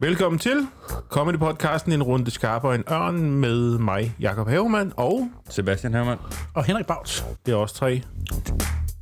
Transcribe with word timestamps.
Velkommen 0.00 0.38
til 0.38 0.66
Comedy 1.08 1.38
Podcasten, 1.38 1.92
en 1.92 2.02
runde 2.02 2.30
skarp 2.30 2.64
og 2.64 2.74
en 2.74 2.84
ørn 2.90 3.30
med 3.30 3.78
mig, 3.78 4.14
Jakob 4.20 4.48
Havemann, 4.48 4.92
og 4.96 5.28
Sebastian 5.50 5.94
Hermann. 5.94 6.20
Og 6.54 6.64
Henrik 6.64 6.86
Bauts. 6.86 7.24
det 7.46 7.52
er 7.52 7.56
os 7.56 7.72
tre. 7.72 8.02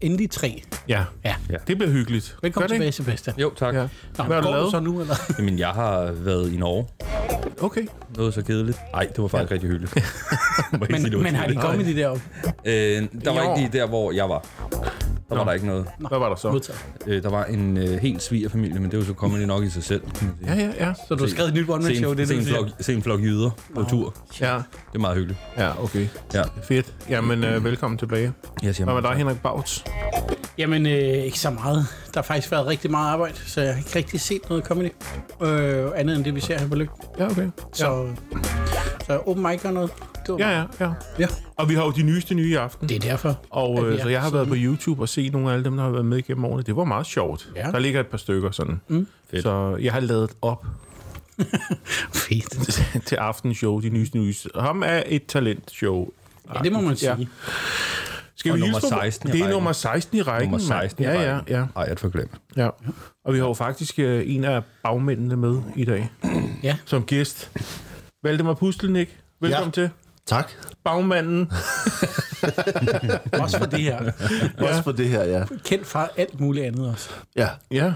Endelig 0.01 0.31
tre. 0.31 0.63
Ja, 0.89 1.05
Ja. 1.25 1.35
det 1.67 1.79
bliver 1.79 1.91
hyggeligt. 1.91 2.37
Velkommen 2.43 2.69
Gør 2.69 2.75
tilbage? 2.75 2.93
Sebastian. 2.93 3.37
Jo, 3.39 3.53
tak. 3.57 3.75
Ja. 3.75 3.89
Nå, 4.19 4.25
Hvad 4.25 4.37
har 4.37 4.43
du 4.43 4.51
lavet? 4.51 4.71
så 4.71 4.81
nu, 4.81 5.01
eller? 5.01 5.15
Jamen, 5.39 5.59
jeg 5.59 5.69
har 5.69 6.13
været 6.13 6.53
i 6.53 6.57
Norge. 6.57 6.87
Okay. 7.63 7.87
Noget 8.17 8.35
så 8.35 8.43
kedeligt. 8.43 8.79
Nej, 8.93 9.05
det 9.05 9.23
var 9.23 9.29
faktisk 9.29 9.51
ja. 9.51 9.55
rigtig 9.55 9.71
hyggeligt. 9.71 9.93
Sige, 11.01 11.11
Men, 11.11 11.23
men 11.23 11.35
har 11.35 11.47
de 11.47 11.55
kedeligt. 11.55 11.61
comedy 11.61 11.97
deroppe? 11.97 12.23
Øh, 12.65 13.07
der 13.25 13.33
var 13.35 13.43
Jo. 13.45 13.51
ikke 13.51 13.61
lige 13.71 13.79
der, 13.79 13.87
hvor 13.89 14.13
jeg 14.13 14.29
var. 14.29 14.45
Der 15.29 15.35
var 15.37 15.45
Nå. 15.45 15.49
der 15.49 15.53
ikke 15.55 15.67
noget. 15.67 15.87
Hvad 16.09 16.19
var 16.19 16.29
der 16.29 16.37
så? 16.37 16.51
Modtaget. 16.51 16.81
Øh, 17.07 17.23
der 17.23 17.31
var 17.31 17.45
en 17.45 17.77
øh, 17.77 17.99
helt 17.99 18.23
svigerfamilie, 18.23 18.81
men 18.81 18.91
det 18.91 18.99
var 18.99 19.05
så 19.05 19.13
comedy 19.15 19.43
nok 19.43 19.65
i 19.65 19.71
sig 19.71 19.83
selv. 19.85 20.03
Ja, 20.47 20.55
ja, 20.55 20.71
ja. 20.79 20.93
Så 21.09 21.15
du 21.15 21.25
har 21.25 21.29
skrevet 21.31 21.49
et 21.49 21.55
nyt 21.55 21.69
one-man-show, 21.71 22.13
det 22.15 22.23
er 22.23 22.27
se, 22.27 22.35
det, 22.35 22.41
en 22.41 22.47
flok, 22.47 22.67
se 22.81 22.95
en 22.95 23.03
flok 23.03 23.21
jyder 23.21 23.51
på 23.75 23.83
tur. 23.91 24.15
Ja, 24.41 24.55
Det 24.55 24.63
er 24.95 24.99
meget 24.99 25.17
hyggeligt. 25.17 25.41
ja 25.57 25.83
okay. 25.85 26.07
Ja. 26.35 26.43
Fedt. 26.63 26.95
Jamen, 27.09 27.45
øh, 27.45 27.65
velkommen 27.65 27.99
tilbage. 27.99 28.33
Jeg 28.63 28.75
siger 28.75 28.85
Hvad 28.85 28.95
med 28.95 29.03
dig, 29.11 29.17
Henrik 29.19 29.41
Bauts? 29.43 29.85
Jamen, 30.59 30.87
øh, 30.87 30.93
ikke 31.25 31.39
så 31.39 31.51
meget. 31.51 31.87
Der 32.15 32.21
har 32.21 32.23
faktisk 32.23 32.51
været 32.53 32.67
rigtig 32.67 32.91
meget 32.91 33.09
arbejde, 33.13 33.35
så 33.47 33.61
jeg 33.61 33.73
har 33.73 33.79
ikke 33.79 33.97
rigtig 33.97 34.21
set 34.21 34.41
noget 34.49 34.65
comedy. 34.65 34.91
Øh, 35.43 35.87
andet 35.97 36.17
end 36.17 36.25
det, 36.25 36.35
vi 36.35 36.41
ser 36.41 36.59
her 36.59 36.69
på 36.69 36.75
Lygten. 36.75 37.05
Ja, 37.19 37.27
okay. 37.31 37.49
Så, 37.73 38.09
så 39.07 39.19
open 39.27 39.43
mic 39.43 39.65
og 39.65 39.73
noget. 39.73 39.91
Det 40.27 40.33
var 40.35 40.39
Ja, 40.39 40.51
ja, 40.59 40.65
ja. 40.81 40.91
ja. 41.19 41.27
Og 41.57 41.69
vi 41.69 41.75
har 41.75 41.85
jo 41.85 41.91
de 41.91 42.03
nyeste 42.03 42.35
nye 42.35 42.51
i 42.51 42.55
aften. 42.55 42.89
Det 42.89 42.95
er 42.97 43.01
derfor. 43.01 43.41
Og 43.51 43.87
øh, 43.87 44.03
så 44.03 44.09
jeg 44.09 44.23
har 44.23 44.31
været 44.31 44.49
på 44.49 44.55
YouTube 44.57 45.03
og 45.03 45.09
set 45.09 45.33
nogle 45.33 45.49
af 45.49 45.53
alle 45.53 45.65
dem, 45.65 45.77
der 45.77 45.83
har 45.85 45.91
været 45.91 46.05
med 46.05 46.19
igennem 46.19 46.45
årene. 46.45 46.63
Det 46.63 46.77
var 46.77 46.85
meget 46.85 47.07
sjovt. 47.07 47.49
Ja. 47.57 47.71
Der 47.71 47.79
ligger 47.79 48.01
et 48.01 48.07
par 48.07 48.19
stykker 48.19 48.51
sådan. 48.51 48.81
Mm. 48.89 49.07
Fedt. 49.31 49.43
Så 49.43 49.77
jeg 49.81 49.93
har 49.93 50.01
lavet 50.01 50.31
op 50.43 50.67
Fedt. 52.29 53.05
til 53.07 53.17
aftenshow, 53.17 53.81
de 53.81 53.89
nyeste 53.89 54.19
nyeste. 54.19 54.51
Ham 54.61 54.83
er 54.87 55.03
et 55.07 55.27
talentshow. 55.27 56.09
Ja, 56.55 56.61
det 56.63 56.73
må 56.73 56.81
man 56.81 56.97
sige. 56.97 57.17
Ja. 57.19 57.25
Skal 58.39 58.51
Og 58.53 58.57
vi 58.57 58.61
nummer 58.61 58.77
hilse 58.79 58.95
på- 58.95 59.01
16 59.01 59.29
i 59.29 59.33
Det 59.33 59.41
er 59.41 59.51
nummer 59.51 59.73
16 59.73 60.19
i 60.19 60.23
rækken. 60.23 60.51
Nummer 60.51 60.69
mand. 60.69 60.81
16 60.83 61.05
i 61.05 61.07
Ja, 61.07 61.23
ja, 61.23 61.37
rækken. 61.37 61.55
ja, 61.55 61.67
Ej, 61.77 61.83
jeg 61.89 61.99
får 61.99 62.09
glemt. 62.09 62.31
ja. 62.57 62.69
Og 63.25 63.33
vi 63.35 63.39
har 63.39 63.47
jo 63.47 63.55
faktisk 63.55 63.99
øh, 63.99 64.23
en 64.27 64.45
af 64.45 64.63
bagmændene 64.83 65.37
med 65.37 65.61
i 65.77 65.85
dag 65.85 66.11
Ja. 66.63 66.77
som 66.85 67.03
gæst. 67.05 67.51
Valdemar 68.23 68.55
Pustelnik. 68.55 69.19
Velkommen 69.41 69.73
ja. 69.77 69.83
til. 69.83 69.91
Tak. 70.27 70.51
Bagmanden. 70.85 71.51
Også 73.43 73.59
for 73.59 73.67
det 73.67 73.81
her. 73.81 74.13
Også 74.59 74.83
for 74.83 74.93
det 74.93 75.09
her, 75.09 75.25
ja. 75.25 75.45
Kendt 75.65 75.87
fra 75.87 76.09
alt 76.17 76.41
muligt 76.41 76.67
andet 76.67 76.89
også. 76.91 77.11
Ja, 77.37 77.49
Ja. 77.71 77.93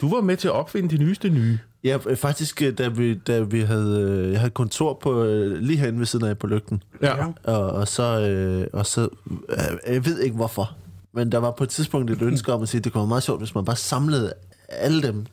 Du 0.00 0.14
var 0.14 0.20
med 0.20 0.36
til 0.36 0.48
at 0.48 0.54
opfinde 0.54 0.96
de 0.98 1.04
nyeste 1.04 1.28
nye. 1.28 1.58
Ja 1.84 1.98
øh, 2.06 2.16
faktisk, 2.16 2.62
øh, 2.62 2.78
da 2.78 2.88
vi, 2.88 3.14
da 3.14 3.40
vi 3.40 3.60
havde, 3.60 4.00
øh, 4.00 4.32
jeg 4.32 4.40
havde 4.40 4.50
kontor 4.50 4.98
på, 5.02 5.24
lige 5.60 5.78
herinde 5.78 5.98
ved 5.98 6.06
siden 6.06 6.26
af 6.26 6.38
på 6.38 6.46
lygten, 6.46 6.82
Ja. 7.02 7.16
Ja. 7.16 7.52
og, 7.52 7.70
og 7.70 7.88
så, 7.88 8.02
øh, 8.20 8.66
og 8.72 8.86
så 8.86 9.08
øh, 9.48 9.94
jeg 9.94 10.06
ved 10.06 10.20
ikke 10.20 10.36
hvorfor, 10.36 10.72
men 11.14 11.32
der 11.32 11.38
var 11.38 11.50
på 11.50 11.64
et 11.64 11.70
tidspunkt 11.70 12.10
et 12.10 12.22
ønske 12.22 12.52
om 12.52 12.62
at 12.62 12.68
sige, 12.68 12.78
at 12.78 12.84
det 12.84 12.92
kunne 12.92 13.00
være 13.00 13.08
meget 13.08 13.22
sjovt, 13.22 13.40
hvis 13.40 13.54
man 13.54 13.64
bare 13.64 13.76
samlede 13.76 14.32
alle 14.68 15.02
dem, 15.02 15.26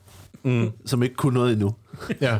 mm. 0.43 0.71
som 0.85 1.03
ikke 1.03 1.15
kunne 1.15 1.33
noget 1.33 1.51
endnu, 1.53 1.75
ja. 2.21 2.37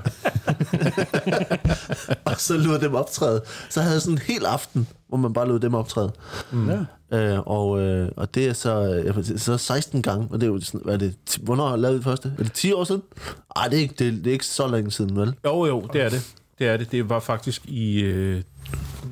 og 2.25 2.34
så 2.38 2.58
lod 2.58 2.80
dem 2.80 2.96
optræde. 2.96 3.42
Så 3.70 3.81
havde 3.81 3.94
jeg 3.94 4.02
sådan 4.02 4.14
en 4.16 4.22
hel 4.28 4.46
aften, 4.46 4.88
hvor 5.08 5.18
man 5.18 5.34
bare 5.34 5.48
lod 5.48 5.59
dem 5.59 5.73
optræde. 5.73 6.12
Mm. 6.52 6.70
Ja. 6.70 6.80
Øh, 7.14 7.40
og, 7.40 7.81
øh, 7.81 8.09
og 8.17 8.36
det 8.36 8.48
er 8.48 8.54
så, 8.54 9.34
så 9.38 9.58
16 9.58 10.02
gange, 10.02 10.28
og 10.31 10.42
det 10.42 10.48
er 10.48 10.52
jo 10.52 10.59
sådan, 10.62 10.81
hvad 10.84 10.94
er 10.94 10.98
det, 10.98 11.16
hvornår 11.42 11.76
lavede 11.76 11.94
vi 11.94 11.98
det 11.98 12.03
første? 12.03 12.34
Er 12.40 12.44
det 12.44 12.53
10 12.53 12.73
år 12.73 12.84
siden? 12.84 13.02
Nej, 13.58 13.68
det 13.68 13.78
er 13.78 13.81
ikke, 13.81 13.95
det, 14.00 14.14
det 14.14 14.28
er 14.28 14.34
ikke 14.34 14.45
så 14.45 14.68
længe 14.68 14.92
siden, 14.92 15.16
vel? 15.18 15.34
Jo, 15.45 15.66
jo, 15.66 15.81
det 15.94 16.02
er 16.02 16.09
det. 16.09 16.34
Det 16.59 16.68
er 16.68 16.78
det. 16.78 16.92
Det 16.92 17.09
var 17.09 17.20
faktisk 17.20 17.62
i... 17.66 18.02
Øh, 18.02 18.41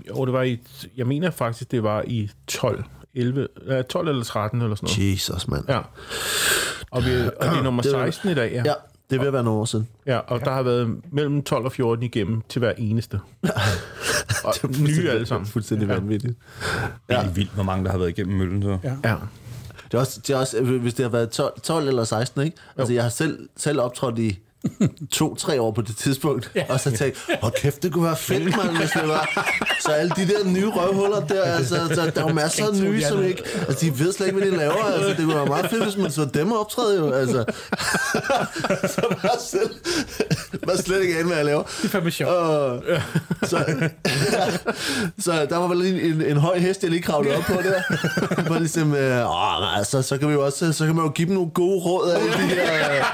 jo, 0.09 0.25
det 0.25 0.33
var 0.33 0.41
i... 0.43 0.59
Jeg 0.97 1.07
mener 1.07 1.31
faktisk, 1.31 1.71
det 1.71 1.83
var 1.83 2.03
i 2.07 2.29
12. 2.47 2.83
11, 3.15 3.47
ja, 3.67 3.81
12 3.81 4.07
eller 4.07 4.23
13 4.23 4.61
eller 4.61 4.75
sådan 4.75 4.89
noget. 4.99 5.13
Jesus, 5.13 5.47
mand. 5.47 5.63
Ja. 5.69 5.79
Og, 6.91 7.05
vi, 7.05 7.11
og 7.11 7.45
det 7.45 7.57
er 7.57 7.63
nummer 7.63 7.81
Det 7.83 7.91
var- 7.93 8.05
16 8.05 8.29
i 8.31 8.33
dag, 8.33 8.51
ja. 8.51 8.63
Ja, 8.65 8.73
det 9.09 9.19
ved 9.19 9.27
at 9.27 9.33
være 9.33 9.43
nogle 9.43 9.59
år 9.59 9.65
siden. 9.65 9.87
ja 10.05 10.17
og 10.17 10.39
der 10.39 10.51
har 10.51 10.63
været 10.63 10.95
mellem 11.11 11.43
12 11.43 11.65
og 11.65 11.71
14 11.71 12.03
igennem 12.03 12.41
til 12.49 12.59
hver 12.59 12.73
eneste. 12.77 13.19
og 14.45 14.53
nye 14.79 15.09
alle 15.09 15.25
sammen. 15.25 15.47
Fuldstændig 15.47 15.87
ja. 15.87 15.93
vanvittigt. 15.93 16.33
Det 17.09 17.15
er 17.15 17.23
ja. 17.23 17.29
vildt, 17.29 17.51
hvor 17.51 17.63
mange 17.63 17.85
der 17.85 17.91
har 17.91 17.97
været 17.97 18.09
igennem 18.09 18.37
møllen. 18.37 18.63
Så. 18.63 18.77
Ja. 18.83 18.95
Ja. 19.03 19.15
Det 19.91 19.93
er 19.93 19.99
også, 19.99 20.19
det 20.27 20.33
er 20.33 20.37
også 20.37 20.61
hvis 20.61 20.93
det 20.93 21.03
har 21.03 21.09
været 21.09 21.29
12, 21.29 21.61
12 21.61 21.87
eller 21.87 22.03
16, 22.03 22.41
ikke? 22.41 22.57
Altså, 22.77 22.93
jeg 22.93 23.03
har 23.03 23.09
selv, 23.09 23.49
selv 23.57 23.81
optrådt 23.81 24.19
i 24.19 24.39
to-tre 25.11 25.61
år 25.61 25.71
på 25.71 25.81
det 25.81 25.97
tidspunkt, 25.97 26.51
ja. 26.55 26.63
og 26.69 26.79
så 26.79 26.91
tænkte 26.91 27.21
jeg, 27.29 27.37
hold 27.41 27.53
kæft, 27.61 27.83
det 27.83 27.93
kunne 27.93 28.03
være 28.03 28.17
fedt, 28.17 28.57
man, 28.57 28.77
hvis 28.77 28.89
det 28.91 29.07
var. 29.07 29.53
Så 29.81 29.91
alle 29.91 30.11
de 30.15 30.27
der 30.27 30.45
nye 30.45 30.69
røvhuller 30.69 31.27
der, 31.27 31.43
altså, 31.43 31.75
så 31.75 32.11
der 32.15 32.21
er 32.21 32.27
jo 32.27 32.33
masser 32.33 32.67
af 32.67 32.75
nye, 32.75 33.01
som 33.01 33.23
ikke, 33.23 33.43
altså, 33.67 33.85
de 33.85 33.99
ved 33.99 34.13
slet 34.13 34.27
ikke, 34.27 34.39
hvad 34.39 34.51
de 34.51 34.57
laver, 34.57 34.83
altså, 34.83 35.09
det 35.09 35.17
kunne 35.17 35.35
være 35.35 35.45
meget 35.45 35.69
fedt, 35.69 35.83
hvis 35.83 35.97
man 35.97 36.11
så 36.11 36.25
dem 36.25 36.51
optræde, 36.51 36.97
jo, 36.97 37.11
altså. 37.11 37.45
så 38.93 39.01
var 39.09 39.19
jeg 39.23 39.37
selv, 39.39 39.69
var 40.67 40.75
slet 40.75 41.01
ikke 41.01 41.19
an, 41.19 41.25
hvad 41.25 41.35
jeg 41.35 41.45
laver. 41.45 41.63
Det 41.63 41.85
er 41.85 41.89
fandme 41.89 42.11
sjovt. 42.11 42.31
Og, 42.31 42.83
så, 43.43 43.89
så 45.25 45.45
der 45.49 45.57
var 45.57 45.67
vel 45.67 45.81
en, 45.81 45.99
en, 45.99 46.21
en 46.21 46.37
høj 46.37 46.59
hest, 46.59 46.83
jeg 46.83 46.91
lige 46.91 47.01
kravlede 47.01 47.35
op 47.35 47.43
på 47.43 47.53
der. 47.53 47.81
Var 48.49 48.59
ligesom, 48.59 48.95
øh, 48.95 49.29
åh, 49.29 49.61
nej, 49.61 49.83
så, 49.83 50.01
så 50.01 50.17
kan 50.17 50.27
vi 50.27 50.33
jo 50.33 50.45
også, 50.45 50.73
så 50.73 50.85
kan 50.85 50.95
man 50.95 51.05
jo 51.05 51.11
give 51.11 51.27
dem 51.27 51.35
nogle 51.35 51.49
gode 51.49 51.79
råd 51.79 52.11
af 52.11 52.21
de 52.21 52.27
her, 52.27 53.05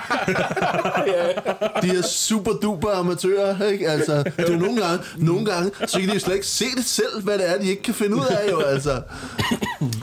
de 1.81 1.88
her 1.88 2.01
super 2.01 2.51
duper 2.51 2.91
amatører, 2.91 3.67
ikke? 3.67 3.90
Altså, 3.90 4.23
det 4.38 4.50
er 4.50 4.57
nogle 4.57 4.81
gange, 4.81 5.00
nogle 5.17 5.46
gange, 5.46 5.72
så 5.88 6.00
kan 6.00 6.09
de 6.09 6.13
jo 6.13 6.19
slet 6.19 6.34
ikke 6.34 6.47
se 6.47 6.66
det 6.78 6.85
selv, 6.85 7.23
hvad 7.23 7.38
det 7.38 7.50
er, 7.50 7.57
de 7.57 7.69
ikke 7.69 7.84
kan 7.84 7.94
finde 7.94 8.16
ud 8.16 8.25
af, 8.25 8.52
jo, 8.52 8.59
altså. 8.59 9.02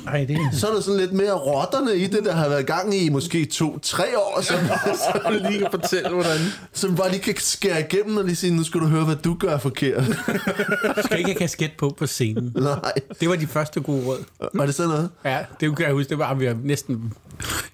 Ej, 0.06 0.24
det 0.24 0.36
er... 0.36 0.50
Så 0.52 0.68
er 0.68 0.74
der 0.74 0.80
sådan 0.80 1.00
lidt 1.00 1.12
mere 1.12 1.32
rotterne 1.32 1.96
i 1.96 2.06
det, 2.06 2.24
der 2.24 2.32
har 2.32 2.48
været 2.48 2.66
gang 2.66 2.94
i 2.94 3.08
måske 3.08 3.44
to-tre 3.44 4.04
år, 4.18 4.40
så, 4.40 4.54
Og 5.24 5.32
lige 5.32 5.58
kan 5.58 5.68
fortælle, 5.70 6.08
hvordan... 6.10 6.38
som 6.72 6.96
bare 6.96 7.10
lige 7.10 7.20
kan 7.20 7.34
skære 7.38 7.80
igennem, 7.80 8.16
og 8.16 8.24
lige 8.24 8.36
sige, 8.36 8.56
nu 8.56 8.62
skal 8.62 8.80
du 8.80 8.86
høre, 8.86 9.04
hvad 9.04 9.16
du 9.16 9.34
gør 9.34 9.58
forkert. 9.58 10.06
Du 10.96 11.02
skal 11.04 11.18
ikke 11.18 11.30
have 11.30 11.38
kasket 11.38 11.70
på 11.78 11.94
på 11.98 12.06
scenen. 12.06 12.52
Nej. 12.56 12.92
Det 13.20 13.28
var 13.28 13.36
de 13.36 13.46
første 13.46 13.80
gode 13.80 14.06
råd. 14.06 14.24
Var 14.54 14.66
det 14.66 14.74
sådan 14.74 14.88
noget? 14.88 15.08
Ja, 15.24 15.38
det 15.60 15.76
kan 15.76 15.86
jeg 15.86 15.94
huske, 15.94 16.10
det 16.10 16.19
var 16.19 16.34
vi 16.34 16.48
næsten... 16.64 17.12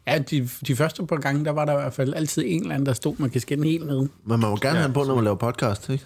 Ja, 0.06 0.19
de, 0.19 0.49
de 0.66 0.77
første 0.77 1.06
par 1.06 1.16
gange, 1.16 1.45
der 1.45 1.50
var 1.50 1.65
der 1.65 1.72
i 1.72 1.81
hvert 1.81 1.95
fald 1.95 2.15
altid 2.15 2.43
en 2.47 2.60
eller 2.62 2.75
anden, 2.75 2.87
der 2.87 2.93
stod 2.93 3.15
med 3.19 3.31
kasketten 3.31 3.66
helt 3.66 3.87
nede. 3.87 4.00
Men 4.00 4.10
man 4.27 4.41
må 4.41 4.56
gerne 4.56 4.69
ja, 4.69 4.75
have 4.75 4.84
den 4.84 4.93
på, 4.93 5.05
når 5.05 5.15
man 5.15 5.25
laver 5.25 5.37
podcast, 5.37 5.89
ikke? 5.89 6.05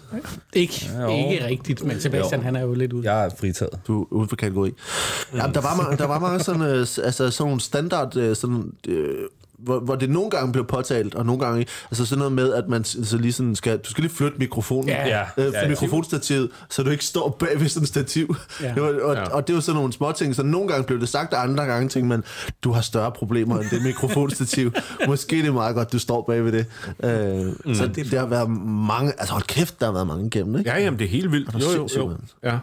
Ikke, 0.53 0.91
jo. 1.00 1.09
ikke 1.09 1.47
rigtigt, 1.47 1.84
men 1.84 2.00
Sebastian, 2.00 2.41
Jo. 2.41 2.44
han 2.44 2.56
er 2.56 2.60
jo 2.60 2.75
lidt 2.75 2.93
ude. 2.93 3.12
Jeg 3.12 3.25
er 3.25 3.31
fritaget. 3.41 3.78
Du 3.87 4.03
er 4.03 4.06
uden 4.10 4.28
for 4.28 4.37
kategori. 4.37 4.72
Ja, 5.34 5.39
der 5.54 5.60
var 5.60 5.94
der 5.99 6.06
var 6.12 6.19
mange 6.21 6.41
sådan, 6.41 6.62
øh, 6.62 6.78
altså 7.05 7.31
sådan 7.31 7.49
nogle 7.49 7.61
standard, 7.61 8.17
øh, 8.17 8.37
sådan, 8.37 8.73
øh, 8.89 9.15
hvor, 9.59 9.81
hvor 9.81 9.95
det 9.95 10.11
nogle 10.11 10.31
gange 10.31 10.53
blev 10.53 10.65
påtalt, 10.67 11.15
og 11.15 11.27
nogle 11.27 11.45
gange 11.45 11.61
ikke. 11.61 11.71
Altså 11.91 12.06
sådan 12.06 12.19
noget 12.19 12.33
med, 12.33 12.53
at 12.55 12.69
man 12.69 12.84
så 12.84 13.19
lige 13.19 13.33
sådan 13.33 13.55
skal, 13.56 13.78
du 13.78 13.91
skal 13.91 14.03
lige 14.03 14.12
flytte 14.15 14.39
mikrofonen, 14.39 14.89
Ja. 14.89 15.06
Ja, 15.09 15.22
øh, 15.37 15.53
ja, 15.53 15.62
ja. 15.62 15.69
mikrofonstativet, 15.69 16.51
så 16.71 16.83
du 16.83 16.91
ikke 16.91 17.05
står 17.05 17.37
bag 17.39 17.61
ved 17.61 17.69
sådan 17.69 17.83
et 17.83 17.89
stativ. 17.89 18.37
Ja. 18.62 18.72
Det 18.75 18.83
var, 18.83 18.89
og, 19.03 19.15
Ja. 19.15 19.25
og 19.28 19.47
det 19.47 19.55
var 19.55 19.61
sådan 19.61 19.77
nogle 19.77 19.93
små 19.93 20.12
ting, 20.12 20.34
så 20.34 20.43
nogle 20.43 20.69
gange 20.69 20.84
blev 20.84 21.01
det 21.01 21.09
sagt, 21.09 21.34
og 21.34 21.43
andre 21.43 21.65
gange 21.65 21.89
tænkte 21.89 22.09
man, 22.09 22.25
du 22.65 22.72
har 22.72 22.81
større 22.81 23.12
problemer 23.12 23.59
end 23.59 23.71
det 23.71 23.83
mikrofonstativ. 23.83 24.72
Måske 25.09 25.37
det 25.37 25.47
er 25.47 25.53
meget 25.53 25.75
godt, 25.75 25.93
du 25.93 25.99
står 25.99 26.22
bag 26.22 26.45
ved 26.45 26.53
det. 26.53 26.67
Øh, 27.05 27.47
mm. 27.65 27.75
Så 27.75 27.87
det, 27.87 28.11
der 28.11 28.19
har 28.19 28.27
været 28.27 28.51
mange, 28.67 29.12
altså 29.19 29.33
hold 29.33 29.45
kæft, 29.45 29.81
der 29.81 29.87
har 29.87 29.93
været 29.93 30.06
mange 30.06 30.27
igennem, 30.27 30.59
ikke? 30.59 30.71
Ja, 30.71 30.78
jamen, 30.78 30.99
det 30.99 31.05
er 31.05 31.09
helt 31.09 31.33
vildt. 31.33 31.55
er 31.55 31.59
Jo, 31.59 31.67
jo, 31.77 31.89
jo. 31.97 32.17
Ja. 32.43 32.59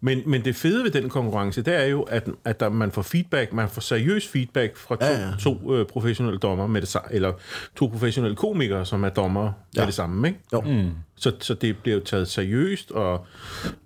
Men, 0.00 0.22
men 0.26 0.44
det 0.44 0.56
fede 0.56 0.84
ved 0.84 0.90
den 0.90 1.08
konkurrence, 1.08 1.62
det 1.62 1.74
er 1.76 1.84
jo, 1.84 2.02
at, 2.02 2.28
at 2.44 2.60
der, 2.60 2.68
man 2.68 2.92
får 2.92 3.02
feedback, 3.02 3.52
man 3.52 3.68
får 3.68 3.80
seriøs 3.80 4.28
feedback 4.28 4.76
fra 4.76 4.96
to, 4.96 5.04
Ja, 5.04 5.12
ja, 5.12 5.18
ja. 5.20 5.26
ja. 5.26 5.32
to 5.40 5.74
øh, 5.74 5.86
professionelle 5.86 6.38
dommer 6.38 6.66
med 6.66 6.80
det, 6.80 6.96
eller 7.10 7.32
to 7.76 7.86
professionelle 7.86 8.36
komikere, 8.36 8.86
som 8.86 9.04
er 9.04 9.08
dommer 9.08 9.42
ja. 9.44 9.48
Ja. 9.76 9.80
med 9.80 9.86
det 9.86 9.94
samme, 9.94 10.28
ikke? 10.28 10.40
Jo. 10.52 10.60
Mm. 10.60 10.90
Så, 11.16 11.32
så 11.40 11.54
det 11.54 11.76
bliver 11.78 11.96
jo 11.98 12.04
taget 12.04 12.28
seriøst, 12.28 12.90
og, 12.90 13.26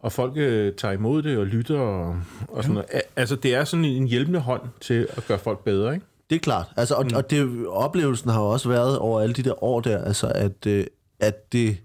og 0.02 0.12
folk 0.12 0.32
øh, 0.37 0.73
tager 0.73 0.93
imod 0.94 1.23
det 1.23 1.38
og 1.38 1.46
lytter, 1.46 1.79
og, 1.79 2.17
og 2.49 2.62
sådan 2.62 2.75
noget. 2.75 2.87
A- 2.93 3.00
Altså, 3.17 3.37
det 3.37 3.55
er 3.55 3.64
sådan 3.64 3.85
en 3.85 4.06
hjælpende 4.06 4.41
hånd 4.41 4.62
til 4.81 5.06
at 5.17 5.26
gøre 5.29 5.38
folk 5.38 5.64
bedre, 5.64 5.94
ikke? 5.94 6.06
Det 6.31 6.37
er 6.37 6.41
klart. 6.41 6.67
Altså, 6.76 6.94
og, 6.94 7.05
mm. 7.05 7.17
og 7.17 7.31
det, 7.31 7.67
oplevelsen 7.67 8.31
har 8.31 8.41
jo 8.41 8.49
også 8.49 8.69
været 8.69 8.99
over 8.99 9.20
alle 9.20 9.32
de 9.35 9.43
der 9.43 9.64
år 9.64 9.81
der, 9.81 10.05
altså 10.05 10.26
at, 10.35 10.67
øh, 10.67 10.85
at, 11.20 11.52
det, 11.52 11.76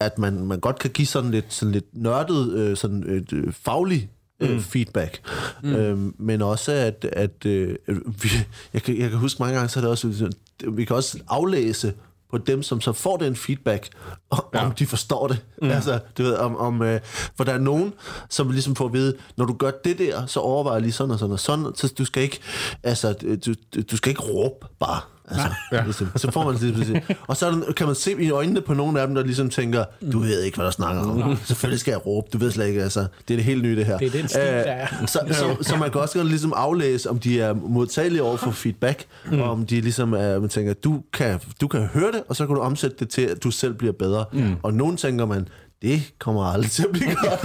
at 0.00 0.18
man, 0.18 0.46
man 0.46 0.60
godt 0.60 0.78
kan 0.78 0.90
give 0.90 1.06
sådan 1.06 1.30
lidt, 1.30 1.52
sådan 1.52 1.72
lidt 1.72 1.86
nørdet, 1.92 2.52
øh, 2.52 2.76
sådan 2.76 3.10
et, 3.16 3.32
øh, 3.32 3.52
faglig 3.52 4.10
øh, 4.40 4.50
mm. 4.50 4.62
feedback. 4.62 5.20
Mm. 5.62 5.74
Øhm, 5.74 6.14
men 6.18 6.42
også 6.42 6.72
at, 6.72 7.04
at 7.12 7.46
øh, 7.46 7.76
vi, 8.22 8.28
jeg, 8.72 8.82
kan, 8.82 8.98
jeg 8.98 9.10
kan 9.10 9.18
huske 9.18 9.42
mange 9.42 9.56
gange, 9.56 9.68
så 9.68 9.78
er 9.78 9.80
det 9.80 9.90
også, 9.90 10.30
vi 10.68 10.84
kan 10.84 10.96
også 10.96 11.18
aflæse 11.28 11.94
på 12.30 12.38
dem, 12.38 12.62
som 12.62 12.80
så 12.80 12.92
får 12.92 13.16
den 13.16 13.36
feedback, 13.36 13.88
om, 14.30 14.44
ja. 14.54 14.66
om 14.66 14.72
de 14.72 14.86
forstår 14.86 15.28
det. 15.28 15.44
Mm. 15.62 15.70
Altså, 15.70 15.98
du 16.18 16.22
ved, 16.22 16.34
om, 16.34 16.56
om, 16.56 16.82
øh, 16.82 17.00
for 17.36 17.44
der 17.44 17.52
er 17.52 17.58
nogen, 17.58 17.94
som 18.30 18.50
ligesom 18.50 18.74
får 18.76 18.86
at 18.86 18.92
vide, 18.92 19.16
når 19.36 19.44
du 19.44 19.52
gør 19.52 19.70
det 19.84 19.98
der, 19.98 20.26
så 20.26 20.40
overvejer 20.40 20.80
lige 20.80 20.92
sådan 20.92 21.10
og 21.10 21.18
sådan 21.18 21.32
og 21.32 21.40
sådan, 21.40 21.66
så 21.74 21.94
du 21.98 22.04
skal 22.04 22.22
ikke, 22.22 22.40
altså, 22.82 23.12
du, 23.46 23.54
du 23.82 23.96
skal 23.96 24.10
ikke 24.10 24.22
råbe 24.22 24.66
bare. 24.78 25.00
Altså, 25.30 25.48
ja. 25.72 25.82
ligesom, 25.84 26.10
så 26.16 26.30
får 26.30 26.44
man 26.44 26.54
det 26.54 26.62
ligesom, 26.62 26.96
Og 27.26 27.36
så 27.36 27.72
kan 27.76 27.86
man 27.86 27.94
se 27.94 28.22
i 28.22 28.30
øjnene 28.30 28.60
på 28.60 28.74
nogle 28.74 29.00
af 29.00 29.06
dem, 29.06 29.14
der 29.14 29.22
ligesom 29.22 29.50
tænker, 29.50 29.84
du 30.12 30.18
ved 30.18 30.42
ikke, 30.42 30.56
hvad 30.56 30.64
der 30.64 30.70
snakker 30.70 31.02
om. 31.02 31.38
Selvfølgelig 31.44 31.80
skal 31.80 31.90
jeg 31.90 32.06
råbe, 32.06 32.28
du 32.32 32.38
ved 32.38 32.50
slet 32.50 32.66
ikke, 32.66 32.82
altså, 32.82 33.00
det 33.00 33.34
er 33.34 33.38
det 33.38 33.44
helt 33.44 33.62
nye 33.62 33.76
det 33.76 33.86
her. 33.86 33.98
Det 33.98 34.06
er 34.06 34.10
den 34.10 34.28
stil, 34.28 34.40
der 34.40 34.46
er. 34.46 34.86
så, 35.06 35.20
så, 35.30 35.56
så, 35.60 35.76
man 35.76 35.90
kan 35.90 36.00
også 36.00 36.18
godt 36.18 36.28
ligesom 36.28 36.52
aflæse, 36.56 37.10
om 37.10 37.18
de 37.18 37.40
er 37.40 37.54
modtagelige 37.54 38.22
over 38.22 38.36
for 38.36 38.50
feedback, 38.50 39.04
mm. 39.30 39.40
og 39.40 39.50
om 39.50 39.66
de 39.66 39.80
ligesom 39.80 40.12
er, 40.12 40.38
man 40.38 40.48
tænker, 40.48 40.74
du 40.74 41.02
kan, 41.12 41.40
du 41.60 41.68
kan 41.68 41.80
høre 41.80 42.12
det, 42.12 42.22
og 42.28 42.36
så 42.36 42.46
kan 42.46 42.56
du 42.56 42.60
omsætte 42.60 42.96
det 42.98 43.08
til, 43.08 43.22
at 43.22 43.44
du 43.44 43.50
selv 43.50 43.74
bliver 43.74 43.92
bedre. 43.92 44.24
Mm. 44.32 44.56
Og 44.62 44.74
nogen 44.74 44.96
tænker 44.96 45.26
man, 45.26 45.48
det 45.82 46.12
kommer 46.18 46.44
aldrig 46.44 46.70
til 46.70 46.82
at 46.82 46.92
blive 46.92 47.14
godt. 47.14 47.40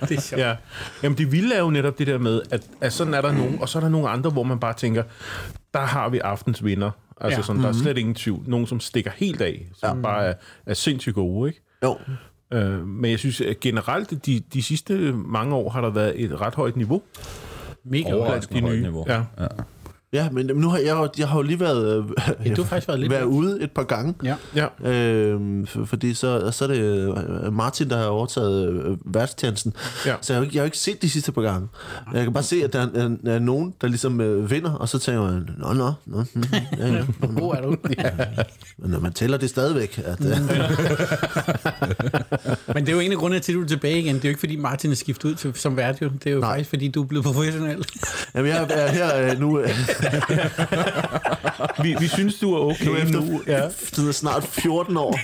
Det 0.08 0.16
er 0.16 0.20
sjovt. 0.20 0.42
Ja. 0.42 0.54
Jamen 1.02 1.18
det 1.18 1.32
vilde 1.32 1.54
er 1.54 1.60
jo 1.60 1.70
netop 1.70 1.98
det 1.98 2.06
der 2.06 2.18
med, 2.18 2.42
at, 2.50 2.62
at 2.80 2.92
sådan 2.92 3.14
er 3.14 3.20
der 3.20 3.32
nogen, 3.32 3.58
og 3.60 3.68
så 3.68 3.78
er 3.78 3.82
der 3.82 3.88
nogle 3.88 4.08
andre, 4.08 4.30
hvor 4.30 4.42
man 4.42 4.58
bare 4.60 4.74
tænker, 4.74 5.02
der 5.74 5.80
har 5.80 6.08
vi 6.08 6.18
aftens 6.18 6.64
vinder. 6.64 6.90
Altså 7.20 7.38
Ja. 7.38 7.42
sådan, 7.42 7.62
der 7.62 7.68
er 7.68 7.72
slet 7.72 7.98
ingen 7.98 8.14
tvivl. 8.14 8.42
Nogen, 8.46 8.66
som 8.66 8.80
stikker 8.80 9.10
helt 9.16 9.40
af, 9.40 9.68
som 9.74 9.96
ja. 9.96 10.02
bare 10.02 10.24
er, 10.26 10.34
er 10.66 10.74
sindssygt 10.74 11.14
gode, 11.14 11.48
ikke? 11.50 11.62
jo, 11.84 11.98
Øh, 12.52 12.86
men 12.86 13.10
jeg 13.10 13.18
synes 13.18 13.40
at 13.40 13.60
generelt, 13.60 14.26
de, 14.26 14.40
de 14.40 14.62
sidste 14.62 14.94
mange 15.12 15.54
år 15.54 15.70
har 15.70 15.80
der 15.80 15.90
været 15.90 16.24
et 16.24 16.40
ret 16.40 16.54
højt 16.54 16.76
niveau 16.76 17.02
Mega 17.84 18.10
højt 18.10 18.50
niveau. 18.50 19.04
Ja. 19.08 19.22
Ja. 19.38 19.46
Ja, 20.12 20.30
men 20.30 20.46
nu 20.54 20.68
har 20.68 20.78
jeg, 20.78 20.90
jo- 20.96 21.08
jeg 21.18 21.28
har 21.28 21.36
jo 21.36 21.42
lige 21.42 21.60
været, 21.60 21.96
øh, 21.98 22.04
Ja, 22.46 22.54
du 22.54 22.62
har 22.62 22.68
faktisk 22.68 22.88
været 22.88 23.00
lidt 23.00 23.10
været 23.12 23.24
ude 23.24 23.62
et 23.62 23.70
par 23.70 23.82
gange. 23.82 24.14
Ja. 24.24 24.34
Ja. 24.84 24.90
Øhm, 24.90 25.66
for, 25.66 25.84
fordi 25.84 26.14
så, 26.14 26.50
så 26.50 26.64
er 26.64 26.68
det 26.68 26.78
øh, 26.78 27.52
Martin, 27.52 27.90
der 27.90 27.96
har 27.96 28.04
overtaget 28.06 28.68
øh, 28.72 28.96
værtstjenesten. 29.14 29.72
Ja. 30.06 30.14
Så 30.20 30.32
jeg 30.32 30.36
har, 30.36 30.40
jo 30.40 30.44
ikke, 30.44 30.56
jeg 30.56 30.60
har 30.62 30.64
ikke 30.64 30.78
set 30.78 31.02
de 31.02 31.10
sidste 31.10 31.32
par 31.32 31.42
gange. 31.42 31.68
Jeg 32.14 32.22
kan 32.24 32.32
bare 32.32 32.42
se, 32.42 32.64
at 32.64 32.72
der 32.72 32.78
er, 32.80 32.86
er, 32.94 33.34
er 33.34 33.38
nogen, 33.38 33.74
der 33.80 33.88
ligesom 33.88 34.20
øh, 34.20 34.50
vinder, 34.50 34.72
og 34.72 34.88
så 34.88 34.98
tænker 34.98 35.22
man, 35.22 35.48
nå, 35.58 35.72
nå, 35.72 35.92
nå, 36.06 36.24
ja, 36.78 36.86
ja. 36.86 37.02
Hvor 37.18 37.40
god 37.40 37.54
er 37.54 37.60
du? 37.62 37.76
Ja. 37.98 38.10
Men 38.78 38.90
når 38.90 39.00
man 39.00 39.12
tæller 39.12 39.36
det 39.38 39.50
stadigvæk, 39.50 40.00
at, 40.04 40.20
øh, 40.24 40.30
Men 42.74 42.86
det 42.86 42.88
er 42.88 42.92
jo 42.92 43.00
en 43.00 43.12
af 43.12 43.18
grundene 43.18 43.40
til, 43.40 43.52
at 43.52 43.56
du 43.56 43.62
er 43.62 43.66
tilbage 43.66 43.98
igen. 44.00 44.14
Det 44.14 44.24
er 44.24 44.28
jo 44.28 44.30
ikke, 44.30 44.40
fordi 44.40 44.56
Martin 44.56 44.90
er 44.90 44.94
skiftet 44.94 45.24
ud 45.28 45.34
til, 45.34 45.52
som 45.54 45.76
vært. 45.76 46.00
Det 46.00 46.10
er 46.26 46.30
jo. 46.30 46.40
Nej. 46.40 46.48
faktisk, 46.50 46.68
fordi 46.70 46.88
du 46.88 47.02
er 47.02 47.06
blevet 47.06 47.24
professionel. 47.26 47.84
jamen, 48.34 48.50
jeg 48.50 48.66
er 48.70 48.88
her 48.88 49.30
øh, 49.30 49.40
nu, 49.40 49.58
øh, 49.60 49.68
Vi, 51.82 51.96
vi 52.00 52.08
synes, 52.08 52.38
du 52.38 52.54
er 52.54 52.58
okay 52.58 52.86
nu 52.86 52.96
efter 52.96 53.20
nu. 53.20 53.42
Ja. 53.46 53.62
ja. 53.98 54.12
snart 54.12 54.44
14 54.44 54.96
år, 54.96 55.18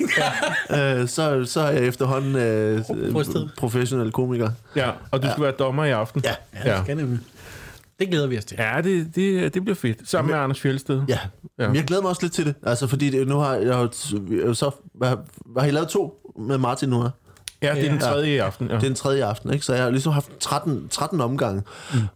øh, 1.00 1.09
så, 1.09 1.44
så 1.44 1.61
er 1.61 1.71
jeg 1.71 1.85
efterhånden 1.85 2.37
øh, 2.37 2.82
Brystet. 3.12 3.50
professionel 3.59 4.12
komiker. 4.12 4.50
ja, 4.76 4.91
og 5.11 5.23
du 5.23 5.29
skal 5.31 5.43
være 5.43 5.53
dommer 5.53 5.85
i 5.85 5.91
aften. 5.91 6.23
Ja. 6.25 6.35
Ja, 6.65 6.75
det 6.75 6.85
skal 6.85 6.97
nemlig. 6.97 7.19
Det 7.99 8.09
glæder 8.09 8.26
vi 8.26 8.38
os 8.38 8.44
til. 8.44 8.56
Ja, 8.61 8.81
det, 8.85 9.17
det, 9.17 9.55
det 9.55 9.62
bliver 9.62 9.76
fedt. 9.76 10.09
Sammen 10.09 10.32
med 10.32 10.41
Anders 10.41 10.61
Fjeldsted. 10.61 11.03
Ja. 11.09 11.19
Ja. 11.59 11.62
ja. 11.62 11.69
Men 11.69 11.77
jeg 11.77 11.85
glæder 11.85 12.03
mig 12.03 12.09
også 12.09 12.23
lidt 12.23 12.32
til 12.32 12.47
det. 12.47 12.55
Altså, 12.62 12.87
fordi 12.87 13.11
det, 13.11 13.29
nu 13.29 13.37
har 13.38 13.55
jeg 13.55 13.88
jo 14.31 14.55
så... 14.55 14.70
Hvad, 14.94 15.17
hvad 15.47 15.62
har 15.62 15.69
I 15.69 15.73
lavet 15.73 15.88
to 15.88 16.32
med 16.38 16.59
Martin 16.59 16.88
nu 16.88 17.03
her? 17.03 17.11
Ja, 17.62 17.75
det 17.75 17.87
er 17.87 17.91
den 17.91 18.00
tredje 18.00 18.35
i 18.35 18.38
aften. 18.38 18.67
Ja. 18.67 18.75
Det 18.75 18.82
er 18.82 18.87
den 18.87 18.94
tredje 18.94 19.25
aften, 19.25 19.53
ikke? 19.53 19.65
Så 19.65 19.75
jeg 19.75 19.82
har 19.82 19.91
ligesom 19.91 20.12
haft 20.12 20.31
13, 20.41 20.88
13 20.88 21.20
omgange. 21.20 21.62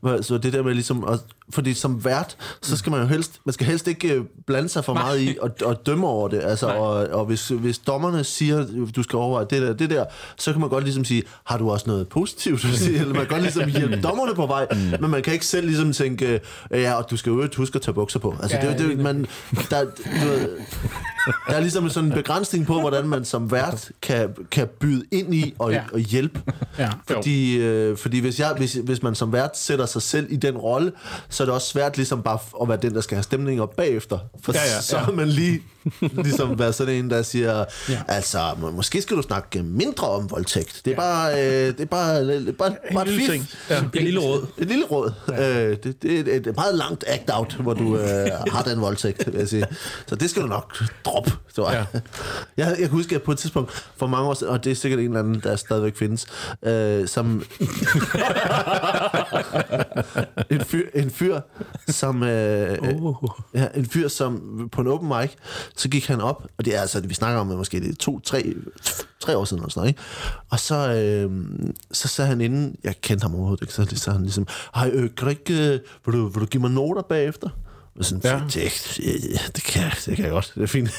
Mm. 0.03 0.23
Så 0.23 0.39
det 0.39 0.53
der 0.53 0.63
med 0.63 0.75
ligesom... 0.75 1.05
At, 1.05 1.21
fordi 1.51 1.75
som 1.75 2.05
vært, 2.05 2.37
så 2.63 2.77
skal 2.77 2.93
man 2.93 3.01
jo 3.01 3.07
helst... 3.07 3.41
Man 3.45 3.53
skal 3.53 3.67
helst 3.67 3.89
ikke 3.89 4.15
øh, 4.15 4.25
blande 4.47 4.69
sig 4.69 4.85
for 4.85 4.95
Nej. 4.95 5.03
meget 5.03 5.21
i 5.21 5.37
og, 5.41 5.51
og 5.65 5.87
dømme 5.87 6.07
over 6.07 6.29
det. 6.29 6.41
Altså, 6.45 6.67
og, 6.67 6.95
og 6.95 7.25
hvis, 7.25 7.49
hvis 7.49 7.79
dommerne 7.79 8.25
siger, 8.25 8.67
du 8.97 9.03
skal 9.03 9.17
overveje 9.17 9.47
det 9.51 9.63
der, 9.63 9.73
det 9.73 9.91
der, 9.91 10.05
så 10.37 10.53
kan 10.53 10.61
man 10.61 10.71
godt 10.71 10.85
ligesom 10.85 11.05
sige, 11.05 11.23
har 11.45 11.59
du 11.59 11.71
også 11.71 11.85
noget 11.87 12.09
positivt 12.09 12.65
at 12.65 12.75
sige? 12.75 12.99
Eller 13.01 13.15
man 13.15 13.27
kan 13.27 13.29
godt 13.29 13.43
ligesom 13.43 13.69
hjælpe 13.79 14.01
dommerne 14.03 14.35
på 14.35 14.47
vej, 14.47 14.67
mm. 14.73 15.01
men 15.01 15.11
man 15.11 15.23
kan 15.23 15.33
ikke 15.33 15.47
selv 15.47 15.67
ligesom 15.67 15.93
tænke, 15.93 16.41
øh, 16.71 16.81
ja, 16.81 16.95
og 16.95 17.11
du 17.11 17.17
skal 17.17 17.31
jo 17.31 17.49
huske 17.57 17.77
at 17.77 17.83
tage 17.83 17.95
bukser 17.95 18.19
på. 18.19 18.37
Altså, 18.43 18.59
Ja, 18.63 18.71
det, 18.71 18.79
det, 18.79 18.99
man, 18.99 19.27
der, 19.71 19.85
du 19.85 19.91
der 21.49 21.55
er 21.55 21.61
ligesom 21.61 21.91
sådan 21.91 22.11
en 22.11 22.17
begrænsning 22.17 22.67
på, 22.67 22.81
hvordan 22.81 23.09
man 23.09 23.25
som 23.25 23.51
vært 23.51 23.91
kan, 24.03 24.35
kan 24.51 24.69
byde 24.81 25.05
ind 25.11 25.35
i 25.35 25.55
og, 25.59 25.73
ja. 25.73 25.83
og 25.93 25.99
hjælpe. 25.99 26.41
Ja. 26.79 26.91
Fordi, 27.07 27.59
øh, 27.59 27.97
fordi 27.97 28.21
hvis, 28.21 28.41
jeg, 28.41 28.55
hvis, 28.57 28.73
hvis 28.73 29.03
man 29.03 29.15
som 29.15 29.33
vært 29.33 29.59
sætter 29.59 29.87
sig 29.87 30.03
selv 30.03 30.27
i 30.31 30.37
den 30.37 30.57
rolle, 30.57 30.93
så 31.39 31.43
er 31.43 31.45
det 31.45 31.55
også 31.55 31.69
svært 31.69 31.97
ligesom 31.97 32.23
bare 32.23 32.39
at 32.63 32.69
være 32.69 32.79
den, 32.83 32.95
der 32.95 33.01
skal 33.01 33.17
have 33.17 33.23
stemningen 33.23 33.63
op 33.63 33.77
bagefter. 33.77 34.19
For 34.43 34.53
Ja, 34.53 34.61
ja, 34.75 34.81
så 34.81 34.97
ja. 34.97 35.03
har 35.03 35.13
man 35.13 35.29
lige 35.29 35.63
ligesom 36.25 36.59
været 36.59 36.75
sådan 36.75 36.95
en, 36.95 37.11
der 37.11 37.23
siger, 37.23 37.59
Ja. 37.59 37.65
ja. 37.89 38.01
altså, 38.09 38.39
må- 38.61 38.71
måske 38.71 39.03
skal 39.03 39.17
du 39.17 39.23
snakke 39.23 39.63
mindre 39.63 40.09
om 40.09 40.31
voldtægt. 40.31 40.83
Det 40.85 40.93
er 40.93 40.97
bare, 40.97 41.33
øh, 41.33 41.67
det 41.67 41.81
er 41.81 41.85
bare, 41.85 42.27
det 42.27 42.49
er 42.49 42.53
bare, 42.53 42.77
bare 42.95 43.03
et 43.09 43.09
lille 43.13 43.33
ting. 43.33 43.47
Ja. 43.71 43.79
En 43.81 43.91
lille 44.05 44.21
råd. 44.21 44.47
Et 44.59 44.69
lille 44.69 44.85
råd. 44.85 45.13
Ja. 45.29 45.65
Øh, 45.65 45.77
det, 45.85 46.03
det, 46.03 46.17
er 46.19 46.21
et, 46.37 46.47
et 46.47 46.57
meget 46.57 46.75
langt 46.75 47.05
act-out, 47.07 47.55
hvor 47.55 47.75
du 47.75 47.97
øh, 47.97 48.27
har 48.55 48.63
den 48.63 48.81
voldtægt, 48.81 49.27
vil 49.27 49.35
jeg 49.39 49.49
sige. 49.49 49.67
Så 50.07 50.15
det 50.17 50.31
skal 50.31 50.43
du 50.43 50.47
nok 50.49 50.77
droppe, 51.05 51.33
tror 51.57 51.71
jeg. 51.71 51.87
Ja. 51.95 52.01
Jeg, 52.57 52.67
jeg 52.69 52.79
kan 52.79 52.89
huske, 52.89 53.15
at 53.15 53.23
på 53.23 53.33
et 53.33 53.39
tidspunkt 53.39 53.87
for 53.97 54.07
mange 54.07 54.29
år 54.29 54.35
siden, 54.35 54.53
og 54.53 54.65
det 54.65 54.71
er 54.71 54.75
sikkert 54.75 55.01
en 55.01 55.07
eller 55.07 55.19
anden, 55.21 55.41
der 55.43 55.57
stadigvæk 55.57 55.97
findes, 55.97 56.27
øh, 56.63 57.09
som... 57.09 57.43
en, 60.51 60.61
fyr, 60.65 60.83
en 60.95 61.11
fyr, 61.11 61.41
som... 61.89 62.23
Øh, 62.23 62.79
Uh. 62.93 63.15
ja, 63.55 63.67
en 63.75 63.87
fyr, 63.87 64.09
som 64.09 64.43
på 64.73 64.81
en 64.81 64.87
open 64.87 65.09
mic, 65.09 65.31
så 65.79 65.89
gik 65.89 66.07
han 66.07 66.21
op, 66.21 66.47
og 66.59 66.65
det 66.65 66.77
er 66.77 66.81
altså, 66.81 67.01
vi 67.01 67.15
snakker 67.15 67.41
om 67.41 67.47
måske 67.47 67.81
det 67.81 67.99
to, 67.99 68.21
tre, 68.21 68.55
tre 69.21 69.37
år 69.37 69.45
siden 69.45 69.63
eller 69.63 69.71
sådan 69.71 69.81
noget, 69.81 69.89
ikke? 69.91 70.01
Og 70.51 70.61
så, 70.61 70.93
øh, 70.93 71.31
så 71.93 72.09
sagde 72.09 72.29
han 72.29 72.41
inden, 72.41 72.77
jeg 72.85 73.01
kendte 73.01 73.23
ham 73.23 73.35
overhovedet 73.35 73.63
ikke, 73.63 73.75
så 73.75 73.85
det 73.85 74.01
sagde 74.01 74.15
han 74.17 74.23
ligesom, 74.25 74.47
hej, 74.75 74.91
øh, 74.93 75.03
kan 75.03 75.25
du 75.25 75.29
ikke, 75.29 75.53
øh, 75.75 75.81
vil, 76.07 76.15
du, 76.15 76.29
vil 76.29 76.41
du 76.41 76.47
give 76.47 76.61
mig 76.61 76.71
noter 76.71 77.03
bagefter? 77.03 77.49
Og 77.99 78.05
sådan, 78.05 78.21
Ja. 78.25 78.43
det, 78.47 78.55
det, 78.97 79.57
det, 79.57 79.65
kan, 79.65 79.83
jeg- 79.83 79.93
det 80.07 80.17
kan 80.17 80.25
jeg 80.25 80.33
godt, 80.33 80.53
det 80.55 80.63
er 80.63 80.67
fint. 80.67 80.91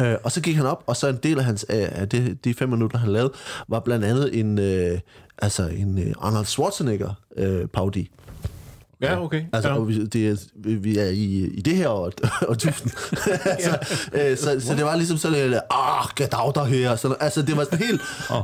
Øh, 0.00 0.14
og 0.24 0.32
så 0.32 0.40
gik 0.40 0.56
han 0.56 0.66
op, 0.66 0.82
og 0.86 0.96
så 0.96 1.08
en 1.08 1.18
del 1.22 1.38
af, 1.38 1.44
hans, 1.44 1.64
af 1.68 2.08
det, 2.08 2.44
de 2.44 2.54
fem 2.54 2.68
minutter, 2.68 2.98
han 2.98 3.08
lavede, 3.12 3.32
var 3.68 3.80
blandt 3.80 4.04
andet 4.04 4.38
en, 4.38 4.58
øh, 4.58 4.98
altså 5.38 5.66
en 5.68 5.98
øh, 5.98 6.14
Arnold 6.20 6.46
Schwarzenegger 6.46 7.14
øh. 7.36 7.68
Ja, 9.04 9.22
okay. 9.24 9.44
Altså, 9.52 9.68
ja. 9.68 9.74
ja. 9.74 9.80
vi, 9.80 10.04
det 10.06 10.28
er, 10.28 10.36
vi- 10.54 10.98
er 10.98 11.08
i, 11.08 11.44
i 11.54 11.60
det 11.60 11.76
her 11.76 11.88
år, 11.88 12.10
og 12.48 12.58
tusind. 12.58 12.90
altså, 13.44 13.78
øh, 14.12 14.36
så, 14.36 14.66
så 14.66 14.74
det 14.74 14.84
var 14.84 14.96
ligesom 14.96 15.16
sådan 15.16 15.50
lidt, 15.50 15.60
ah, 15.70 16.06
der 16.18 16.64
her. 16.64 16.96
Så, 16.96 17.14
altså, 17.20 17.42
det 17.42 17.56
var 17.56 17.64
sådan 17.64 17.78
helt... 17.78 18.00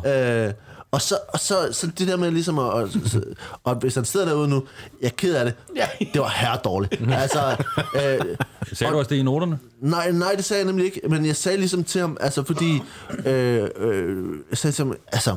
Øh, 0.06 0.52
og 0.92 1.02
så, 1.02 1.18
og 1.28 1.40
så, 1.40 1.68
så 1.72 1.86
det 1.98 2.08
der 2.08 2.16
med 2.16 2.30
ligesom 2.30 2.58
at... 2.58 2.64
Og, 2.64 2.88
så, 3.06 3.22
og 3.64 3.74
hvis 3.74 3.94
han 3.94 4.04
sidder 4.04 4.26
derude 4.26 4.48
nu, 4.48 4.64
jeg 5.00 5.06
er 5.06 5.10
ked 5.16 5.34
af 5.34 5.44
det. 5.44 5.54
Ja. 5.76 5.86
Det 6.12 6.20
var 6.20 6.28
her 6.28 6.56
dårligt. 6.56 7.02
Altså, 7.12 7.56
øh, 7.94 8.36
Sagde 8.72 8.92
du 8.92 8.98
også 8.98 9.08
det 9.08 9.16
i 9.16 9.22
noterne? 9.22 9.58
Nej, 9.82 10.10
nej, 10.10 10.32
det 10.36 10.44
sagde 10.44 10.60
jeg 10.60 10.66
nemlig 10.66 10.86
ikke. 10.86 11.00
Men 11.08 11.26
jeg 11.26 11.36
sagde 11.36 11.58
ligesom 11.58 11.84
til 11.84 12.00
ham, 12.00 12.16
altså 12.20 12.44
fordi... 12.44 12.82
Øh, 13.26 13.68
øh, 13.76 14.24
jeg 14.50 14.58
sagde 14.58 14.74
til 14.74 14.84
ham, 14.84 14.96
altså... 15.12 15.36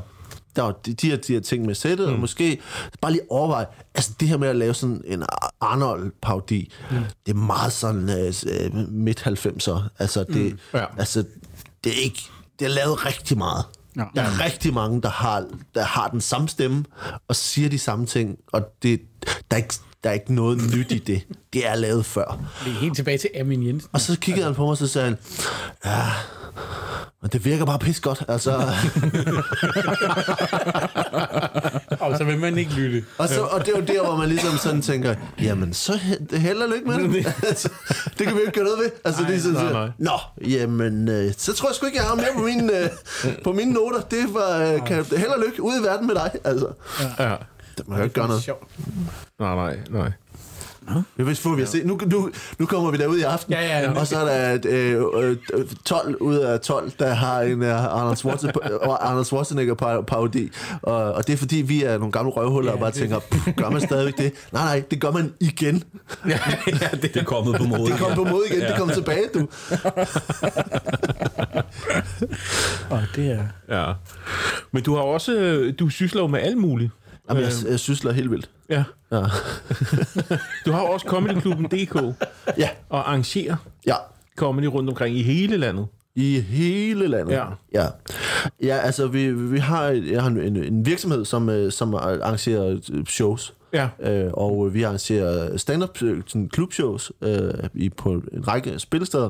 Der 0.55 0.61
var 0.61 0.71
de, 0.71 0.93
de, 0.93 1.09
her, 1.09 1.17
de 1.17 1.33
her 1.33 1.39
ting 1.39 1.65
med 1.65 1.75
sættet, 1.75 2.07
mm. 2.07 2.13
og 2.13 2.19
måske 2.19 2.59
bare 3.01 3.11
lige 3.11 3.31
overveje, 3.31 3.65
altså 3.95 4.11
det 4.19 4.27
her 4.27 4.37
med 4.37 4.47
at 4.47 4.55
lave 4.55 4.73
sådan 4.73 5.01
en 5.05 5.23
Arnold-parodi, 5.61 6.71
mm. 6.91 6.97
det 7.25 7.31
er 7.31 7.37
meget 7.37 7.73
sådan 7.73 8.09
øh, 8.09 8.89
midt-90'er. 8.89 9.81
Altså 9.99 10.23
det, 10.23 10.53
mm. 10.53 10.59
Ja. 10.73 10.85
altså, 10.97 11.25
det 11.83 11.91
er 11.91 12.03
ikke... 12.03 12.23
Det 12.59 12.65
er 12.65 12.69
lavet 12.69 13.05
rigtig 13.05 13.37
meget. 13.37 13.65
Ja. 13.95 14.05
Der 14.15 14.21
er 14.21 14.43
rigtig 14.45 14.73
mange, 14.73 15.01
der 15.01 15.09
har, 15.09 15.45
der 15.75 15.83
har 15.83 16.07
den 16.07 16.21
samme 16.21 16.49
stemme, 16.49 16.85
og 17.27 17.35
siger 17.35 17.69
de 17.69 17.79
samme 17.79 18.05
ting, 18.05 18.37
og 18.47 18.61
det, 18.83 19.01
der, 19.51 19.57
er 19.57 19.61
ikke, 19.61 19.73
der 20.03 20.09
er 20.09 20.13
ikke 20.13 20.33
noget 20.33 20.75
nyt 20.75 20.91
i 20.91 20.97
det. 20.97 21.21
Det 21.53 21.67
er 21.67 21.75
lavet 21.75 22.05
før. 22.05 22.39
Vi 22.65 22.69
er 22.71 22.75
helt 22.75 22.95
tilbage 22.95 23.17
til 23.17 23.29
Amin 23.39 23.67
Jensen. 23.67 23.89
Og 23.93 24.01
så 24.01 24.19
kiggede 24.19 24.45
han 24.45 24.55
på 24.55 24.61
mig, 24.61 24.69
og 24.71 24.77
så 24.77 24.87
sagde 24.87 25.07
han, 25.07 25.17
ja, 25.85 26.01
men 27.21 27.29
det 27.31 27.45
virker 27.45 27.65
bare 27.65 27.79
pis 27.79 27.99
godt. 27.99 28.23
Altså, 28.27 28.51
Og 31.99 32.17
så 32.17 32.23
vil 32.23 32.39
man 32.39 32.57
ikke 32.57 32.71
lytte. 32.73 33.03
og, 33.17 33.29
så, 33.29 33.41
og 33.41 33.65
det 33.65 33.73
er 33.75 33.79
jo 33.79 33.85
der, 33.85 34.03
hvor 34.05 34.15
man 34.15 34.29
ligesom 34.29 34.57
sådan 34.57 34.81
tænker, 34.81 35.15
jamen, 35.41 35.73
så 35.73 35.93
he- 35.93 36.37
held 36.37 36.57
og 36.57 36.69
lykke 36.69 36.87
med 36.87 36.97
det. 37.23 37.33
altså, 37.47 37.69
det 38.17 38.27
kan 38.27 38.35
vi 38.35 38.39
jo 38.39 38.45
ikke 38.45 38.51
gøre 38.51 38.63
noget 38.63 38.79
ved. 38.79 38.91
Altså, 39.05 39.21
Nej, 39.21 39.29
det 39.31 39.37
er 39.37 39.41
sådan, 39.41 39.57
nej, 39.65 39.71
nej. 39.73 39.89
Nå, 39.97 40.47
jamen, 40.49 41.09
øh, 41.09 41.33
så 41.37 41.53
tror 41.53 41.69
jeg 41.69 41.75
sgu 41.75 41.85
ikke, 41.85 41.97
jeg 41.97 42.05
har 42.07 42.15
mere 42.15 42.25
på 42.35 42.41
mine, 42.41 42.79
øh, 42.79 42.89
på 43.43 43.51
mine 43.53 43.71
noter. 43.73 44.01
Det 44.01 44.33
var, 44.33 44.57
øh, 44.73 44.85
kan, 44.87 45.05
held 45.17 45.29
og 45.29 45.43
lykke 45.47 45.61
ude 45.63 45.79
i 45.79 45.83
verden 45.83 46.07
med 46.07 46.15
dig. 46.15 46.31
Altså, 46.43 46.67
ja. 47.19 47.35
Det 47.77 47.87
må 47.87 47.95
jeg 47.95 48.03
ikke 48.03 48.13
gøre 48.15 48.27
noget. 48.27 48.43
Sjovt. 48.43 48.63
Nej, 49.39 49.55
nej, 49.55 49.77
nej. 49.89 50.11
Ja, 51.17 51.23
Hvis 51.23 51.39
får 51.39 51.55
vi 51.55 51.61
at 51.61 51.67
se. 51.67 51.83
Nu, 51.83 51.99
nu, 52.05 52.29
nu 52.59 52.65
kommer 52.65 52.91
vi 52.91 52.97
derud 52.97 53.17
i 53.17 53.21
aften, 53.21 53.53
Ja, 53.53 53.61
ja, 53.61 53.79
ja. 53.79 53.99
og 53.99 54.07
så 54.07 54.17
er 54.17 54.57
der 54.57 54.59
øh, 54.69 55.37
øh, 55.53 55.65
12 55.85 56.15
ud 56.15 56.35
af 56.35 56.59
12, 56.59 56.91
der 56.99 57.13
har 57.13 57.41
en 57.41 57.61
uh, 57.61 57.67
Arnold, 57.69 58.15
Schwarzenegger, 58.15 58.93
Arnold 59.07 59.25
Schwarzenegger 59.25 59.73
par- 59.73 60.01
parodi. 60.01 60.49
Og, 60.81 60.95
og 61.13 61.27
det 61.27 61.33
er 61.33 61.37
fordi, 61.37 61.55
vi 61.55 61.83
er 61.83 61.97
nogle 61.97 62.11
gamle 62.11 62.31
røvhuller 62.31 62.69
Ja, 62.71 62.73
og 62.73 62.79
bare 62.79 62.91
det- 62.91 62.99
tænker, 62.99 63.19
"Pff, 63.19 63.47
gør 63.57 63.69
man 63.69 63.81
stadigvæk 63.81 64.17
det? 64.17 64.33
Nej, 64.51 64.63
nej, 64.63 64.83
det 64.91 65.01
gør 65.01 65.11
man 65.11 65.33
igen. 65.39 65.83
Ja, 66.29 66.39
ja, 66.67 66.87
det, 66.91 67.01
Det 67.01 67.15
er 67.17 67.23
kommet 67.23 67.55
på 67.55 67.63
mode. 67.63 67.91
Det 67.91 67.99
kom 67.99 68.15
på 68.15 68.23
måde 68.23 68.43
igen, 68.51 68.61
det 68.61 68.75
kom 68.77 68.89
tilbage, 68.89 69.27
du. 69.33 69.39
Og 72.89 73.01
det 73.15 73.31
er... 73.31 73.43
ja. 73.87 73.93
Men 74.71 74.83
du 74.83 74.95
har 74.95 75.01
også, 75.01 75.33
øh, 75.33 75.73
du 75.79 75.89
sysler 75.89 76.21
jo 76.21 76.27
med 76.27 76.39
alt 76.39 76.57
muligt. 76.57 76.91
Jamen, 77.29 77.43
jeg, 77.43 77.51
jeg 77.69 77.79
sysler 77.79 78.11
helt 78.11 78.31
vildt. 78.31 78.49
Ja. 78.69 78.83
Ja. 79.11 79.21
Du 80.65 80.71
har 80.71 80.81
også 80.81 81.05
comedyklubben.dk 81.09 81.95
ja, 82.57 82.69
og 82.89 83.09
arrangerer 83.09 83.55
ja. 83.85 83.95
comedy 84.37 84.65
rundt 84.65 84.89
omkring 84.89 85.17
i 85.17 85.21
hele 85.21 85.57
landet. 85.57 85.87
I 86.15 86.39
hele 86.39 87.07
landet. 87.07 87.33
Ja. 87.33 87.45
Ja, 87.73 87.87
ja 88.61 88.77
altså 88.77 89.07
vi, 89.07 89.31
vi 89.31 89.59
har, 89.59 89.83
jeg 89.83 90.21
har 90.21 90.29
en, 90.29 90.57
en 90.57 90.85
virksomhed, 90.85 91.25
som, 91.25 91.49
øh, 91.49 91.71
som 91.71 91.93
arrangerer 91.93 92.79
øh, 92.93 93.05
shows. 93.05 93.53
Ja. 93.73 93.89
Øh, 93.99 94.31
og 94.33 94.73
vi 94.73 94.83
arrangerer 94.83 95.57
stand-up 95.57 96.01
øh, 96.01 96.23
klubshows 96.51 97.11
øh, 97.21 97.53
i, 97.73 97.89
på 97.89 98.11
en 98.11 98.47
række 98.47 98.79
spillesteder. 98.79 99.29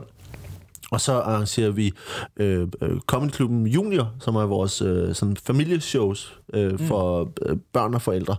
Og 0.93 1.01
så 1.01 1.13
arrangerer 1.13 1.69
vi 1.71 1.91
øh, 2.37 2.67
øh, 2.81 2.99
Comedy 3.07 3.29
Klubben 3.31 3.67
Junior, 3.67 4.13
som 4.19 4.35
er 4.35 4.45
vores 4.45 4.81
øh, 4.81 5.15
sådan 5.15 5.37
familieshows 5.37 6.39
øh, 6.53 6.79
for 6.79 7.31
øh, 7.45 7.57
børn 7.73 7.93
og 7.93 8.01
forældre. 8.01 8.35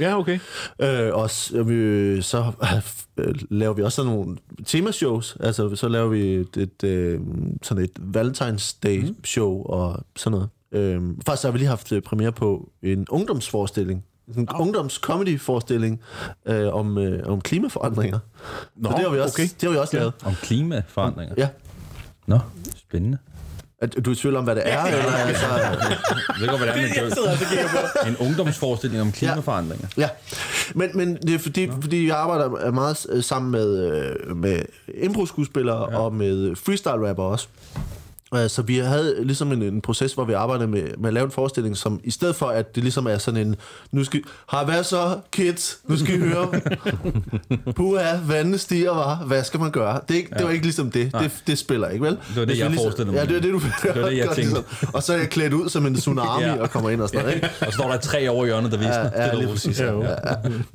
Ja, 0.00 0.18
okay. 0.18 0.38
Øh, 0.82 1.14
og 1.14 1.30
s- 1.30 1.50
og 1.50 1.68
vi, 1.68 2.22
så 2.22 2.52
øh, 3.18 3.34
laver 3.50 3.74
vi 3.74 3.82
også 3.82 3.96
sådan 3.96 4.12
nogle 4.12 4.36
temashows. 4.66 5.36
Altså, 5.40 5.76
så 5.76 5.88
laver 5.88 6.08
vi 6.08 6.34
et, 6.34 6.56
et, 6.56 6.84
øh, 6.84 7.20
sådan 7.62 7.84
et 7.84 7.90
Valentine's 8.16 8.78
Day 8.82 9.14
show 9.24 9.62
og 9.62 10.04
sådan 10.16 10.32
noget. 10.32 10.48
Øh, 10.72 11.02
faktisk 11.26 11.44
har 11.44 11.50
vi 11.50 11.58
lige 11.58 11.68
haft 11.68 11.92
øh, 11.92 12.02
premiere 12.02 12.32
på 12.32 12.70
en 12.82 13.06
ungdomsforestilling. 13.10 14.04
En 14.36 14.48
oh. 14.54 14.60
ungdoms-comedy-forestilling 14.60 16.00
øh, 16.46 16.74
om, 16.74 16.98
øh, 16.98 17.22
om 17.26 17.40
klimaforandringer. 17.40 18.18
Nå, 18.76 18.90
så 18.90 18.96
det 18.96 19.04
har 19.04 19.10
vi 19.12 19.20
også, 19.20 19.34
okay. 19.34 19.48
det 19.60 19.62
har 19.62 19.70
vi 19.70 19.76
også 19.76 19.96
lavet. 19.96 20.12
Om 20.24 20.32
klimaforandringer. 20.42 21.34
Ja. 21.38 21.48
Nå, 22.28 22.38
spændende. 22.76 23.18
At, 23.80 23.94
du 24.04 24.10
er 24.10 24.14
i 24.14 24.16
tvivl 24.16 24.36
om, 24.36 24.44
hvad 24.44 24.54
det 24.54 24.62
er? 24.66 24.84
eller, 24.84 25.12
altså, 25.12 25.46
Jeg 25.46 26.40
ved 26.40 26.48
godt, 26.48 26.60
hvad 26.60 26.72
det 26.72 26.76
er, 26.76 27.02
men 27.02 27.08
det 27.12 28.02
er 28.02 28.06
en 28.06 28.16
ungdomsforestilling 28.16 29.02
om 29.02 29.12
klimaforandringer. 29.12 29.88
Ja, 29.96 30.08
men, 30.74 30.90
men 30.94 31.16
det 31.16 31.34
er 31.34 31.38
fordi, 31.38 31.70
fordi 31.82 32.08
jeg 32.08 32.16
arbejder 32.16 32.70
meget 32.70 33.06
øh, 33.08 33.22
sammen 33.22 33.50
med, 33.50 33.92
øh, 33.92 34.36
med 34.36 34.62
impro-skuespillere 34.94 35.92
ja. 35.92 35.98
og 35.98 36.14
med 36.14 36.56
freestyle-rapper 36.56 37.22
også. 37.22 37.48
Øh, 38.34 38.48
Så 38.50 38.62
vi 38.62 38.78
havde 38.78 39.24
ligesom 39.24 39.52
en, 39.52 39.62
en 39.62 39.80
proces, 39.80 40.12
hvor 40.14 40.24
vi 40.24 40.32
arbejdede 40.32 40.68
med, 40.68 40.82
med 40.98 41.08
at 41.08 41.14
lave 41.14 41.24
en 41.24 41.30
forestilling, 41.30 41.76
som 41.76 42.00
i 42.04 42.10
stedet 42.10 42.36
for, 42.36 42.46
at 42.46 42.74
det 42.74 42.82
ligesom 42.82 43.06
er 43.06 43.18
sådan 43.18 43.46
en, 43.46 43.56
nu 43.92 44.04
skal 44.04 44.22
har 44.48 44.64
hvad 44.64 44.84
så, 44.84 45.18
kids? 45.32 45.78
Nu 45.88 45.96
skal 45.96 46.14
I 46.14 46.18
høre. 46.18 46.48
Puha, 47.76 48.16
vandene 48.26 48.58
stiger, 48.58 48.90
var. 48.90 49.16
Hvad 49.26 49.44
skal 49.44 49.60
man 49.60 49.70
gøre? 49.70 50.00
Det, 50.08 50.14
er 50.14 50.18
ikke, 50.18 50.30
det 50.38 50.44
var 50.44 50.50
ikke 50.50 50.64
ligesom 50.64 50.90
det. 50.90 51.12
Det, 51.20 51.30
det 51.46 51.58
spiller 51.58 51.88
ikke, 51.88 52.04
vel? 52.04 52.12
Det 52.12 52.36
var 52.36 52.44
det, 52.44 52.58
jeg 52.58 52.72
forestillede 52.74 53.12
mig. 53.12 53.18
Ja, 53.20 53.24
det 53.26 53.34
var 53.34 53.40
det, 53.40 53.52
du 53.52 53.58
Det 53.92 54.02
var 54.02 54.08
det, 54.08 54.16
jeg 54.18 54.26
tænkte. 54.34 54.40
ligesom. 54.42 54.64
Og 54.94 55.02
så 55.02 55.12
er 55.12 55.16
jeg 55.16 55.28
klædt 55.30 55.52
ud 55.52 55.68
som 55.68 55.86
en 55.86 55.94
tsunami 55.94 56.44
Ja. 56.44 56.56
og 56.62 56.70
kommer 56.70 56.90
ind 56.90 57.00
og 57.00 57.08
sådan 57.08 57.20
noget, 57.20 57.34
ikke? 57.34 57.48
Og 57.60 57.66
så 57.66 57.72
står 57.72 57.90
der 57.90 57.98
tre 57.98 58.28
over 58.30 58.44
i 58.44 58.48
hjørnet, 58.48 58.72
der 58.72 58.78
viser. 58.78 59.10
Ja, 59.14 59.26
ja, 59.26 59.34
lige 59.34 59.48
præcis. 59.48 59.80
Ja, 59.80 59.92
ja. 59.94 60.14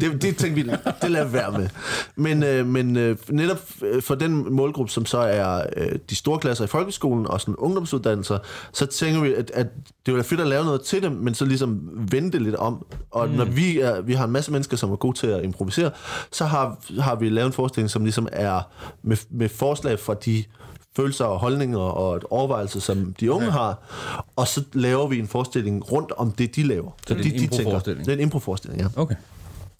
Det, 0.01 0.21
det 0.21 0.37
tænkte 0.37 0.63
vi, 0.63 0.71
det 1.01 1.11
lader 1.11 1.25
være 1.27 1.51
med. 1.51 1.67
Men, 2.15 2.43
øh, 2.43 2.67
men 2.67 2.97
øh, 2.97 3.17
netop 3.29 3.59
øh, 3.81 4.01
for 4.01 4.15
den 4.15 4.53
målgruppe, 4.55 4.91
som 4.91 5.05
så 5.05 5.17
er 5.17 5.63
øh, 5.77 5.91
de 6.09 6.15
store 6.15 6.39
klasser 6.39 6.63
i 6.63 6.67
folkeskolen 6.67 7.27
og 7.27 7.41
sådan 7.43 7.55
ungdomsuddannelser, 7.55 8.37
så 8.73 8.85
tænker 8.85 9.21
vi, 9.21 9.33
at, 9.33 9.51
at 9.53 9.67
det 9.75 9.83
ville 10.05 10.15
være 10.15 10.23
fedt 10.23 10.41
at 10.41 10.47
lave 10.47 10.65
noget 10.65 10.81
til 10.81 11.03
dem, 11.03 11.11
men 11.11 11.33
så 11.33 11.45
ligesom 11.45 11.89
vende 12.11 12.31
det 12.31 12.41
lidt 12.41 12.55
om. 12.55 12.85
Og 13.11 13.29
mm. 13.29 13.33
når 13.33 13.45
vi, 13.45 13.79
er, 13.79 14.01
vi 14.01 14.13
har 14.13 14.25
en 14.25 14.31
masse 14.31 14.51
mennesker, 14.51 14.77
som 14.77 14.91
er 14.91 14.95
gode 14.95 15.17
til 15.17 15.27
at 15.27 15.43
improvisere, 15.43 15.91
så 16.31 16.45
har, 16.45 16.77
har 16.99 17.15
vi 17.15 17.29
lavet 17.29 17.47
en 17.47 17.53
forestilling, 17.53 17.89
som 17.89 18.03
ligesom 18.03 18.27
er 18.31 18.61
med, 19.03 19.17
med 19.29 19.49
forslag 19.49 19.99
fra 19.99 20.13
de 20.13 20.43
følelser 20.95 21.25
og 21.25 21.39
holdninger 21.39 21.79
og 21.79 22.15
et 22.15 22.23
overvejelse, 22.29 22.81
som 22.81 23.13
de 23.19 23.31
unge 23.31 23.45
ja. 23.45 23.51
har, 23.51 23.89
og 24.35 24.47
så 24.47 24.63
laver 24.73 25.07
vi 25.07 25.19
en 25.19 25.27
forestilling 25.27 25.91
rundt 25.91 26.11
om 26.11 26.31
det, 26.31 26.55
de 26.55 26.63
laver. 26.63 26.91
Så 27.07 27.13
det 27.13 27.25
er 27.25 27.31
en 27.31 27.39
de, 27.39 27.47
de 27.47 27.47
tænker. 27.47 27.79
Det 27.79 28.07
er 28.07 28.13
en 28.13 28.19
improforestilling, 28.19 28.81
ja. 28.81 28.87
Okay, 28.95 29.15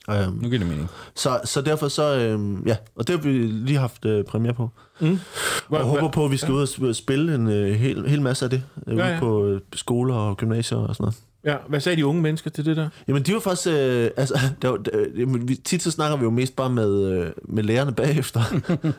Øhm, 0.10 0.34
nu 0.42 0.48
giver 0.50 0.60
det 0.60 0.68
mening. 0.68 0.90
så, 1.16 1.40
så 1.46 1.62
derfor 1.62 1.88
så, 1.88 2.16
øhm, 2.18 2.64
ja, 2.68 2.76
og 2.96 3.08
det 3.08 3.16
har 3.16 3.24
vi 3.24 3.30
lige 3.48 3.78
haft 3.78 4.06
øh, 4.06 4.24
premiere 4.26 4.54
på. 4.54 4.70
Mm. 5.02 5.20
Og 5.70 5.78
jeg 5.78 5.86
håber 5.86 6.10
på, 6.10 6.26
at 6.26 6.32
vi 6.32 6.38
skal 6.38 6.54
ud 6.54 6.62
og 6.62 6.68
sp- 6.68 6.94
spille 6.94 7.36
en 7.36 7.48
øh, 7.50 7.74
hel, 7.76 8.08
hel 8.10 8.22
masse 8.22 8.46
af 8.46 8.50
det, 8.52 8.64
øh, 8.88 8.98
Ja, 8.98 9.04
ude 9.04 9.14
ja. 9.14 9.20
på 9.20 9.46
øh, 9.48 9.62
skoler 9.76 10.16
og 10.16 10.38
gymnasier 10.38 10.78
og 10.78 10.96
sådan 10.96 11.04
noget. 11.04 11.16
Ja, 11.46 11.56
hvad 11.68 11.80
sagde 11.80 11.96
de 11.96 12.06
unge 12.06 12.22
mennesker 12.22 12.50
til 12.50 12.66
det 12.66 12.78
der? 12.78 12.90
Jamen, 13.08 13.24
de 13.24 13.34
var 13.34 13.40
faktisk... 13.40 13.68
Øh, 13.68 14.10
altså, 14.18 14.40
der, 14.62 14.70
var- 14.70 14.78
der, 14.78 14.92
jamen, 15.18 15.48
vi, 15.48 15.56
tit 15.56 15.84
så 15.84 15.92
snakker 15.92 16.18
vi 16.18 16.24
jo 16.24 16.30
mest 16.30 16.56
bare 16.56 16.70
med, 16.70 17.12
øh, 17.12 17.32
med 17.44 17.64
lærerne 17.64 17.92
bagefter. 17.94 18.42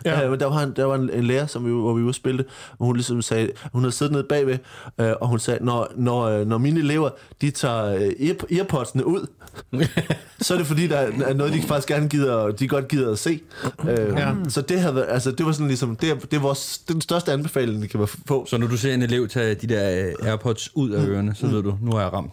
Ja. 0.04 0.20
ja. 0.20 0.30
men 0.30 0.40
der 0.40 0.46
var, 0.46 0.62
en, 0.62 0.72
der 0.76 0.84
var 0.84 0.94
en, 0.94 1.10
en 1.10 1.24
lærer, 1.24 1.46
som 1.46 1.66
vi, 1.66 1.70
hvor 1.70 1.94
vi 1.94 2.04
var 2.04 2.12
spille 2.12 2.38
det, 2.38 2.46
og 2.78 2.86
hun 2.86 2.96
ligesom 2.96 3.22
sagde... 3.22 3.50
Hun 3.72 3.82
havde 3.82 3.92
siddet 3.92 4.12
nede 4.12 4.24
bagved, 4.28 4.58
øh, 5.00 5.12
og 5.20 5.28
hun 5.28 5.38
sagde, 5.38 5.64
når, 5.64 5.92
når, 5.96 6.22
øh, 6.22 6.46
når 6.46 6.58
mine 6.58 6.80
elever, 6.80 7.10
de 7.40 7.50
tager 7.50 7.84
øh, 7.84 8.00
ear- 8.28 8.56
earpodsene 8.56 9.06
ud, 9.06 9.26
så 10.40 10.54
er 10.54 10.58
det 10.58 10.66
fordi, 10.66 10.86
der 10.86 10.96
er 10.96 11.34
noget, 11.34 11.52
de 11.52 11.62
faktisk 11.62 11.88
gerne 11.88 12.08
gider, 12.08 12.50
de 12.50 12.68
godt 12.68 12.88
gider 12.88 13.12
at 13.12 13.18
se. 13.18 13.40
Øh, 13.88 14.08
ja. 14.16 14.34
Så 14.48 14.60
det, 14.60 14.80
havde, 14.80 15.06
altså, 15.06 15.30
det 15.30 15.46
var 15.46 15.52
sådan 15.52 15.66
ligesom... 15.66 15.96
Det, 15.96 16.10
er- 16.10 16.14
det 16.14 16.34
er 16.36 16.40
vores, 16.40 16.78
det 16.78 16.88
er 16.90 16.94
den 16.94 17.00
største 17.00 17.32
anbefaling, 17.32 17.82
de 17.82 17.88
kan 17.88 18.06
få. 18.26 18.46
Så 18.46 18.58
når 18.58 18.66
du 18.66 18.76
ser 18.76 18.94
en 18.94 19.02
elev 19.02 19.28
tage 19.28 19.54
de 19.54 19.66
der 19.66 20.06
øh, 20.22 20.28
Airpods 20.28 20.70
ud 20.76 20.90
af 20.90 21.06
ørerne, 21.06 21.34
så 21.34 21.46
ved 21.46 21.62
du, 21.62 21.78
nu 21.82 21.92
har 21.92 22.00
jeg 22.00 22.12
ramt. 22.12 22.30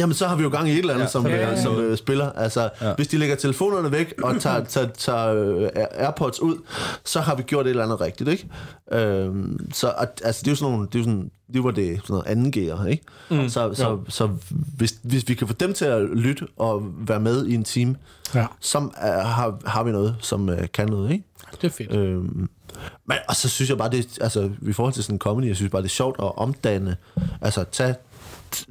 Jamen, 0.00 0.14
så 0.14 0.26
har 0.26 0.36
vi 0.36 0.42
jo 0.42 0.48
gang 0.48 0.68
i 0.68 0.72
et 0.72 0.78
eller 0.78 0.94
andet, 0.94 1.00
Ja, 1.00 1.06
ja, 1.06 1.10
som, 1.10 1.22
så 1.22 1.28
ja, 1.28 1.48
ja, 1.48 1.50
det 1.54 1.62
som 1.62 1.80
øh, 1.80 1.96
spiller. 1.96 2.32
Altså, 2.32 2.70
Ja. 2.80 2.88
ja. 2.88 2.94
hvis 2.94 3.08
de 3.08 3.18
lægger 3.18 3.36
telefonerne 3.36 3.92
væk 3.92 4.14
og 4.22 4.40
tager, 4.40 4.64
tager, 4.74 4.88
tager 4.88 5.34
øh, 5.34 5.68
Airpods 5.74 6.40
ud, 6.42 6.56
så 7.04 7.20
har 7.20 7.34
vi 7.34 7.42
gjort 7.42 7.66
et 7.66 7.70
eller 7.70 7.84
andet 7.84 8.00
rigtigt, 8.00 8.28
ikke? 8.30 8.48
Øhm, 8.92 9.70
så 9.72 9.92
at, 9.98 10.22
altså, 10.24 10.40
det 10.40 10.48
er 10.48 10.52
jo 10.52 10.56
sådan 10.56 10.72
nogle, 10.72 10.86
det 10.86 10.94
er 10.94 10.98
jo 10.98 11.04
sådan, 11.04 11.30
det 11.52 11.64
var 11.64 11.70
det 11.70 11.96
sådan 12.02 12.14
noget 12.14 12.26
anden 12.26 12.52
gear, 12.52 12.86
ikke? 12.86 13.04
Mm, 13.30 13.48
så 13.48 13.74
så, 13.74 13.98
så 14.08 14.28
hvis, 14.76 14.94
hvis 15.02 15.28
vi 15.28 15.34
kan 15.34 15.46
få 15.46 15.52
dem 15.54 15.72
til 15.74 15.84
at 15.84 16.02
lytte 16.02 16.46
og 16.56 16.82
være 16.98 17.20
med 17.20 17.46
i 17.46 17.54
en 17.54 17.64
team, 17.64 17.96
Ja, 18.34 18.46
så 18.60 18.78
uh, 18.78 18.90
har, 19.02 19.58
har 19.66 19.82
vi 19.82 19.90
noget, 19.92 20.16
som 20.20 20.48
uh, 20.48 20.54
kan 20.74 20.88
noget, 20.88 21.10
ikke? 21.10 21.24
det 21.60 21.64
er 21.64 21.70
fedt. 21.72 21.94
Øhm, 21.94 22.48
men, 23.06 23.16
og 23.28 23.36
så 23.36 23.48
synes 23.48 23.70
jeg 23.70 23.78
bare, 23.78 23.90
det, 23.90 24.18
altså, 24.20 24.50
i 24.62 24.72
forhold 24.72 24.94
til 24.94 25.02
sådan 25.02 25.14
en 25.14 25.18
comedy, 25.18 25.46
jeg 25.46 25.56
synes 25.56 25.70
bare, 25.70 25.82
det 25.82 25.88
er 25.88 25.90
sjovt 25.90 26.16
at 26.18 26.38
omdanne, 26.38 26.96
altså 27.40 27.64
tage, 27.72 27.94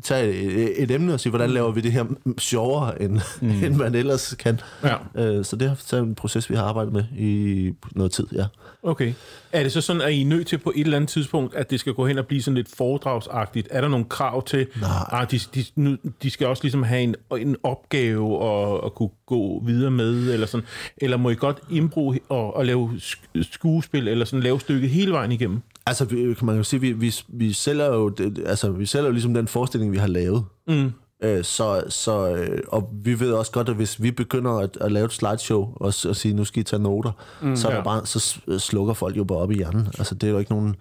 tage 0.04 0.34
et, 0.34 0.84
et 0.84 0.92
emne 0.92 1.14
og 1.14 1.20
sige, 1.20 1.30
hvordan 1.30 1.50
laver 1.50 1.72
vi 1.72 1.82
det 1.82 1.92
her 1.92 2.06
sjovere, 2.38 3.02
end, 3.02 3.20
mm. 3.42 3.50
end 3.64 3.76
man 3.76 3.96
ellers 3.96 4.36
kan. 4.40 4.60
Ja. 4.84 4.96
Øh, 5.16 5.46
så 5.46 5.56
det 5.56 5.78
er 5.92 5.98
en 5.98 6.16
proces, 6.16 6.50
vi 6.50 6.56
har 6.56 6.64
arbejdet 6.64 6.94
med 6.94 7.04
i 7.18 7.72
noget 7.96 8.12
tid, 8.12 8.28
ja. 8.34 8.46
Okay. 8.84 9.14
Er 9.52 9.64
det 9.64 9.72
så 9.72 9.82
sådan, 9.82 10.02
at 10.02 10.14
I 10.14 10.22
er 10.22 10.26
nødt 10.26 10.48
til 10.48 10.58
på 10.58 10.74
et 10.76 10.82
eller 10.82 10.98
andet 10.98 11.10
tidspunkt, 11.10 11.56
at 11.56 11.70
det 11.70 11.80
skal 11.80 11.94
gå 11.94 12.08
hen 12.08 12.18
og 12.18 12.26
blive 12.28 12.42
sådan 12.42 12.56
lidt 12.56 12.76
foredragsagtigt? 12.76 13.68
Er 13.72 13.82
der 13.82 13.88
nogle 13.88 14.06
krav 14.06 14.46
til, 14.46 14.68
at 15.12 15.32
de, 15.32 15.40
de, 15.56 15.66
nu, 15.76 15.98
de 16.24 16.30
skal 16.30 16.48
også 16.48 16.64
ligesom 16.64 16.84
have 16.84 17.02
en, 17.02 17.16
en 17.40 17.56
opgave 17.64 18.38
og, 18.38 18.84
og 18.84 18.96
kunne 18.96 19.10
gå 19.26 19.64
videre 19.66 19.92
med, 19.92 20.34
eller 20.34 20.48
sådan? 20.48 20.66
Eller 20.98 21.18
må 21.18 21.30
I 21.30 21.36
godt 21.36 21.58
impro 21.70 22.14
og, 22.30 22.56
og 22.56 22.66
lave 22.66 22.92
sk- 22.98 23.52
skuespil, 23.52 24.08
eller 24.08 24.26
sådan 24.26 24.44
lave 24.44 24.60
stykket 24.60 24.90
hele 24.90 25.12
vejen 25.12 25.32
igennem? 25.32 25.62
Altså, 25.90 26.06
vi, 26.06 26.34
kan 26.34 26.46
man 26.46 26.58
jo 26.58 26.64
sige, 26.64 26.80
vi, 26.82 26.92
vi, 26.92 27.16
vi 27.28 27.54
sælger 27.54 27.86
jo, 27.86 28.10
det, 28.10 28.44
altså, 28.46 28.72
vi 28.72 28.86
sælger 28.86 29.06
jo 29.06 29.12
ligesom 29.12 29.34
den 29.34 29.48
forestilling, 29.48 29.92
vi 29.92 29.98
har 29.98 30.08
lavet. 30.08 30.46
Mm. 30.68 30.92
Øh, 31.24 31.44
så, 31.44 31.84
så, 31.90 32.36
øh, 32.36 32.60
og 32.68 32.90
vi 33.04 33.20
ved 33.20 33.32
også 33.32 33.52
godt, 33.52 33.70
at 33.70 33.76
hvis 33.76 34.02
vi 34.02 34.12
begynder 34.12 34.52
at, 34.52 34.78
at 34.82 34.92
lave 34.92 35.06
et 35.06 35.12
slideshow 35.14 35.62
og, 35.76 35.94
og 36.08 36.16
sige, 36.16 36.34
nu 36.34 36.46
skal 36.46 36.60
I 36.62 36.64
tage 36.64 36.82
noter, 36.82 37.12
mm, 37.42 37.56
så, 37.56 37.68
er 37.68 37.72
ja. 37.72 37.78
der 37.78 37.84
bare, 37.84 38.06
så 38.06 38.20
s- 38.20 38.64
slukker 38.64 38.94
folk 38.94 39.18
jo 39.18 39.24
bare 39.24 39.38
op 39.38 39.52
i 39.52 39.56
hjernen. 39.56 39.88
Altså, 39.98 40.16
det 40.16 40.28
er 40.28 40.32
jo 40.32 40.38
ikke 40.40 40.52
nogen... 40.52 40.76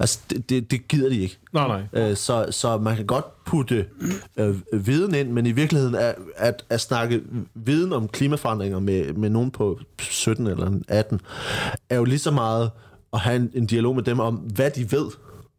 Altså, 0.00 0.18
det, 0.30 0.50
det, 0.50 0.70
det 0.70 0.88
gider 0.88 1.08
de 1.08 1.16
ikke. 1.20 1.38
Nej, 1.52 1.68
nej. 1.92 2.10
Øh, 2.10 2.16
så, 2.16 2.46
så 2.50 2.78
man 2.78 2.96
kan 2.96 3.06
godt 3.06 3.44
putte 3.44 3.86
øh, 4.36 4.54
viden 4.72 5.14
ind, 5.14 5.30
men 5.30 5.46
i 5.46 5.52
virkeligheden 5.52 5.94
er, 5.94 6.12
at, 6.36 6.64
at 6.70 6.80
snakke 6.80 7.22
viden 7.54 7.92
om 7.92 8.08
klimaforandringer 8.08 8.78
med, 8.80 9.12
med 9.12 9.30
nogen 9.30 9.50
på 9.50 9.78
17 10.00 10.46
eller 10.46 10.70
18, 10.88 11.20
er 11.90 11.96
jo 11.96 12.04
lige 12.04 12.18
så 12.18 12.30
meget 12.30 12.70
at 13.12 13.20
have 13.20 13.36
en, 13.36 13.50
en 13.54 13.66
dialog 13.66 13.94
med 13.94 14.02
dem 14.02 14.20
om, 14.20 14.34
hvad 14.34 14.70
de 14.70 14.92
ved, 14.92 15.06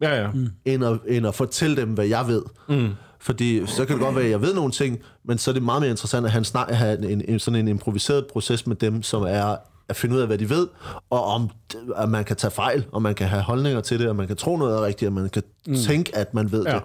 Ja, 0.02 0.22
ja. 0.22 0.32
Mm. 0.32 0.48
end 0.66 0.86
at, 0.86 1.00
end 1.08 1.28
at 1.28 1.36
fortælle 1.36 1.76
dem, 1.76 1.90
hvad 1.90 2.06
jeg 2.06 2.28
ved. 2.28 2.42
Mm. 2.70 2.90
Fordi 3.20 3.66
så 3.68 3.86
kan 3.86 3.96
det 3.96 4.04
godt 4.04 4.16
være, 4.16 4.24
at 4.26 4.30
jeg 4.32 4.42
ved 4.42 4.54
nogle 4.54 4.72
ting, 4.72 5.00
men 5.26 5.38
så 5.38 5.52
er 5.52 5.54
det 5.54 5.64
meget 5.64 5.82
mere 5.82 5.92
interessant 5.92 6.26
at 6.26 6.32
have, 6.32 6.40
en 6.40 6.46
snak, 6.46 6.70
at 6.70 6.78
have 6.78 7.10
en, 7.12 7.22
en, 7.28 7.40
sådan 7.40 7.60
en 7.60 7.68
improviseret 7.68 8.26
proces 8.34 8.68
med 8.68 8.76
dem, 8.76 9.04
som 9.04 9.24
er 9.24 9.56
at 9.90 9.96
finde 9.96 10.16
ud 10.16 10.22
af, 10.22 10.28
hvad 10.28 10.38
de 10.38 10.50
ved, 10.50 10.68
og 11.10 11.24
om 11.26 11.50
at 11.96 12.10
man 12.10 12.26
kan 12.26 12.36
tage 12.36 12.52
fejl, 12.52 12.86
og 12.92 13.02
man 13.02 13.16
kan 13.16 13.28
have 13.28 13.42
holdninger 13.42 13.82
til 13.82 14.00
det, 14.00 14.10
og 14.10 14.16
man 14.16 14.28
kan 14.28 14.36
tro 14.36 14.58
noget 14.58 14.78
er 14.78 14.86
rigtigt, 14.86 15.08
og 15.10 15.14
man 15.14 15.30
kan 15.30 15.44
mm. 15.68 15.76
tænke, 15.76 16.18
at 16.18 16.34
man 16.34 16.52
ved 16.52 16.64
Ja. 16.66 16.74
det, 16.74 16.82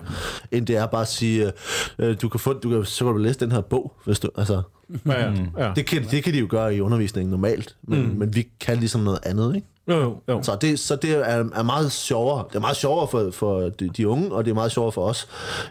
end 0.51 0.67
det 0.67 0.77
er 0.77 0.87
bare 0.87 1.01
at 1.03 1.09
sige, 1.09 1.53
øh, 1.99 2.17
du 2.23 2.29
kan 2.29 2.41
få, 2.41 2.53
du 2.53 2.71
kan, 2.71 2.85
så 2.85 3.05
kan 3.05 3.13
du 3.13 3.19
læse 3.19 3.41
den 3.41 3.53
her 3.53 3.61
bog, 3.61 3.93
hvis 4.05 4.19
du, 4.19 4.29
altså, 4.37 4.63
Ja, 5.07 5.25
ja. 5.25 5.33
ja. 5.59 5.73
det 5.77 5.87
kan, 5.87 6.05
det 6.11 6.25
kan 6.25 6.33
de 6.33 6.39
jo 6.39 6.47
gøre 6.51 6.77
i 6.77 6.81
undervisningen 6.81 7.31
normalt, 7.31 7.77
men, 7.83 8.03
mm. 8.13 8.19
men 8.19 8.35
vi 8.35 8.49
kan 8.61 8.77
ligesom 8.79 9.01
noget 9.01 9.19
andet, 9.23 9.55
ikke? 9.57 9.67
Jo, 9.89 9.95
jo, 9.97 10.17
jo. 10.29 10.43
Så 10.43 10.57
det, 10.61 10.79
så 10.81 10.97
det 10.97 11.11
er, 11.11 11.45
er 11.55 11.63
meget 11.63 11.93
sjovere. 11.93 12.45
Det 12.49 12.57
er 12.57 12.61
meget 12.61 12.77
sjovere 12.77 13.09
for, 13.09 13.31
for 13.31 13.61
de, 13.61 13.89
de 13.97 14.09
unge, 14.09 14.33
og 14.33 14.45
det 14.45 14.51
er 14.51 14.55
meget 14.55 14.73
sjovere 14.73 14.93
for 14.93 15.05
os, 15.05 15.29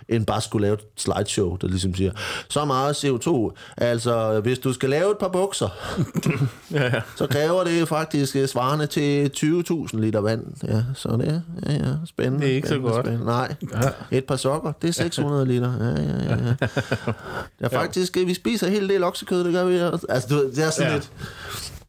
end 0.10 0.26
bare 0.26 0.42
skulle 0.42 0.62
lave 0.68 0.74
et 0.74 0.80
slideshow, 0.98 1.56
der 1.56 1.68
ligesom 1.68 1.96
siger, 1.96 2.12
så 2.50 2.66
meget 2.66 3.06
CO2. 3.06 3.54
Altså, 3.78 4.40
hvis 4.40 4.60
du 4.60 4.74
skal 4.74 4.90
lave 4.90 5.12
et 5.12 5.18
par 5.18 5.28
bukser, 5.28 5.70
Ja, 6.72 6.84
ja. 6.84 7.02
så 7.16 7.28
kræver 7.28 7.64
det 7.64 7.88
faktisk 7.88 8.38
svarende 8.48 8.88
til 8.88 9.32
20.000 9.38 10.00
liter 10.00 10.20
vand. 10.22 10.44
Ja, 10.68 10.84
så 10.96 11.10
det 11.10 11.28
er 11.28 11.42
ja, 11.72 11.74
ja, 11.74 11.94
spændende. 12.06 12.46
Det 12.46 12.52
er 12.52 12.56
ikke 12.56 12.68
så 12.68 12.74
spændende, 12.74 12.94
godt. 12.94 13.06
tilbage. 13.06 13.26
Nej, 13.26 13.56
et 14.12 14.26
par 14.26 14.36
sokker, 14.36 14.72
det 14.82 14.88
er 14.88 14.94
600 14.94 15.46
liter. 15.46 15.74
Ja, 15.80 15.86
ja, 15.86 16.36
ja. 16.36 16.44
ja. 16.46 16.54
Det 17.60 17.66
er 17.66 17.70
faktisk, 17.70 18.16
vi 18.26 18.34
spiser 18.34 18.68
en 18.68 18.74
hel 18.74 18.90
del 18.90 19.04
oksekød, 19.04 19.44
det 19.44 19.54
gør 19.54 19.66
vi. 19.66 19.78
Altså, 20.10 20.44
det 20.56 20.64
er 20.66 20.70
sådan 20.70 20.92
Ja. 20.92 20.94
lidt... 20.98 21.12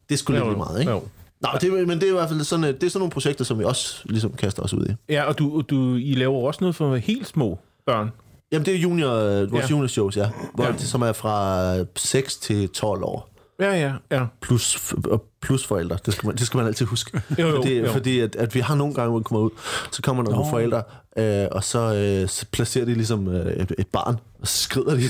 Det 0.09 0.15
er 0.15 0.19
sgu 0.19 0.33
lidt 0.33 0.57
meget, 0.57 0.79
ikke? 0.79 0.91
jo. 0.91 1.01
Nå, 1.41 1.49
det, 1.61 1.87
men 1.87 1.89
det 1.99 2.03
er 2.03 2.07
i 2.09 2.13
hvert 2.13 2.29
fald 2.29 2.43
sådan, 2.43 2.65
øh, 2.65 2.73
det 2.73 2.83
er 2.83 2.89
sådan 2.89 2.99
nogle 2.99 3.11
projekter, 3.11 3.45
som 3.45 3.59
vi 3.59 3.63
også 3.63 4.01
ligesom 4.05 4.33
kaster 4.33 4.63
os 4.63 4.73
ud 4.73 4.85
i. 4.85 5.13
Ja, 5.13 5.23
og 5.23 5.39
du, 5.39 5.61
du, 5.61 5.95
I 5.95 6.13
laver 6.15 6.47
også 6.47 6.57
noget 6.61 6.75
for 6.75 6.95
helt 6.95 7.27
små 7.27 7.59
børn. 7.85 8.11
Jamen, 8.51 8.65
det 8.65 8.75
er 8.75 8.79
junior, 8.79 9.11
øh, 9.13 9.51
vores 9.51 9.63
Ja. 9.63 9.69
junior 9.69 9.87
shows, 9.87 10.17
ja. 10.17 10.29
Hvor, 10.53 10.65
Ja. 10.65 10.77
Som 10.77 11.01
er 11.01 11.11
fra 11.13 11.75
6 11.95 12.37
til 12.37 12.69
12 12.69 13.03
år. 13.03 13.29
Ja, 13.59 13.73
ja, 13.79 13.93
ja. 14.11 14.25
Plus, 14.41 14.93
plus 15.41 15.65
forældre. 15.65 15.97
Det 16.05 16.13
skal 16.13 16.27
man, 16.27 16.35
det 16.35 16.45
skal 16.47 16.57
man 16.57 16.67
altid 16.67 16.85
huske. 16.85 17.21
Jo, 17.39 17.47
jo, 17.47 17.55
fordi 17.55 17.73
jo. 17.79 17.91
fordi 17.91 18.19
at, 18.19 18.35
at 18.35 18.55
vi 18.55 18.59
har 18.59 18.75
nogle 18.75 18.93
gange, 18.93 19.09
hvor 19.09 19.19
vi 19.19 19.23
kommer 19.23 19.45
ud, 19.45 19.49
så 19.91 20.01
kommer 20.01 20.23
der 20.23 20.31
nogle 20.31 20.49
forældre, 20.49 20.83
øh, 21.17 21.47
og 21.51 21.63
så, 21.63 21.79
øh, 21.95 22.29
så 22.29 22.45
placerer 22.51 22.85
de 22.85 22.93
ligesom 22.93 23.27
øh, 23.27 23.53
et, 23.53 23.71
et 23.77 23.87
barn, 23.87 24.15
og 24.41 24.47
så 24.47 24.57
skrider 24.63 24.95
de. 24.95 25.01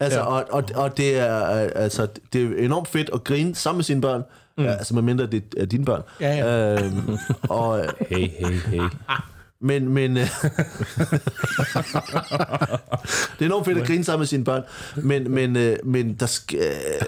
altså, 0.00 0.18
Ja. 0.18 0.24
ja. 0.24 0.40
og, 0.40 0.44
og, 0.50 0.64
og 0.74 0.96
det, 0.96 1.18
er, 1.18 1.62
øh, 1.64 1.70
altså, 1.74 2.06
det 2.32 2.42
er 2.42 2.64
enormt 2.64 2.88
fedt 2.88 3.10
at 3.14 3.24
grine 3.24 3.54
sammen 3.54 3.78
med 3.78 3.84
sine 3.84 4.00
børn, 4.00 4.22
mm. 4.58 4.64
ja, 4.64 4.70
altså 4.70 4.94
medmindre 4.94 5.26
det 5.26 5.44
er 5.56 5.64
dine 5.64 5.84
børn. 5.84 6.02
Ja, 6.20 6.36
ja. 6.36 6.82
Øhm, 6.82 7.18
og, 7.48 7.80
øh, 7.80 7.88
Hey, 8.10 8.28
hey, 8.28 8.60
hey. 8.60 8.82
men, 9.60 9.88
men 9.88 10.16
øh, 10.16 10.22
det 13.38 13.40
er 13.40 13.46
enormt 13.46 13.66
fedt 13.66 13.78
at 13.78 13.86
grine 13.86 14.04
sammen 14.04 14.20
med 14.20 14.26
sine 14.26 14.44
børn, 14.44 14.62
men, 14.96 15.30
men, 15.30 15.56
øh, 15.56 15.76
men, 15.84 16.14
der 16.14 16.26
skal, 16.26 16.60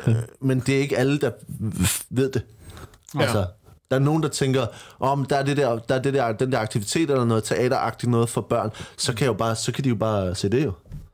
øh, 0.07 0.15
men 0.41 0.61
det 0.61 0.77
er 0.77 0.81
ikke 0.81 0.99
alle, 0.99 1.19
der 1.19 1.31
ved 2.11 2.33
det. 2.33 2.43
Ja. 3.15 3.21
Altså, 3.21 3.47
der 3.91 3.97
er 3.97 4.01
nogen, 4.01 4.23
der 4.23 4.29
tænker, 4.29 4.67
om 5.01 5.25
der 5.25 5.37
er, 5.37 5.43
det 5.43 5.57
der, 5.57 5.79
der 5.79 5.95
er 5.95 6.03
det 6.03 6.15
der, 6.15 6.33
den 6.33 6.53
der 6.53 6.59
aktivitet 6.59 7.11
eller 7.11 7.25
noget 7.25 7.45
teateragtigt 7.45 8.11
noget 8.11 8.29
for 8.29 8.41
børn, 8.41 8.71
så 8.97 9.13
kan, 9.13 9.25
jeg 9.25 9.29
jo 9.29 9.37
bare, 9.37 9.57
så 9.57 9.73
kan 9.73 9.85
de 9.85 9.89
jo 9.89 9.95
bare 9.95 10.35
se 10.35 10.49
det 10.49 10.65
jo. 10.65 10.73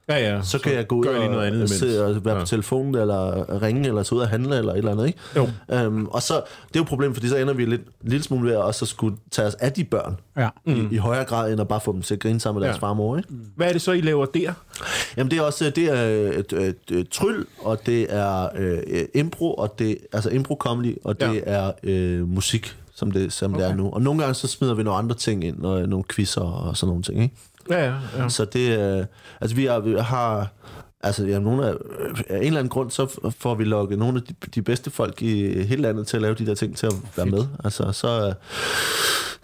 Ja, 0.08 0.34
ja. 0.34 0.42
Så 0.42 0.58
kan 0.58 0.74
jeg 0.74 0.86
gå 0.86 0.94
ud 0.96 1.06
og, 1.06 1.30
noget 1.30 1.46
andet 1.46 1.62
og, 1.62 1.68
se, 1.68 2.04
og 2.04 2.24
være 2.24 2.34
Ja. 2.34 2.40
på 2.40 2.46
telefonen, 2.46 2.94
eller 2.94 3.62
ringe, 3.62 3.88
eller 3.88 4.02
tage 4.02 4.16
ud 4.16 4.22
og 4.22 4.28
handle, 4.28 4.56
eller 4.58 4.72
et 4.72 4.78
eller 4.78 4.92
andet, 4.92 5.06
ikke? 5.06 5.18
Jo. 5.36 5.48
Øhm, 5.72 6.06
og 6.06 6.22
så, 6.22 6.34
det 6.34 6.40
er 6.76 6.76
jo 6.76 6.82
et 6.82 6.88
problem, 6.88 7.14
fordi 7.14 7.28
så 7.28 7.36
ender 7.36 7.54
vi 7.54 7.64
lidt, 7.64 7.80
en 7.80 8.08
lille 8.10 8.24
smule 8.24 8.48
ved 8.48 8.56
at 8.56 8.62
også 8.62 8.84
at 8.84 8.88
skulle 8.88 9.16
tage 9.30 9.48
os 9.48 9.54
af 9.54 9.72
de 9.72 9.84
børn, 9.84 10.16
Ja. 10.36 10.48
mm. 10.66 10.72
i, 10.90 10.94
i 10.94 10.96
højere 10.96 11.24
grad, 11.24 11.52
end 11.52 11.60
at 11.60 11.68
bare 11.68 11.80
få 11.80 11.92
dem 11.92 12.02
til 12.02 12.14
at 12.14 12.20
grine 12.20 12.40
sammen 12.40 12.60
med 12.60 12.68
deres 12.68 12.76
Ja. 12.80 12.86
far 12.86 12.90
og 12.90 12.96
mor, 12.96 13.16
ikke? 13.16 13.28
Hvad 13.56 13.68
er 13.68 13.72
det 13.72 13.82
så, 13.82 13.92
I 13.92 14.00
laver 14.00 14.24
der? 14.26 14.52
Jamen 15.16 15.30
det 15.30 15.38
er 15.38 15.42
også 15.42 15.70
det 15.76 15.84
er 15.84 16.02
et, 16.38 16.52
et, 16.52 16.96
et 16.98 17.08
tryl, 17.08 17.44
og 17.60 17.86
det 17.86 18.06
er 18.08 18.48
øh, 18.56 18.78
impro, 19.14 19.54
og 19.54 19.78
det 19.78 19.98
altså 20.12 20.30
impro 20.30 20.56
comedy, 20.60 20.96
og 21.04 21.20
det 21.20 21.26
Ja. 21.26 21.32
ja. 21.32 21.40
er 21.44 21.72
øh, 21.82 22.28
musik, 22.28 22.76
som 22.94 23.10
det, 23.10 23.32
som 23.32 23.54
okay. 23.54 23.64
det 23.64 23.70
er 23.70 23.74
nu. 23.76 23.90
Og 23.90 24.02
nogle 24.02 24.20
gange 24.20 24.34
så 24.34 24.46
smider 24.46 24.74
vi 24.74 24.82
nogle 24.82 24.98
andre 24.98 25.14
ting 25.16 25.44
ind, 25.44 25.64
og 25.64 25.88
nogle 25.88 26.04
quizzer 26.14 26.40
og 26.40 26.76
sådan 26.76 26.88
nogle 26.88 27.02
ting, 27.02 27.22
ikke? 27.22 27.34
Ja, 27.70 27.84
ja, 27.84 27.94
ja. 28.16 28.28
Så 28.28 28.44
det 28.44 28.78
øh, 28.78 29.06
altså 29.40 29.56
vi, 29.56 29.66
er, 29.66 29.78
vi 29.78 29.94
har 29.98 30.48
altså 31.00 31.26
ja, 31.26 31.38
nogle 31.38 31.68
af, 31.68 31.74
af 32.28 32.36
en 32.36 32.42
eller 32.42 32.58
anden 32.58 32.68
grund, 32.68 32.90
så 32.90 33.30
får 33.38 33.54
vi 33.54 33.64
lukket 33.64 33.98
nogle 33.98 34.18
af 34.18 34.22
de, 34.22 34.34
de 34.54 34.62
bedste 34.62 34.90
folk 34.90 35.22
i 35.22 35.62
hele 35.62 35.82
landet 35.82 36.06
til 36.06 36.16
at 36.16 36.22
lave 36.22 36.34
de 36.34 36.46
der 36.46 36.54
ting, 36.54 36.76
til 36.76 36.86
at 36.86 36.94
være 37.16 37.26
med. 37.26 37.46
Altså 37.64 37.92
så, 37.92 38.26
øh, 38.28 38.34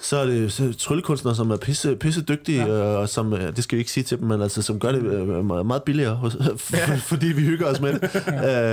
så 0.01 0.17
er 0.17 0.27
det 0.27 0.53
så 0.53 0.73
tryllekunstnere, 0.79 1.35
som 1.35 1.51
er 1.51 1.57
pisse, 1.57 1.97
pisse 1.97 2.23
dygtige, 2.23 2.65
ja. 2.65 2.73
og 2.73 3.09
som, 3.09 3.33
øh, 3.33 3.57
det 3.57 3.65
skal 3.65 3.77
vi 3.77 3.81
ikke 3.81 3.91
sige 3.91 4.05
til 4.05 4.19
dem, 4.19 4.29
men 4.29 4.43
altså, 4.43 4.63
som 4.63 4.79
gør 4.79 4.93
det 4.93 5.03
øh, 5.03 5.45
meget 5.45 5.67
meget 5.67 5.83
billigere, 5.83 6.15
hos, 6.15 6.37
ja. 6.73 6.95
fordi 6.95 7.27
vi 7.27 7.41
hygger 7.41 7.67
os 7.67 7.81
med 7.81 7.93
det. 7.93 8.03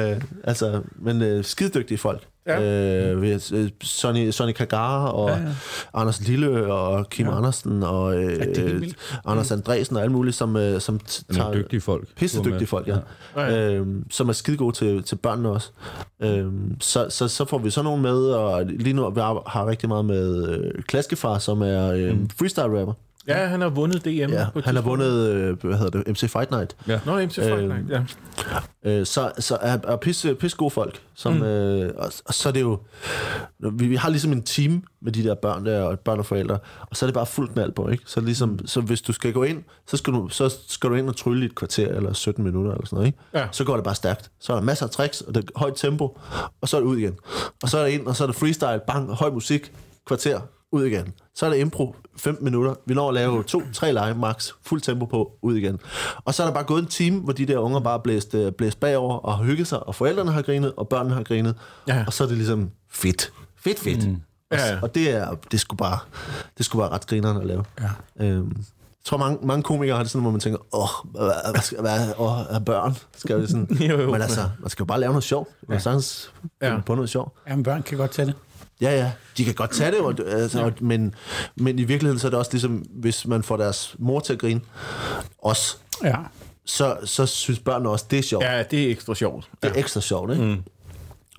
øh, 0.14 0.22
altså, 0.44 0.82
men 0.96 1.22
øh, 1.22 1.44
skide 1.44 1.70
dygtige 1.70 1.98
folk. 1.98 2.28
Ja. 2.48 2.62
Ja. 2.62 3.12
Øh, 3.12 3.22
vi 3.22 3.32
øh, 3.54 3.70
Sonny, 3.82 4.32
Sonny 4.32 4.52
Kagara 4.52 5.12
og 5.12 5.30
ja, 5.30 5.36
ja. 5.36 5.54
Anders 5.94 6.28
Lille 6.28 6.74
og 6.74 7.10
Kim 7.10 7.28
ja. 7.28 7.38
Andersen 7.38 7.84
og 7.84 8.24
øh, 8.24 8.40
vildt. 8.82 8.96
Anders 9.26 9.52
Andresen 9.52 9.96
og 9.96 10.02
alle 10.02 10.12
mulige, 10.12 10.34
som, 10.34 10.56
øh, 10.56 10.82
som 10.82 11.00
tager 11.32 11.54
dygtige 11.54 11.82
folk. 11.82 12.08
pisse 12.16 12.44
dygtige 12.44 12.68
folk, 12.68 12.88
ja. 12.88 12.98
Ja. 13.36 13.42
ja. 13.42 13.74
Øhm, 13.74 14.12
som 14.12 14.30
er 14.30 14.34
skide 14.34 14.58
gode 14.58 14.76
til, 14.76 15.04
til 15.04 15.16
børnene 15.16 15.50
også. 15.50 15.70
Øhm, 16.20 16.82
så, 16.82 17.10
så, 17.10 17.28
så 17.28 17.46
får 17.46 17.58
vi 17.58 17.70
sådan 17.70 17.86
nogle 17.86 18.02
med, 18.02 18.18
og 18.18 18.66
lige 18.66 18.94
nu 18.94 19.10
vi 19.10 19.20
har, 19.20 19.44
har 19.48 19.68
rigtig 19.68 19.90
meget 19.90 20.06
med 20.06 20.50
øh, 20.50 20.84
Klaskefar, 21.18 21.40
som 21.40 21.62
er 21.62 21.92
øh, 21.92 22.20
mm. 22.20 22.30
freestyle 22.30 22.80
rapper. 22.80 22.94
Ja, 23.28 23.46
han 23.46 23.62
har 23.62 23.70
vundet 23.70 24.06
DM. 24.06 24.10
Ja, 24.10 24.46
han 24.64 24.76
har 24.76 24.82
vundet, 24.82 25.30
øh, 25.30 25.64
hvad 25.64 25.78
hedder 25.78 26.04
det, 26.04 26.08
MC 26.08 26.32
Fight 26.32 26.52
Night. 26.52 26.76
Ja. 26.88 27.00
Nå, 27.06 27.20
MC 27.26 27.36
Fight 27.36 27.52
Øhm, 27.52 27.68
Night, 27.68 27.90
ja. 27.90 28.04
Øh, 28.84 29.06
så, 29.06 29.32
så 29.40 29.58
er, 29.62 29.78
er 29.84 29.96
pisse, 29.96 30.36
pisse 30.36 30.58
gode 30.58 30.72
folk. 30.72 31.02
Som, 31.16 31.34
mm. 31.34 31.44
øh, 31.44 31.94
og, 31.98 32.12
og, 32.26 32.34
så 32.34 32.50
er 32.50 32.54
det 32.54 32.62
jo... 32.62 32.80
Vi, 33.60 33.88
vi 33.88 33.96
har 33.96 34.10
ligesom 34.10 34.32
en 34.32 34.44
team 34.44 34.84
med 35.02 35.12
de 35.12 35.24
der 35.24 35.36
børn 35.36 35.66
der, 35.66 35.82
og 35.82 36.00
børn 36.00 36.20
og 36.20 36.26
forældre, 36.26 36.60
og 36.82 36.98
så 36.98 37.06
er 37.06 37.08
det 37.08 37.14
bare 37.14 37.26
fuldt 37.26 37.56
med 37.56 37.64
alt 37.64 37.76
på, 37.76 37.90
ikke? 37.90 38.04
Så, 38.08 38.22
ligesom, 38.22 38.50
mm. 38.50 38.68
så 38.68 38.82
hvis 38.82 39.02
du 39.02 39.14
skal 39.14 39.34
gå 39.34 39.44
ind, 39.44 39.64
så 39.88 39.98
skal, 39.98 40.14
du, 40.14 40.30
så 40.30 40.56
skal 40.68 40.90
du 40.90 40.96
ind 40.96 41.10
og 41.10 41.16
trylle 41.16 41.44
i 41.44 41.46
et 41.46 41.56
kvarter, 41.56 41.88
eller 41.88 42.14
17 42.14 42.44
minutter, 42.44 42.72
eller 42.72 42.86
sådan 42.86 42.96
noget, 42.96 43.08
ikke? 43.08 43.20
Ja. 43.34 43.48
Så 43.52 43.64
går 43.64 43.76
det 43.76 43.84
bare 43.84 43.96
stærkt. 43.96 44.32
Så 44.40 44.54
er 44.54 44.58
der 44.58 44.64
masser 44.64 44.86
af 44.86 44.92
tricks, 44.92 45.22
og 45.22 45.36
det 45.36 45.44
er 45.44 45.60
højt 45.60 45.74
tempo, 45.76 46.20
og 46.62 46.70
så 46.70 46.78
er 46.78 46.82
det 46.82 46.88
ud 46.88 46.98
igen. 46.98 47.16
Og 47.64 47.70
så 47.70 47.78
er 47.78 47.84
det 47.86 47.92
ind, 47.92 48.08
og 48.08 48.16
så 48.16 48.24
er 48.24 48.28
det 48.28 48.36
freestyle, 48.36 48.82
bang, 48.88 49.14
høj 49.14 49.30
musik, 49.30 49.72
kvarter, 50.06 50.40
ud 50.72 50.86
igen. 50.86 51.14
Så 51.36 51.46
er 51.46 51.50
det 51.50 51.58
impro, 51.60 51.96
15 52.18 52.46
minutter. 52.46 52.76
Vi 52.86 52.94
når 52.94 53.08
at 53.08 53.14
lave 53.14 53.44
to, 53.44 53.62
tre 53.74 53.92
lege 53.94 54.14
max, 54.16 54.52
fuld 54.66 54.82
tempo 54.82 55.06
på, 55.06 55.32
ud 55.42 55.56
igen. 55.56 55.80
Og 56.26 56.34
så 56.34 56.44
er 56.44 56.48
der 56.48 56.54
bare 56.54 56.64
gået 56.64 56.82
en 56.82 56.88
time, 56.88 57.20
hvor 57.20 57.34
de 57.34 57.46
der 57.46 57.58
unger 57.58 57.80
bare 57.80 58.00
blæst, 58.00 58.34
øh, 58.36 58.52
blæst 58.52 58.80
bagover 58.80 59.18
og 59.18 59.38
har 59.38 59.44
hygget 59.44 59.68
sig, 59.68 59.88
og 59.88 59.96
forældrene 59.96 60.32
har 60.32 60.42
grinet, 60.42 60.74
og 60.78 60.90
børnene 60.90 61.16
har 61.16 61.24
grinet. 61.24 61.56
Ja. 61.88 62.04
Og 62.08 62.14
så 62.14 62.24
er 62.24 62.28
det 62.28 62.38
ligesom 62.38 62.70
fedt. 62.90 63.32
Fedt, 63.56 63.80
fedt. 63.80 64.08
Mm. 64.08 64.14
Og, 64.52 64.58
Ja, 64.58 64.66
ja. 64.74 64.80
og 64.82 64.96
det 64.96 65.10
er, 65.12 65.36
det 65.52 65.60
skulle 65.60 65.78
bare, 65.78 66.00
det 66.58 66.66
skulle 66.66 66.82
bare 66.84 66.92
ret 66.92 67.08
grineren 67.08 67.38
at 67.38 67.46
lave. 67.46 67.64
Ja. 68.20 68.26
Øhm, 68.26 68.48
jeg 68.58 69.10
tror, 69.10 69.18
mange, 69.18 69.48
mange 69.48 69.64
komikere 69.64 69.96
har 69.96 70.04
det 70.04 70.12
sådan, 70.12 70.22
hvor 70.22 70.32
man 70.32 70.40
tænker, 70.40 70.60
åh, 70.76 71.12
hvad, 71.12 71.32
hvad, 71.52 71.62
skal, 71.62 71.80
hvad 71.82 72.00
åh, 72.18 72.40
er 72.50 72.60
børn? 72.60 72.96
Skal 73.18 73.42
vi 73.42 73.48
sådan? 73.48 73.68
Jo, 73.90 74.02
jo. 74.02 74.12
Men 74.12 74.22
altså, 74.22 74.50
man 74.60 74.70
skal 74.70 74.84
jo 74.84 74.86
bare 74.86 75.00
lave 75.00 75.12
noget 75.12 75.24
sjovt. 75.24 75.50
Man 75.68 75.76
ja. 75.78 75.82
sagtens 75.82 76.32
Ja. 76.62 76.74
ja. 76.74 76.80
på 76.86 76.96
noget 76.96 77.10
sjovt. 77.10 77.34
Jamen, 77.50 77.64
børn 77.64 77.84
kan 77.84 77.98
godt 77.98 78.12
tage 78.12 78.26
det. 78.26 78.36
Ja, 78.82 78.96
ja. 78.98 79.12
De 79.38 79.46
kan 79.46 79.54
godt 79.54 79.72
tage 79.72 79.92
det, 79.92 80.00
og, 80.00 80.14
altså, 80.28 80.62
og, 80.64 80.72
men, 80.82 81.14
men 81.56 81.80
i 81.80 81.84
virkeligheden 81.84 82.20
så 82.20 82.28
er 82.28 82.30
det 82.32 82.40
også 82.40 82.52
ligesom, 82.52 82.86
hvis 82.90 83.28
man 83.28 83.44
får 83.44 83.58
deres 83.58 83.96
mor 84.00 84.20
til 84.20 84.34
at 84.34 84.40
grine, 84.40 84.62
også, 85.42 85.78
Ja. 86.04 86.16
så, 86.66 86.98
så 87.04 87.26
synes 87.26 87.60
børnene 87.60 87.90
også, 87.90 88.06
det 88.12 88.20
er 88.20 88.24
sjovt. 88.24 88.44
Ja. 88.46 88.58
Ja, 88.58 88.64
det 88.64 88.84
er 88.88 88.92
ekstra 88.92 89.16
sjovt. 89.16 89.50
Det 89.64 89.72
er 89.72 89.80
ekstra 89.80 90.02
sjovt, 90.02 90.32
ikke? 90.32 90.44
Mm. 90.46 90.64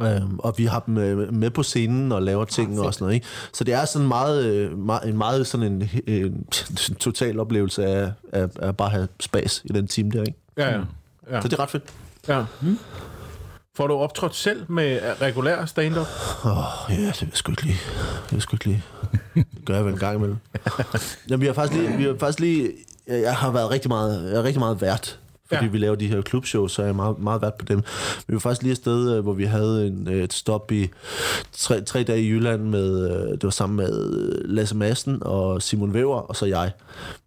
Øhm, 0.07 0.39
og 0.39 0.55
vi 0.59 0.65
har 0.67 0.81
dem 0.81 0.99
øh, 0.99 1.33
med 1.35 1.51
på 1.51 1.63
scenen 1.63 2.13
og 2.13 2.23
laver 2.23 2.45
ting 2.45 2.81
og 2.81 2.95
sådan 2.95 3.05
noget, 3.05 3.15
ikke? 3.15 3.27
Så 3.53 3.65
det 3.65 3.75
er 3.75 3.85
sådan 3.85 4.09
meget, 4.09 4.45
øh, 4.45 4.79
meget, 4.79 5.09
en 5.09 5.17
meget 5.19 5.47
sådan 5.47 5.73
en, 5.73 5.91
en 6.07 6.47
total 7.01 7.41
oplevelse 7.41 7.87
af, 7.87 8.13
af, 8.33 8.49
af 8.59 8.77
bare 8.77 8.89
at 8.89 8.93
have 8.93 9.09
spas 9.21 9.63
i 9.65 9.69
den 9.73 9.87
team 9.87 10.11
der, 10.11 10.21
ikke? 10.23 10.39
Ja, 10.57 10.69
ja. 10.71 10.81
ja. 11.31 11.41
Så 11.41 11.49
det 11.49 11.59
er 11.59 11.61
ret 11.63 11.71
fedt. 11.71 11.85
ja. 12.29 12.45
Får 13.79 13.87
du 13.87 13.95
optrådt 13.95 14.37
selv 14.37 14.71
med 14.71 15.01
regulær 15.21 15.65
stand-up? 15.65 16.07
Åh, 16.45 16.59
oh, 16.59 16.65
ja, 16.89 16.95
det 16.95 17.21
vil 17.21 17.29
jeg 17.29 17.31
sgu 17.33 17.53
ikke 17.53 17.63
lige. 17.63 17.79
Det 18.23 18.31
vil 18.31 18.37
jeg 18.37 18.43
sgu 18.43 18.55
ikke 18.55 18.65
lige. 18.65 18.83
Det 19.35 19.65
gør 19.65 19.75
jeg 19.75 19.85
vel 19.85 19.93
en 19.93 19.99
gang 19.99 20.17
imellem. 20.17 20.37
Jamen, 21.29 21.41
vi 21.41 21.47
har 21.47 21.53
faktisk 21.53 21.81
lige... 21.81 21.97
Vi 21.97 22.05
har 22.05 22.17
faktisk 22.21 22.41
lige 22.41 22.73
jeg 23.07 23.37
har 23.37 23.51
været 23.51 23.71
rigtig 23.71 23.89
meget, 23.89 24.31
jeg 24.31 24.39
er 24.39 24.43
rigtig 24.43 24.59
meget 24.59 24.81
vært, 24.81 25.19
fordi 25.49 25.61
Ja. 25.61 25.65
ja. 25.67 25.71
vi 25.71 25.79
laver 25.79 25.95
de 25.95 26.07
her 26.09 26.23
klubshows, 26.23 26.73
så 26.73 26.83
er 26.83 26.87
jeg 26.87 26.97
meget, 26.97 27.19
meget 27.19 27.43
vært 27.43 27.55
på 27.55 27.65
dem. 27.65 27.83
Vi 28.27 28.35
var 28.35 28.41
faktisk 28.41 28.63
lige 28.63 28.73
et 28.73 28.77
sted, 28.79 29.13
øh, 29.17 29.23
hvor 29.23 29.33
vi 29.33 29.45
havde 29.45 29.87
en, 29.87 30.09
øh, 30.11 30.25
et 30.25 30.33
stop 30.33 30.73
i 30.73 30.89
tre, 31.53 31.81
tre 31.83 32.03
dage 32.03 32.23
i 32.23 32.29
Jylland 32.29 32.63
med, 32.63 33.11
øh, 33.11 33.31
det 33.31 33.45
var 33.45 33.51
sammen 33.51 33.77
med 33.77 33.93
Lasse 34.45 34.77
Madsen 34.77 35.19
og 35.21 35.63
Simon 35.63 35.95
Væver, 35.95 36.21
og 36.21 36.37
så 36.37 36.47
jeg. 36.47 36.73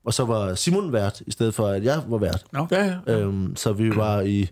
Og 0.05 0.13
så 0.13 0.25
var 0.25 0.55
Simon 0.55 0.93
vært, 0.93 1.21
i 1.27 1.31
stedet 1.31 1.53
for 1.55 1.67
at 1.67 1.83
jeg 1.83 2.01
var 2.07 2.17
vært. 2.17 2.43
Nå. 2.53 2.67
Ja, 2.71 2.85
ja. 3.07 3.19
Øhm, 3.19 3.55
så 3.55 3.73
vi 3.73 3.95
var 3.95 4.21
i 4.21 4.49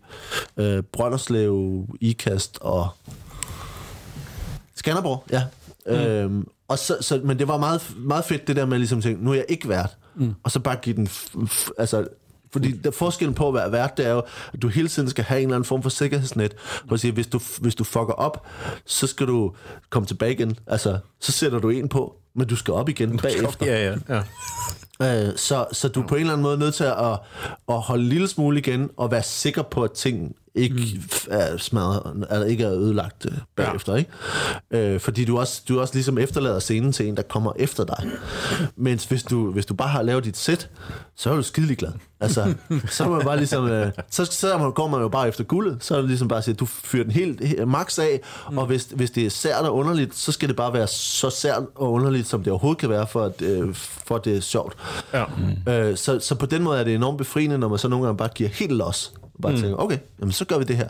øh, 0.57 0.83
Brønderslev, 0.83 1.85
Ikast 2.01 2.57
og 2.61 2.87
Skanderborg, 4.75 5.23
ja. 5.31 5.43
Mm. 5.87 5.93
Øhm, 5.93 6.47
og 6.67 6.79
så, 6.79 6.97
så, 7.01 7.21
men 7.23 7.39
det 7.39 7.47
var 7.47 7.57
meget, 7.57 7.81
meget 7.97 8.25
fedt 8.25 8.47
det 8.47 8.55
der 8.55 8.65
med 8.65 8.77
ligesom 8.77 8.97
at 8.97 9.03
tænke, 9.03 9.23
nu 9.25 9.31
er 9.31 9.35
jeg 9.35 9.45
ikke 9.49 9.69
vært. 9.69 9.97
Mm. 10.15 10.33
Og 10.43 10.51
så 10.51 10.59
bare 10.59 10.75
give 10.75 10.95
den... 10.95 11.07
F- 11.07 11.37
f- 11.37 11.69
altså, 11.77 12.07
fordi 12.51 12.71
der 12.71 12.91
forskellen 12.91 13.35
på 13.35 13.47
at 13.47 13.53
være 13.53 13.71
vært, 13.71 13.97
det 13.97 14.05
er 14.05 14.11
jo, 14.11 14.21
at 14.53 14.61
du 14.61 14.67
hele 14.67 14.87
tiden 14.87 15.09
skal 15.09 15.23
have 15.23 15.39
en 15.41 15.47
eller 15.47 15.55
anden 15.55 15.67
form 15.67 15.83
for 15.83 15.89
sikkerhedsnet. 15.89 16.55
Hvor 16.85 16.97
siger, 16.97 17.11
hvis 17.11 17.27
du, 17.27 17.39
hvis 17.61 17.75
du 17.75 17.83
fucker 17.83 18.13
op, 18.13 18.47
så 18.85 19.07
skal 19.07 19.27
du 19.27 19.53
komme 19.89 20.05
tilbage 20.05 20.31
igen. 20.31 20.55
Altså, 20.67 20.97
så 21.19 21.31
sætter 21.31 21.59
du 21.59 21.69
en 21.69 21.89
på, 21.89 22.15
men 22.33 22.47
du 22.47 22.55
skal 22.55 22.73
op 22.73 22.89
igen 22.89 23.17
bagefter. 23.17 23.65
Ja, 23.65 23.89
ja, 23.89 23.97
ja. 24.09 24.23
Øh, 25.01 25.37
så, 25.37 25.65
så 25.71 25.87
du 25.87 26.01
er 26.01 26.07
på 26.07 26.15
en 26.15 26.21
eller 26.21 26.33
anden 26.33 26.43
måde 26.43 26.57
nødt 26.57 26.73
til 26.75 26.83
at, 26.83 27.19
at 27.69 27.79
holde 27.81 28.03
en 28.03 28.09
lille 28.09 28.27
smule 28.27 28.59
igen, 28.59 28.89
og 28.97 29.11
være 29.11 29.23
sikker 29.23 29.61
på, 29.61 29.83
at 29.83 29.91
ting 29.91 30.35
ikke 30.55 30.75
mm. 30.75 31.31
er 31.31 31.57
smadret, 31.57 32.25
er, 32.29 32.43
ikke 32.43 32.63
er 32.63 32.71
ødelagt 32.71 33.25
øh, 33.25 33.37
bagefter, 33.55 33.95
ikke? 33.95 34.11
Øh, 34.71 34.99
fordi 34.99 35.25
du 35.25 35.39
også, 35.39 35.61
du 35.69 35.79
også 35.79 35.93
ligesom 35.93 36.17
efterlader 36.17 36.59
scenen 36.59 36.91
til 36.91 37.07
en, 37.07 37.17
der 37.17 37.23
kommer 37.23 37.51
efter 37.55 37.83
dig. 37.83 38.07
Mens 38.75 39.05
hvis 39.05 39.23
du, 39.23 39.51
hvis 39.51 39.65
du 39.65 39.73
bare 39.73 39.89
har 39.89 40.01
lavet 40.01 40.25
dit 40.25 40.37
sæt, 40.37 40.69
så 41.15 41.31
er 41.31 41.35
du 41.35 41.43
skidelig 41.43 41.77
glad. 41.77 41.91
Altså, 42.19 42.53
så 42.95 43.03
er 43.03 43.09
man 43.09 43.25
bare 43.25 43.37
ligesom, 43.37 43.67
øh, 43.67 43.91
så, 44.09 44.25
så 44.25 44.57
man, 44.57 44.71
går 44.71 44.87
man 44.87 45.01
jo 45.01 45.07
bare 45.07 45.27
efter 45.27 45.43
guldet, 45.43 45.77
så 45.79 45.95
er 45.95 45.99
det 45.99 46.07
ligesom 46.07 46.27
bare 46.27 46.37
at 46.37 46.43
sige, 46.43 46.55
du 46.55 46.65
fyrer 46.65 47.03
den 47.03 47.11
helt, 47.11 47.47
helt 47.47 47.67
max 47.67 47.99
af, 47.99 48.21
mm. 48.51 48.57
og 48.57 48.65
hvis, 48.65 48.87
hvis 48.95 49.11
det 49.11 49.25
er 49.25 49.29
sært 49.29 49.65
og 49.65 49.75
underligt, 49.75 50.15
så 50.15 50.31
skal 50.31 50.49
det 50.49 50.55
bare 50.55 50.73
være 50.73 50.87
så 50.87 51.29
sært 51.29 51.63
og 51.75 51.91
underligt, 51.91 52.27
som 52.27 52.43
det 52.43 52.51
overhovedet 52.51 52.79
kan 52.79 52.89
være, 52.89 53.07
for 53.07 53.23
at, 53.23 53.41
øh, 53.41 53.73
for 53.75 54.15
at 54.15 54.25
det 54.25 54.37
er 54.37 54.41
sjovt. 54.41 54.77
Ja. 55.13 55.25
Mm. 55.65 55.71
Øh, 55.71 55.97
så, 55.97 56.19
så 56.19 56.35
på 56.35 56.45
den 56.45 56.63
måde 56.63 56.79
er 56.79 56.83
det 56.83 56.95
enormt 56.95 57.17
befriende, 57.17 57.57
når 57.57 57.67
man 57.67 57.79
så 57.79 57.87
nogle 57.87 58.05
gange 58.05 58.17
bare 58.17 58.29
giver 58.35 58.49
helt 58.49 58.71
los. 58.71 59.13
Bare 59.41 59.51
mm. 59.51 59.57
tænker, 59.57 59.77
okay, 59.77 59.97
jamen 60.19 60.31
så 60.31 60.45
gør 60.45 60.57
vi 60.57 60.63
det 60.63 60.77
her. 60.77 60.89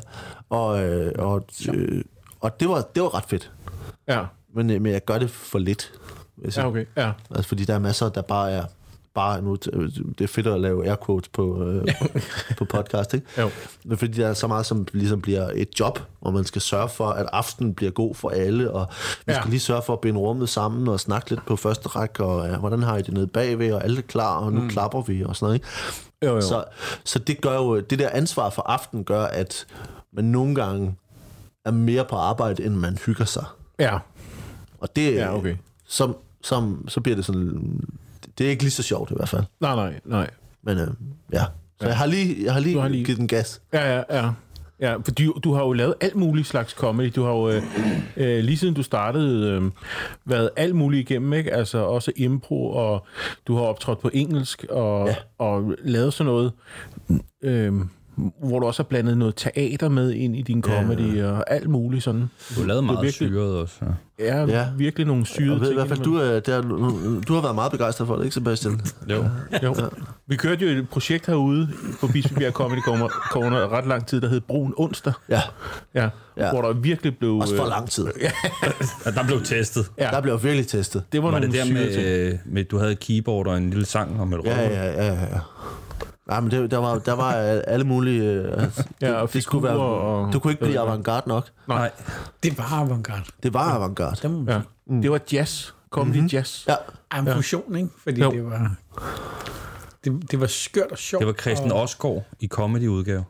Og, 0.49 0.83
øh, 0.83 1.11
og, 1.17 1.45
øh, 1.73 2.01
og 2.39 2.59
det, 2.59 2.69
var, 2.69 2.81
det 2.95 3.03
var 3.03 3.15
ret 3.15 3.25
fedt. 3.27 3.51
Ja. 4.07 4.25
Men, 4.55 4.69
øh, 4.69 4.81
men 4.81 4.91
jeg 4.91 5.05
gør 5.05 5.17
det 5.17 5.29
for 5.29 5.59
lidt. 5.59 5.91
Ja, 6.57 6.67
okay. 6.67 6.85
Ja. 6.97 7.11
Altså, 7.35 7.47
fordi 7.47 7.65
der 7.65 7.73
er 7.73 7.79
masser, 7.79 8.09
der 8.09 8.21
bare 8.21 8.51
er 8.51 8.63
bare 9.13 9.41
nu, 9.41 9.55
det 9.55 10.21
er 10.21 10.27
fedt 10.27 10.47
at 10.47 10.61
lave 10.61 10.87
air 10.87 10.95
quotes 11.05 11.29
på, 11.29 11.63
øh, 11.63 11.87
på 12.57 12.65
podcast, 12.65 13.13
ikke? 13.13 13.27
Jo. 13.37 13.49
Fordi 13.95 14.21
der 14.21 14.27
er 14.27 14.33
så 14.33 14.47
meget, 14.47 14.65
som 14.65 14.87
ligesom 14.93 15.21
bliver 15.21 15.49
et 15.55 15.79
job, 15.79 15.99
hvor 16.19 16.31
man 16.31 16.43
skal 16.43 16.61
sørge 16.61 16.89
for, 16.89 17.07
at 17.07 17.25
aftenen 17.33 17.73
bliver 17.73 17.91
god 17.91 18.15
for 18.15 18.29
alle, 18.29 18.71
og 18.71 18.87
vi 19.25 19.33
Ja. 19.33 19.39
skal 19.39 19.49
lige 19.49 19.59
sørge 19.59 19.81
for 19.81 19.93
at 19.93 19.99
binde 19.99 20.19
rummet 20.19 20.49
sammen 20.49 20.87
og 20.87 20.99
snakke 20.99 21.29
lidt 21.29 21.45
på 21.45 21.55
første 21.55 21.87
række, 21.89 22.23
og 22.23 22.47
ja, 22.47 22.57
hvordan 22.57 22.83
har 22.83 22.97
I 22.97 23.01
det 23.01 23.13
nede 23.13 23.27
bagved, 23.27 23.71
og 23.73 23.83
alle 23.83 23.97
er 23.97 24.01
klar, 24.01 24.37
og 24.37 24.53
nu 24.53 24.61
mm. 24.61 24.69
klapper 24.69 25.01
vi, 25.01 25.23
og 25.23 25.35
sådan 25.35 25.45
noget, 25.45 25.55
ikke? 25.55 25.67
Jo, 26.25 26.35
jo. 26.35 26.41
Så, 26.41 26.63
så 27.03 27.19
det 27.19 27.41
gør 27.41 27.55
jo, 27.55 27.79
det 27.79 27.99
der 27.99 28.09
ansvar 28.09 28.49
for 28.49 28.61
aften 28.61 29.03
gør, 29.03 29.23
at 29.23 29.65
man 30.13 30.25
nogle 30.25 30.55
gange 30.55 30.95
er 31.65 31.71
mere 31.71 32.05
på 32.05 32.15
arbejde, 32.15 32.63
end 32.65 32.75
man 32.75 32.97
hygger 33.05 33.25
sig. 33.25 33.45
Ja. 33.79 33.97
Og 34.79 34.95
det, 34.95 35.15
Ja, 35.15 35.35
okay. 35.35 35.55
så, 35.87 36.13
så, 36.41 36.75
så 36.87 37.01
bliver 37.01 37.15
det 37.15 37.25
sådan, 37.25 37.79
det 38.37 38.45
er 38.45 38.49
ikke 38.49 38.63
lige 38.63 38.71
så 38.71 38.83
sjovt 38.83 39.11
i 39.11 39.13
hvert 39.15 39.29
fald. 39.29 39.43
Nej, 39.59 39.75
nej, 39.75 39.99
nej. 40.05 40.29
Men 40.63 40.77
øh, 40.77 40.87
ja, 41.33 41.45
så 41.81 41.87
jeg 41.87 41.97
har 41.97 42.05
lige, 42.05 42.43
jeg 42.45 42.53
har 42.53 42.59
lige, 42.59 42.81
har 42.81 42.87
lige 42.87 43.05
givet 43.05 43.17
den 43.19 43.27
gas. 43.27 43.61
Ja, 43.73 43.95
ja, 43.95 44.03
ja. 44.09 44.31
Ja, 44.81 44.95
for 44.95 45.11
du, 45.11 45.39
du 45.43 45.53
har 45.53 45.63
jo 45.63 45.73
lavet 45.73 45.93
alt 46.01 46.15
muligt 46.15 46.47
slags 46.47 46.71
comedy. 46.71 47.11
Du 47.15 47.23
har 47.23 47.31
jo, 47.31 47.49
øh, 47.49 47.63
øh, 48.17 48.43
lige 48.43 48.57
siden 48.57 48.73
du 48.73 48.83
startede, 48.83 49.51
øh, 49.51 49.71
været 50.25 50.49
alt 50.55 50.75
muligt 50.75 51.09
igennem, 51.09 51.33
ikke? 51.33 51.53
Altså 51.53 51.77
også 51.77 52.11
impro, 52.15 52.71
og 52.71 53.05
du 53.47 53.55
har 53.55 53.63
optrådt 53.63 53.99
på 53.99 54.09
engelsk, 54.13 54.65
og, 54.69 55.07
ja. 55.07 55.15
Og 55.37 55.75
lavet 55.83 56.13
sådan 56.13 56.33
noget, 56.33 56.51
øh, 57.43 57.73
hvor 58.43 58.59
du 58.59 58.65
også 58.65 58.83
har 58.83 58.87
blandet 58.87 59.17
noget 59.17 59.35
teater 59.35 59.89
med 59.89 60.11
ind 60.11 60.35
i 60.35 60.41
din 60.41 60.61
comedy, 60.63 61.23
og 61.23 61.51
alt 61.53 61.69
muligt 61.69 62.03
sådan. 62.03 62.29
Du 62.55 62.59
har 62.59 62.67
lavet 62.67 62.83
meget 62.83 62.97
virkelig- 63.03 63.13
syret 63.29 63.55
også. 63.55 63.75
Ja. 63.81 63.87
Ja, 64.19 64.45
ja. 64.45 64.45
Ja. 64.59 64.67
virkelig 64.77 65.07
nogle 65.07 65.25
syrede 65.25 65.51
Jeg 65.51 65.59
ved 65.61 65.67
i 65.67 65.69
ting. 65.69 65.75
hvert 65.77 65.87
fald, 65.87 65.99
du, 65.99 66.15
er, 66.17 66.39
der, 66.39 66.61
du 67.27 67.33
har 67.33 67.41
været 67.41 67.55
meget 67.55 67.71
begejstret 67.71 68.07
for 68.07 68.15
det, 68.15 68.23
ikke 68.23 68.33
Sebastian? 68.33 68.81
Jo. 69.09 69.25
Jo. 69.63 69.75
Vi 70.27 70.35
kørte 70.35 70.65
jo 70.65 70.79
et 70.79 70.89
projekt 70.89 71.25
herude 71.27 71.69
på 72.01 72.07
Bispebjerg 72.07 72.53
Comedy 72.53 72.79
Corner, 73.31 73.71
ret 73.71 73.87
lang 73.87 74.07
tid, 74.07 74.21
der 74.21 74.29
hed 74.29 74.41
Brun 74.41 74.73
Onsdag. 74.77 75.13
Ja, 75.29 75.41
Ja, 75.95 76.01
ja. 76.03 76.09
Ja. 76.45 76.51
Hvor 76.51 76.61
der 76.61 76.73
virkelig 76.73 77.17
blev... 77.17 77.31
også 77.35 77.55
for 77.55 77.63
øh, 77.63 77.69
lang 77.69 77.89
tid. 77.89 78.05
Ja, 79.05 79.11
der 79.11 79.23
blev 79.27 79.41
testet. 79.43 79.91
Ja. 79.97 80.09
Der 80.11 80.21
blev 80.21 80.43
virkelig 80.43 80.67
testet. 80.67 81.03
Det 81.11 81.23
var, 81.23 81.31
Var 81.31 81.39
nogle 81.39 81.53
det 81.53 81.59
der 81.59 81.65
syrede 81.65 81.93
ting. 81.93 82.03
med, 82.03 82.31
øh, 82.33 82.37
med, 82.45 82.63
du 82.63 82.77
havde 82.77 82.91
et 82.91 82.99
keyboard 82.99 83.47
og 83.47 83.57
en 83.57 83.69
lille 83.69 83.85
sang 83.85 84.21
om 84.21 84.33
et 84.33 84.39
Ja, 84.45 84.51
røv? 84.51 84.71
ja, 84.71 84.85
ja, 84.91 85.05
ja. 85.05 85.13
ja. 85.13 85.39
Nej, 86.29 86.39
men 86.39 86.51
det, 86.51 86.71
der, 86.71 86.77
var, 86.77 86.99
der 86.99 87.13
var 87.13 87.31
alle 87.67 87.85
mulige... 87.85 88.23
Øh, 88.23 88.63
altså, 88.63 88.83
Ja, 89.01 89.13
og 89.13 89.33
det 89.33 89.43
skulle 89.43 89.63
være, 89.63 89.77
og- 89.77 90.33
Du 90.33 90.39
kunne 90.39 90.51
ikke 90.53 90.63
blive 90.63 90.79
avantgarde 90.79 91.29
nok. 91.29 91.47
Nej. 91.67 91.91
Det 92.43 92.57
var 92.57 92.63
avantgarde. 92.73 93.23
Det 93.43 93.53
var 93.53 93.59
avantgarde. 93.75 94.15
Det 94.21 94.31
man 94.31 94.45
Ja. 94.47 94.61
sige. 94.87 95.01
Det 95.03 95.11
var 95.11 95.19
jazz. 95.33 95.71
Comedy 95.89 96.15
mm-hmm. 96.15 96.27
jazz. 96.27 96.67
Ja, 96.67 96.75
en 97.19 97.27
fusion, 97.33 97.75
ikke? 97.75 97.89
Fordi 98.03 98.21
Jo. 98.21 98.31
det 98.31 98.45
var... 98.45 98.75
Det, 100.03 100.31
det 100.31 100.39
var 100.41 100.47
skørt 100.47 100.91
og 100.91 100.97
sjovt. 100.97 101.19
Det 101.19 101.27
var 101.27 101.33
Christian 101.33 101.71
og, 101.71 101.81
Osgaard 101.81 102.23
i 102.39 102.47
comedy-udgave. 102.47 103.25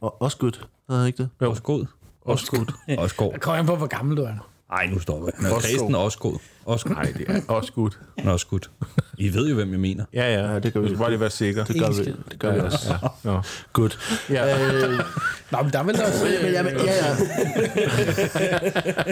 og 0.00 0.22
også 0.22 0.36
godt. 0.38 0.66
Havde 0.90 1.06
ikke 1.06 1.22
det? 1.22 1.28
Jo. 1.42 1.50
Osgaard. 1.50 1.80
Også 2.24 2.50
godt. 2.50 2.72
Osgaard. 2.98 3.38
Kom 3.40 3.54
an 3.54 3.66
på, 3.66 3.76
hvor 3.76 3.86
gammel 3.86 4.16
du 4.16 4.22
er. 4.22 4.32
Ej, 4.72 4.86
nu 4.86 4.98
stopper 4.98 5.28
jeg. 5.28 5.34
Nå, 5.50 5.56
Osgaard. 5.56 5.62
Christian 5.62 5.94
Osgaard. 5.94 6.40
Osgaard. 6.66 6.96
Nej, 6.96 7.12
det 7.18 7.28
er 7.28 7.40
også 7.48 7.72
godt. 7.72 7.98
Nå, 8.24 8.38
skudt. 8.38 8.70
I 9.18 9.34
ved 9.34 9.48
jo, 9.48 9.54
hvem 9.54 9.70
jeg 9.72 9.80
mener. 9.80 10.04
Ja, 10.14 10.32
ja. 10.34 10.52
Ja, 10.52 10.58
det 10.58 10.72
kan 10.72 10.82
vi. 10.82 10.86
Du 10.86 10.90
skal 10.92 10.98
bare 10.98 11.10
lige 11.10 11.20
være 11.20 11.30
sikker. 11.30 11.64
Det 11.64 11.80
gør 11.80 11.88
vi, 11.90 12.04
det 12.30 12.38
gør 12.38 12.54
vi 12.54 12.60
også. 12.60 12.94
Ja. 13.24 13.32
Ja. 13.32 13.40
Godt. 13.72 13.98
Ja. 14.30 14.72
Øh, 14.74 14.98
Nå, 15.50 15.62
men 15.62 15.72
der 15.72 15.78
er 15.78 15.82
vel 15.82 16.02
også 16.02 16.24
men, 16.24 16.42
men, 16.42 16.52
jamen, 16.52 16.72
ja, 16.76 16.92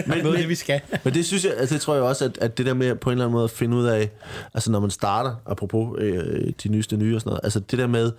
ja. 0.07 0.21
noget, 0.23 0.39
det 0.39 0.49
vi 0.49 0.55
skal. 0.55 0.81
Men 1.03 1.13
det 1.13 1.25
synes 1.25 1.45
jeg, 1.45 1.53
altså 1.57 1.75
det 1.75 1.81
tror 1.81 1.93
jeg 1.93 2.03
også, 2.03 2.25
at, 2.25 2.37
at 2.41 2.57
det 2.57 2.65
der 2.65 2.73
med 2.73 2.95
på 2.95 3.09
en 3.09 3.11
eller 3.11 3.25
anden 3.25 3.33
måde 3.33 3.43
at 3.43 3.51
finde 3.51 3.77
ud 3.77 3.85
af, 3.85 4.09
altså 4.53 4.71
når 4.71 4.79
man 4.79 4.89
starter, 4.89 5.35
apropos 5.45 5.95
øh, 6.01 6.53
de 6.63 6.69
nyeste 6.69 6.97
nye 6.97 7.15
og 7.15 7.21
sådan 7.21 7.29
noget, 7.29 7.39
altså 7.43 7.59
det 7.59 7.79
der 7.79 7.87
med 7.87 8.11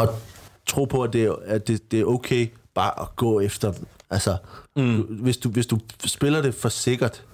at 0.00 0.08
tro 0.66 0.84
på, 0.84 1.02
at 1.02 1.12
det, 1.12 1.24
er- 1.24 1.34
at 1.46 1.68
det, 1.68 1.90
det 1.92 2.00
er 2.00 2.04
okay 2.04 2.48
bare 2.74 3.00
at 3.00 3.16
gå 3.16 3.40
efter. 3.40 3.72
Altså, 4.10 4.36
mm. 4.76 4.96
du, 4.96 5.02
hvis, 5.22 5.36
du, 5.36 5.48
hvis 5.48 5.66
du 5.66 5.78
spiller 6.06 6.42
det 6.42 6.54
for 6.54 6.68
sikkert, 6.68 7.24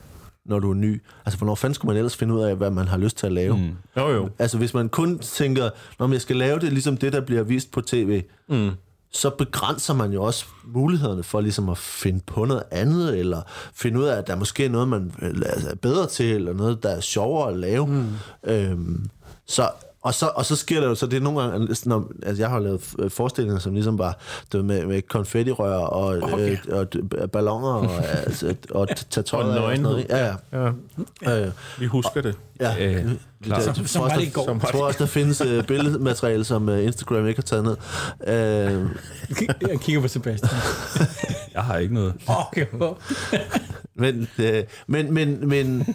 når 0.45 0.59
du 0.59 0.71
er 0.71 0.75
ny, 0.75 1.03
altså 1.25 1.39
hvornår 1.39 1.55
fanden 1.55 1.75
skulle 1.75 1.89
man 1.89 1.97
ellers 1.97 2.17
finde 2.17 2.35
ud 2.35 2.41
af, 2.41 2.57
hvad 2.57 2.71
man 2.71 2.89
har 2.89 2.97
lyst 2.97 3.17
til 3.17 3.27
at 3.27 3.33
lave? 3.33 3.57
Mm. 3.57 3.77
Jo, 3.97 4.09
jo. 4.11 4.29
Altså 4.39 4.59
hvis 4.59 4.75
man 4.75 4.89
kun 4.89 5.19
tænker, 5.19 5.71
når 5.99 6.13
jeg 6.13 6.21
skal 6.21 6.37
lave 6.37 6.59
det 6.59 6.73
ligesom 6.73 6.97
det, 6.97 7.13
der 7.13 7.21
bliver 7.21 7.43
vist 7.43 7.71
på 7.71 7.81
tv, 7.81 8.23
mm. 8.49 8.71
så 9.11 9.31
begrænser 9.31 9.95
man 9.95 10.13
jo 10.13 10.23
også 10.23 10.47
mulighederne 10.65 11.23
for 11.23 11.41
ligesom 11.41 11.69
at 11.69 11.79
finde 11.79 12.21
på 12.27 12.45
noget 12.45 12.63
andet, 12.71 13.19
eller 13.19 13.43
finde 13.75 14.01
ud 14.01 14.05
af, 14.05 14.17
at 14.17 14.27
der 14.27 14.37
måske 14.37 14.65
er 14.65 14.69
noget, 14.69 14.89
man 14.89 15.13
altså, 15.47 15.71
er 15.71 15.75
bedre 15.75 16.07
til, 16.07 16.35
eller 16.35 16.53
noget, 16.53 16.83
der 16.83 16.89
er 16.89 17.01
sjovere 17.01 17.51
at 17.51 17.57
lave. 17.57 17.87
Mm. 17.87 18.07
Øhm, 18.45 19.11
så, 19.47 19.71
og, 20.07 20.15
så, 20.15 20.31
og 20.35 20.45
så 20.47 20.57
sker 20.57 20.81
der 20.81 20.89
jo, 20.89 20.95
så 20.95 21.07
det 21.07 21.17
er 21.17 21.21
nogle 21.21 21.41
gange, 21.43 21.77
når, 21.87 22.11
altså 22.23 22.43
jeg 22.43 22.51
har 22.51 22.59
lavet 22.59 22.95
øh, 22.99 23.11
forestillinger, 23.11 23.59
som 23.59 23.73
ligesom 23.75 23.97
bare 23.97 24.13
du 24.53 24.57
ved, 24.57 24.65
med, 24.65 24.87
med 24.87 25.03
konfettirør 25.03 25.77
og, 25.79 26.19
okay. 26.33 26.57
øh, 26.69 26.87
og 27.23 27.31
balloner 27.31 27.69
og, 27.69 27.91
altså, 28.27 28.55
og 28.71 28.89
tage 29.11 29.25
tøjet 29.25 29.59
Og 29.59 29.67
sådan 29.71 29.81
noget. 29.81 29.99
ikke? 29.99 30.17
Ja, 30.17 30.35
Ja. 30.53 30.71
ja. 31.23 31.45
Øh, 31.47 31.51
Vi 31.79 31.87
husker 31.87 32.21
det. 32.21 32.35
Ja, 32.61 32.75
Øh, 32.87 32.97
øh, 32.97 33.11
det, 33.45 33.63
Som- 33.63 33.75
det, 33.75 33.91
som 33.91 34.01
tror 34.01 34.09
var 34.09 34.17
det 34.17 34.27
i 34.27 34.31
går. 34.31 34.47
der- 34.47 34.53
Jeg 34.53 34.61
tror 34.73 34.87
også, 34.87 34.99
der 34.99 35.07
findes 35.07 35.41
uh, 35.41 35.65
billedmateriale, 35.65 36.45
som 36.45 36.69
uh, 36.69 36.85
Instagram 36.85 37.27
ikke 37.27 37.39
har 37.39 37.43
taget 37.43 37.65
ned. 37.65 37.77
Uh, 38.21 38.91
Jeg 39.71 39.81
kigger 39.81 40.03
på 40.03 40.09
Sebastian. 40.09 40.51
Jeg 41.55 41.63
har 41.63 41.77
ikke 41.79 41.95
noget. 41.95 42.15
Okay. 42.27 42.67
men, 43.95 44.29
uh, 44.39 44.45
men, 44.87 45.15
men, 45.15 45.49
men, 45.49 45.87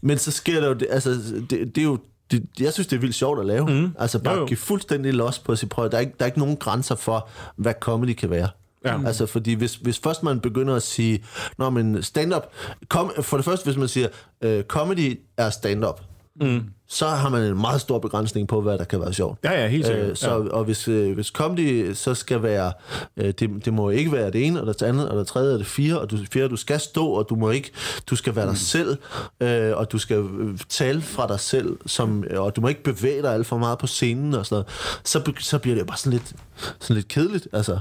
men 0.00 0.18
så 0.18 0.30
sker 0.30 0.60
der 0.60 0.68
jo, 0.68 0.74
det, 0.74 0.86
altså, 0.90 1.10
det, 1.50 1.50
det 1.50 1.78
er 1.78 1.82
jo, 1.82 1.98
det, 2.30 2.46
jeg 2.60 2.72
synes, 2.72 2.86
det 2.86 2.96
er 2.96 3.00
vildt 3.00 3.14
sjovt 3.14 3.40
at 3.40 3.46
lave. 3.46 3.66
Mm. 3.66 3.94
Altså 3.98 4.18
bare 4.18 4.34
Jo, 4.34 4.40
jo. 4.40 4.46
give 4.46 4.56
fuldstændig 4.56 5.14
los 5.14 5.38
på 5.38 5.56
sit 5.56 5.68
prøve. 5.68 5.88
Der 5.88 5.96
er, 5.96 6.00
ikke, 6.00 6.12
der 6.18 6.24
er 6.24 6.26
ikke 6.26 6.38
nogen 6.38 6.56
grænser 6.56 6.94
for, 6.94 7.28
hvad 7.56 7.74
comedy 7.80 8.14
kan 8.14 8.30
være. 8.30 8.48
Ja. 8.84 9.06
Altså, 9.06 9.26
fordi 9.26 9.54
hvis, 9.54 9.74
hvis 9.74 9.98
først 9.98 10.22
man 10.22 10.40
begynder 10.40 10.74
at 10.74 10.82
sige, 10.82 11.24
Nå, 11.58 11.70
men 11.70 12.02
stand-up, 12.02 12.46
kom, 12.88 13.12
for 13.22 13.36
det 13.36 13.44
første, 13.44 13.64
hvis 13.64 13.76
man 13.76 13.88
siger, 13.88 14.08
øh, 14.40 14.64
comedy 14.64 15.20
er 15.36 15.50
stand-up, 15.50 16.00
mm. 16.40 16.64
Så 16.90 17.06
har 17.06 17.28
man 17.28 17.42
en 17.42 17.60
meget 17.60 17.80
stor 17.80 17.98
begrænsning 17.98 18.48
på, 18.48 18.60
hvad 18.60 18.78
der 18.78 18.84
kan 18.84 19.00
være 19.00 19.12
sjovt. 19.12 19.38
Ja, 19.44 19.62
ja, 19.62 19.68
helt 19.68 19.86
sikkert. 19.86 20.06
Øh, 20.08 20.16
så, 20.16 20.30
ja. 20.30 20.34
Og 20.34 20.64
hvis, 20.64 20.88
øh, 20.88 21.14
hvis 21.14 21.26
comedy 21.26 21.92
så 21.94 22.14
skal 22.14 22.42
være, 22.42 22.72
øh, 23.16 23.24
det, 23.26 23.64
det 23.64 23.74
må 23.74 23.90
ikke 23.90 24.12
være 24.12 24.30
det 24.30 24.46
ene, 24.46 24.60
og 24.60 24.66
det 24.66 24.82
andet, 24.82 25.08
og 25.08 25.18
det 25.18 25.26
tredje, 25.26 25.52
og 25.52 25.58
det 25.58 25.66
fjerde, 25.66 26.00
og 26.00 26.10
du, 26.10 26.18
fjerde, 26.32 26.48
du 26.48 26.56
skal 26.56 26.80
stå, 26.80 27.06
og 27.06 27.26
du 27.28 27.34
må 27.34 27.50
ikke, 27.50 27.70
du 28.06 28.16
skal 28.16 28.36
være 28.36 28.46
dig 28.46 28.56
selv, 28.56 28.96
øh, 29.40 29.76
og 29.76 29.92
du 29.92 29.98
skal 29.98 30.16
øh, 30.16 30.58
tale 30.68 31.00
fra 31.00 31.26
dig 31.26 31.40
selv, 31.40 31.76
som, 31.86 32.24
og 32.36 32.56
du 32.56 32.60
må 32.60 32.68
ikke 32.68 32.82
bevæge 32.82 33.22
dig 33.22 33.34
alt 33.34 33.46
for 33.46 33.58
meget 33.58 33.78
på 33.78 33.86
scenen 33.86 34.34
og 34.34 34.46
sådan 34.46 34.54
noget, 34.54 35.00
så, 35.04 35.32
så 35.40 35.58
bliver 35.58 35.76
det 35.76 35.86
bare 35.86 35.98
sådan 35.98 36.12
lidt, 36.12 36.32
sådan 36.80 36.96
lidt 36.96 37.08
kedeligt, 37.08 37.48
altså. 37.52 37.78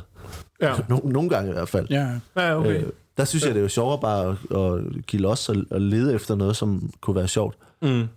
Ja. 0.61 0.73
No, 0.89 0.99
nogle 1.03 1.29
gange 1.29 1.49
i 1.49 1.53
hvert 1.53 1.69
fald. 1.69 1.87
Ja. 1.89 2.07
Ja, 2.37 2.59
okay. 2.59 2.83
Øh, 2.83 2.89
der 3.17 3.25
synes 3.25 3.45
jeg, 3.45 3.53
det 3.53 3.59
er 3.59 3.63
jo 3.63 3.69
sjovere 3.69 3.99
bare 3.99 4.37
at, 4.51 4.57
at 4.57 5.05
give 5.05 5.21
los 5.21 5.49
og, 5.49 5.55
og 5.71 5.81
lede 5.81 6.13
efter 6.13 6.35
noget, 6.35 6.55
som 6.55 6.91
kunne 7.01 7.15
være 7.15 7.27
sjovt. 7.27 7.55
Mm. 7.81 8.07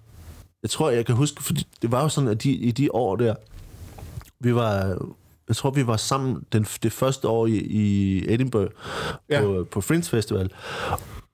Jeg 0.62 0.70
tror, 0.70 0.90
jeg 0.90 1.06
kan 1.06 1.14
huske, 1.14 1.42
fordi 1.42 1.66
det 1.82 1.90
var 1.92 2.02
jo 2.02 2.08
sådan, 2.08 2.28
at 2.30 2.42
de, 2.42 2.50
i 2.52 2.70
de 2.70 2.94
år 2.94 3.16
der, 3.16 3.34
vi 4.40 4.54
var, 4.54 4.98
jeg 5.48 5.56
tror, 5.56 5.70
vi 5.70 5.86
var 5.86 5.96
sammen 5.96 6.44
den, 6.52 6.66
det 6.82 6.92
første 6.92 7.28
år 7.28 7.46
i, 7.46 7.56
i 7.58 8.24
Edinburgh 8.34 8.70
Ja. 9.30 9.40
på, 9.40 9.66
på 9.70 9.80
Fringe 9.80 10.02
Festival, 10.10 10.50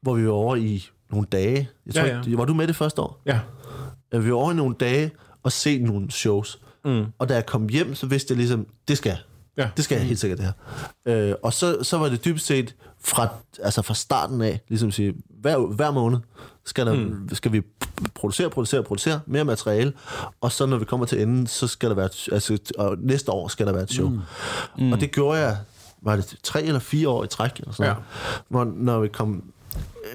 hvor 0.03 0.15
vi 0.15 0.27
var 0.27 0.33
over 0.33 0.57
i 0.57 0.87
nogle 1.11 1.27
dage. 1.33 1.69
Jeg 1.87 1.95
tror, 1.95 2.03
Ja, 2.05 2.21
ja. 2.29 2.37
Var 2.37 2.45
du 2.45 2.55
med 2.55 2.67
det 2.67 2.77
første 2.77 3.03
år? 3.03 3.23
Ja. 3.27 3.41
Ja, 4.13 4.19
Vi 4.19 4.31
var 4.31 4.37
over 4.37 4.53
i 4.53 4.55
nogle 4.55 4.75
dage 4.81 5.11
og 5.43 5.53
se 5.53 5.79
nogle 5.79 6.11
shows. 6.11 6.61
Mm. 6.85 7.05
Og 7.19 7.29
da 7.29 7.35
jeg 7.35 7.47
kom 7.47 7.69
hjem, 7.69 7.95
så 7.95 8.07
vidste 8.07 8.33
jeg 8.33 8.39
ligesom, 8.39 8.67
det 8.89 8.99
skal 8.99 9.11
jeg. 9.11 9.19
Ja. 9.59 9.69
Det 9.77 9.85
skal 9.85 9.97
jeg 9.99 10.07
helt 10.07 10.19
sikkert, 10.21 10.39
det 10.39 10.53
her. 11.07 11.29
Øh, 11.31 11.35
og 11.43 11.53
så, 11.53 11.79
så 11.83 11.99
var 11.99 12.09
det 12.09 12.25
dybest 12.25 12.47
set 12.47 12.75
fra, 13.01 13.29
altså 13.63 13.83
fra 13.83 13.95
starten 13.95 14.43
af, 14.43 14.61
ligesom 14.69 14.89
at 14.89 14.95
sige, 14.95 15.15
hver, 15.41 15.59
hver 15.59 15.91
måned 15.91 16.19
skal, 16.67 16.87
der, 16.87 16.95
mm. 16.95 17.29
skal 17.33 17.53
vi 17.53 17.63
producere, 18.15 18.51
producere, 18.51 18.83
producere 18.83 19.21
mere 19.27 19.45
materiale, 19.45 19.93
og 20.41 20.53
så 20.53 20.67
når 20.67 20.77
vi 20.77 20.85
kommer 20.85 21.07
til 21.07 21.23
enden, 21.23 21.47
så 21.47 21.67
skal 21.67 21.89
der 21.89 21.95
være, 21.97 22.07
et- 22.07 22.29
altså, 22.33 22.59
og 22.79 22.97
næste 23.01 23.33
år 23.33 23.49
skal 23.49 23.67
der 23.67 23.73
være 23.73 23.83
et 23.83 23.91
show. 23.93 24.09
Mm. 24.09 24.21
Mm. 24.79 24.93
Og 24.93 25.01
det 25.01 25.11
gjorde 25.11 25.39
jeg 25.41 25.57
var 26.03 26.17
det 26.17 26.37
tre 26.43 26.63
eller 26.63 26.79
fire 26.81 27.09
år 27.09 27.25
i 27.25 27.27
træk, 27.27 27.51
eller 27.59 27.73
sådan 27.73 27.93
Ja. 27.93 27.95
hvor, 28.49 28.65
når 28.65 29.01
vi 29.01 29.09
kom 29.09 29.43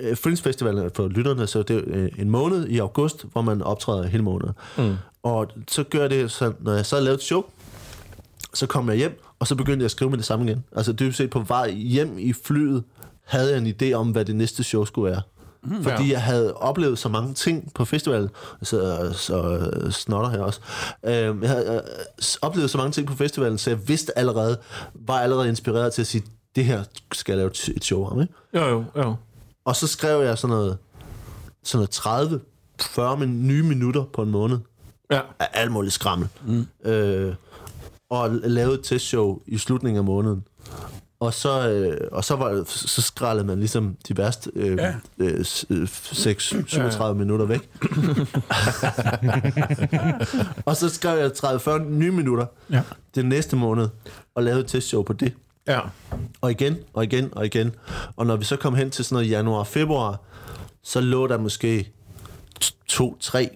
øh, 0.01 0.17
Fringe 0.17 0.37
Festival 0.43 0.91
for 0.95 1.07
lytterne, 1.07 1.47
så 1.47 1.63
det 1.63 1.75
er 1.77 1.81
øh, 1.87 2.09
en 2.19 2.29
måned 2.29 2.67
i 2.67 2.77
august, 2.77 3.25
hvor 3.31 3.41
man 3.41 3.61
optræder 3.61 4.07
hele 4.07 4.23
måneden. 4.23 4.53
Mm. 4.77 4.95
Og 5.23 5.47
så 5.67 5.83
gør 5.83 6.07
det, 6.07 6.31
så 6.31 6.53
når 6.59 6.73
jeg 6.73 6.85
så 6.85 6.99
lavet 6.99 7.15
et 7.17 7.23
show, 7.23 7.43
så 8.53 8.67
kom 8.67 8.89
jeg 8.89 8.97
hjem, 8.97 9.21
og 9.39 9.47
så 9.47 9.55
begyndte 9.55 9.77
jeg 9.83 9.85
at 9.85 9.91
skrive 9.91 10.09
med 10.09 10.17
det 10.17 10.25
samme 10.25 10.45
igen. 10.45 10.63
Altså 10.75 10.93
dybest 10.93 11.17
set 11.17 11.29
på 11.29 11.39
vej 11.39 11.71
hjem 11.71 12.15
i 12.19 12.33
flyet, 12.33 12.83
havde 13.25 13.51
jeg 13.51 13.57
en 13.67 13.75
idé 13.81 13.93
om, 13.93 14.09
hvad 14.11 14.25
det 14.25 14.35
næste 14.35 14.63
show 14.63 14.85
skulle 14.85 15.11
være. 15.11 15.21
Mm, 15.63 15.83
Fordi 15.83 16.03
ja. 16.05 16.11
jeg 16.11 16.21
havde 16.21 16.53
oplevet 16.53 16.99
så 16.99 17.09
mange 17.09 17.33
ting 17.33 17.71
på 17.75 17.85
festivalen, 17.85 18.29
så, 18.63 19.09
så 19.13 19.69
snotter 19.91 20.29
her 20.29 20.39
også. 20.39 20.59
Øh, 21.05 21.13
jeg 21.41 21.49
havde 21.49 21.83
øh, 21.87 22.23
oplevet 22.41 22.69
så 22.69 22.77
mange 22.77 22.91
ting 22.91 23.07
på 23.07 23.15
festivalen, 23.15 23.57
så 23.57 23.69
jeg 23.69 23.87
vidste 23.87 24.17
allerede, 24.17 24.57
var 24.95 25.19
allerede 25.19 25.49
inspireret 25.49 25.93
til 25.93 26.01
at 26.01 26.07
sige, 26.07 26.23
det 26.55 26.65
her 26.65 26.83
skal 27.11 27.31
jeg 27.31 27.37
lave 27.37 27.47
et- 27.49 27.83
show 27.83 28.05
om. 28.05 28.21
Ikke? 28.21 28.33
Jo, 28.53 28.65
jo, 28.67 28.83
jo. 28.97 29.15
Og 29.65 29.75
så 29.75 29.87
skrev 29.87 30.21
jeg 30.21 30.37
sådan 30.37 30.55
noget, 30.55 30.77
sådan 31.63 31.77
noget 31.77 31.89
30, 31.89 32.39
40 32.81 33.17
min, 33.17 33.47
nye 33.47 33.63
minutter 33.63 34.03
på 34.13 34.21
en 34.21 34.29
måned 34.31 34.57
Ja. 35.11 35.21
af 35.39 35.47
alt 35.53 35.71
muligt 35.71 35.93
skrammel. 35.93 36.27
Mm. 36.45 36.67
Øh, 36.89 37.33
og 38.09 38.29
lavede 38.31 38.73
et 38.79 38.83
testshow 38.83 39.39
i 39.47 39.57
slutningen 39.57 39.97
af 39.97 40.03
måneden. 40.03 40.43
Og 41.21 41.33
så, 41.33 41.69
øh, 41.69 42.07
og 42.11 42.23
så, 42.23 42.35
var, 42.35 42.63
så 42.67 43.01
skrællede 43.01 43.47
man 43.47 43.59
ligesom 43.59 43.95
de 44.07 44.17
værste 44.17 44.51
øh, 44.55 44.77
Ja. 44.77 44.93
øh, 45.17 45.45
s- 45.45 45.65
øh, 45.69 45.83
6-37 45.83 47.05
ja. 47.05 47.13
minutter 47.13 47.45
væk. 47.45 47.69
og 50.65 50.75
så 50.75 50.89
skrev 50.89 51.19
jeg 51.19 51.31
30-40 51.37 51.79
nye 51.83 52.11
minutter 52.11 52.45
Ja. 52.71 52.81
den 53.15 53.25
næste 53.25 53.55
måned, 53.55 53.87
og 54.35 54.43
lavede 54.43 54.61
et 54.61 54.67
testshow 54.67 55.03
på 55.03 55.13
det. 55.13 55.33
Ja. 55.67 55.79
Og 56.41 56.51
igen, 56.51 56.77
og 56.93 57.03
igen, 57.03 57.29
og 57.31 57.45
igen. 57.45 57.71
Og 58.15 58.25
når 58.25 58.35
vi 58.35 58.45
så 58.45 58.55
kom 58.55 58.75
hen 58.75 58.91
til 58.91 59.05
sådan 59.05 59.15
noget 59.15 59.29
januar-februar, 59.29 60.19
så 60.83 61.01
lå 61.01 61.27
der 61.27 61.37
måske 61.37 61.91
to-tre 62.87 63.49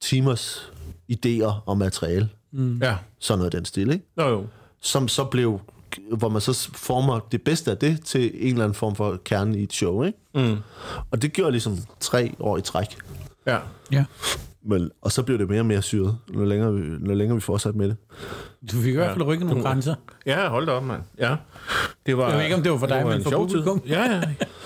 timers 0.00 0.72
idéer 1.12 1.52
og 1.66 1.78
materiale. 1.78 2.28
Ja. 2.82 2.96
Sådan 3.18 3.38
noget 3.38 3.52
den 3.52 3.64
stil, 3.64 3.90
ikke? 3.92 4.04
Jo, 4.18 4.28
jo. 4.28 4.46
Som 4.80 5.08
så 5.08 5.24
blev, 5.24 5.60
hvor 6.16 6.28
man 6.28 6.40
så 6.40 6.70
former 6.74 7.20
det 7.32 7.42
bedste 7.42 7.70
af 7.70 7.78
det 7.78 8.04
til 8.04 8.30
en 8.34 8.48
eller 8.48 8.64
anden 8.64 8.74
form 8.74 8.94
for 8.94 9.20
kerne 9.24 9.58
i 9.58 9.62
et 9.62 9.72
show, 9.72 10.02
ikke? 10.02 10.18
Mm. 10.34 10.56
Og 11.10 11.22
det 11.22 11.32
gjorde 11.32 11.50
ligesom 11.50 11.78
tre 12.00 12.34
år 12.40 12.58
i 12.58 12.62
træk. 12.62 12.96
Ja. 13.46 13.58
Ja. 13.92 14.04
Men, 14.64 14.90
og 15.02 15.12
så 15.12 15.22
blev 15.22 15.38
det 15.38 15.48
mere 15.48 15.60
og 15.60 15.66
mere 15.66 15.82
syret, 15.82 16.16
når 16.28 16.44
længere 16.44 16.74
vi, 16.74 16.82
når 17.00 17.14
længere 17.14 17.34
vi 17.36 17.40
fortsatte 17.40 17.78
med 17.78 17.88
det. 17.88 17.96
Du 18.72 18.76
fik 18.76 18.92
i 18.92 18.96
hvert 18.96 19.12
fald 19.12 19.24
rykket 19.26 19.46
nogle 19.46 19.62
grænser. 19.62 19.94
Ja, 20.26 20.48
hold 20.48 20.66
da 20.66 20.72
op, 20.72 20.82
mand. 20.84 21.02
Ja. 21.18 21.36
Det 22.06 22.16
var, 22.16 22.28
Jeg 22.28 22.36
ved 22.36 22.44
ikke, 22.44 22.56
om 22.56 22.62
det 22.62 22.72
var 22.72 22.78
for 22.78 22.86
dig, 22.86 23.06
men 23.06 23.16
en 23.16 23.22
for 23.22 23.30
publikum. 23.30 23.82
Ja, 23.88 24.02
ja. 24.12 24.20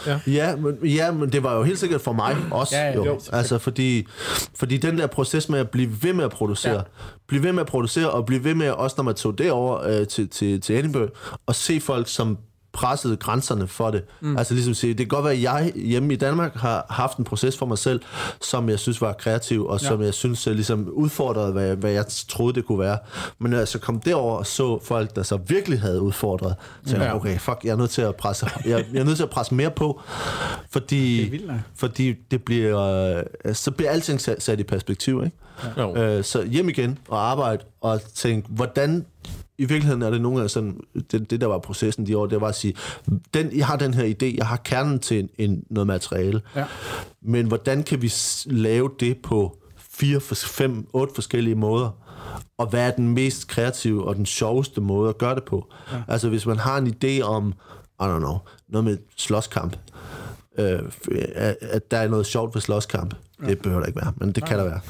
ja. 0.06 0.20
Ja 0.32 0.56
men, 0.56 0.78
ja, 0.84 1.12
men 1.12 1.32
det 1.32 1.42
var 1.42 1.56
jo 1.56 1.62
helt 1.62 1.78
sikkert 1.78 2.00
for 2.00 2.12
mig 2.12 2.36
også. 2.50 2.76
Ja, 2.76 2.86
ja, 2.88 2.94
jo. 2.94 3.04
jo. 3.04 3.20
Altså, 3.32 3.58
fordi, 3.58 4.06
fordi 4.54 4.76
den 4.76 4.98
der 4.98 5.06
proces 5.06 5.48
med 5.48 5.58
at 5.58 5.70
blive 5.70 6.02
ved 6.02 6.12
med 6.12 6.24
at 6.24 6.30
producere, 6.30 6.74
Ja. 6.74 6.80
blive 7.26 7.42
ved 7.42 7.52
med 7.52 7.60
at 7.60 7.66
producere, 7.66 8.10
og 8.10 8.26
blive 8.26 8.44
ved 8.44 8.54
med, 8.54 8.70
også 8.70 8.94
når 8.98 9.04
man 9.04 9.14
tog 9.14 9.38
derover 9.38 10.00
øh, 10.00 10.06
til, 10.06 10.28
til, 10.28 10.60
til 10.60 10.78
Edinburgh, 10.78 11.10
og 11.46 11.54
se 11.54 11.80
folk, 11.80 12.08
som 12.08 12.38
pressede 12.76 13.16
grænserne 13.16 13.66
for 13.68 13.90
det. 13.90 14.02
Mm. 14.20 14.36
Altså 14.36 14.54
ligesom 14.54 14.74
sige, 14.74 14.90
det 14.90 14.98
kan 14.98 15.08
godt 15.08 15.24
være, 15.24 15.32
at 15.32 15.42
jeg 15.42 15.72
hjemme 15.74 16.12
i 16.12 16.16
Danmark 16.16 16.54
har 16.56 16.86
haft 16.90 17.18
en 17.18 17.24
proces 17.24 17.58
for 17.58 17.66
mig 17.66 17.78
selv, 17.78 18.00
som 18.40 18.68
jeg 18.68 18.78
synes 18.78 19.00
var 19.00 19.12
kreativ, 19.12 19.66
og 19.66 19.80
Ja. 19.82 19.88
som 19.88 20.02
jeg 20.02 20.14
synes 20.14 20.46
øh, 20.46 20.54
ligesom 20.54 20.88
udfordrede, 20.88 21.52
hvad, 21.52 21.76
hvad 21.76 21.90
jeg 21.90 22.04
troede, 22.28 22.54
det 22.54 22.64
kunne 22.66 22.78
være. 22.78 22.98
Men 23.38 23.50
når 23.50 23.58
jeg 23.58 23.68
så 23.68 23.78
kom 23.78 24.00
derover 24.00 24.36
og 24.38 24.46
så 24.46 24.78
folk, 24.84 25.16
der 25.16 25.22
så 25.22 25.36
virkelig 25.36 25.80
havde 25.80 26.00
udfordret, 26.00 26.54
så 26.84 26.90
tænkte 26.90 27.04
jeg, 27.04 27.10
Ja. 27.12 27.16
okay, 27.16 27.38
fuck, 27.38 27.58
jeg 27.64 27.70
er 27.70 27.76
nødt 27.76 27.90
til 27.90 28.02
at 28.02 28.16
presse, 28.16 28.46
jeg, 28.64 28.84
jeg 28.92 29.00
er 29.00 29.04
nødt 29.04 29.16
til 29.16 29.22
at 29.24 29.30
presse 29.30 29.54
mere 29.54 29.70
på, 29.70 30.00
fordi, 30.70 31.22
Det 31.22 31.32
vildt 31.32 31.52
fordi 31.74 32.14
det 32.30 32.42
bliver, 32.44 32.80
øh, 33.46 33.54
så 33.54 33.70
bliver 33.70 33.90
alting 33.90 34.20
sat, 34.20 34.42
sat 34.42 34.60
i 34.60 34.62
perspektiv, 34.62 35.22
ikke? 35.24 35.36
Jo. 35.78 35.96
Øh, 35.96 36.24
så 36.24 36.42
hjem 36.42 36.68
igen 36.68 36.98
og 37.08 37.30
arbejde 37.30 37.62
og 37.80 38.00
tænke, 38.14 38.48
hvordan 38.50 39.06
i 39.58 39.64
virkeligheden 39.64 40.02
er 40.02 40.10
det 40.10 40.20
nogle 40.20 40.42
af 40.42 40.50
sådan, 40.50 40.80
det, 41.12 41.30
det 41.30 41.40
der 41.40 41.46
var 41.46 41.58
processen 41.58 42.06
de 42.06 42.18
år, 42.18 42.26
det 42.26 42.40
var 42.40 42.48
at 42.48 42.54
sige, 42.54 42.74
den, 43.34 43.56
jeg 43.56 43.66
har 43.66 43.76
den 43.76 43.94
her 43.94 44.04
idé, 44.04 44.36
jeg 44.36 44.46
har 44.46 44.56
kernen 44.56 44.98
til 44.98 45.18
en, 45.18 45.28
en, 45.38 45.64
noget 45.70 45.86
materiale, 45.86 46.40
Ja. 46.56 46.64
men 47.22 47.46
hvordan 47.46 47.82
kan 47.82 48.02
vi 48.02 48.12
lave 48.46 48.90
det 49.00 49.16
på 49.22 49.58
fire, 49.78 50.20
fem, 50.20 50.86
otte 50.92 51.14
forskellige 51.14 51.54
måder? 51.54 51.90
Og 52.58 52.66
hvad 52.66 52.86
er 52.86 52.90
den 52.90 53.08
mest 53.08 53.48
kreative 53.48 54.04
og 54.04 54.16
den 54.16 54.26
sjoveste 54.26 54.80
måde 54.80 55.08
at 55.08 55.18
gøre 55.18 55.34
det 55.34 55.44
på? 55.44 55.66
Ja. 55.92 56.02
Altså 56.08 56.28
hvis 56.28 56.46
man 56.46 56.58
har 56.58 56.78
en 56.78 56.94
idé 57.04 57.22
om, 57.22 57.54
I 58.00 58.04
don't 58.04 58.18
know, 58.18 58.38
noget 58.68 58.84
med 58.84 58.98
slåskamp, 59.16 59.76
øh, 60.58 60.82
at, 61.34 61.56
at 61.60 61.90
der 61.90 61.96
er 61.96 62.08
noget 62.08 62.26
sjovt 62.26 62.54
ved 62.54 62.62
slåskamp. 62.62 63.14
Ja. 63.42 63.46
Det 63.46 63.58
behøver 63.58 63.80
der 63.80 63.86
ikke 63.86 64.00
være, 64.00 64.12
men 64.16 64.32
det 64.32 64.44
kan 64.44 64.58
der 64.58 64.64
være. 64.64 64.80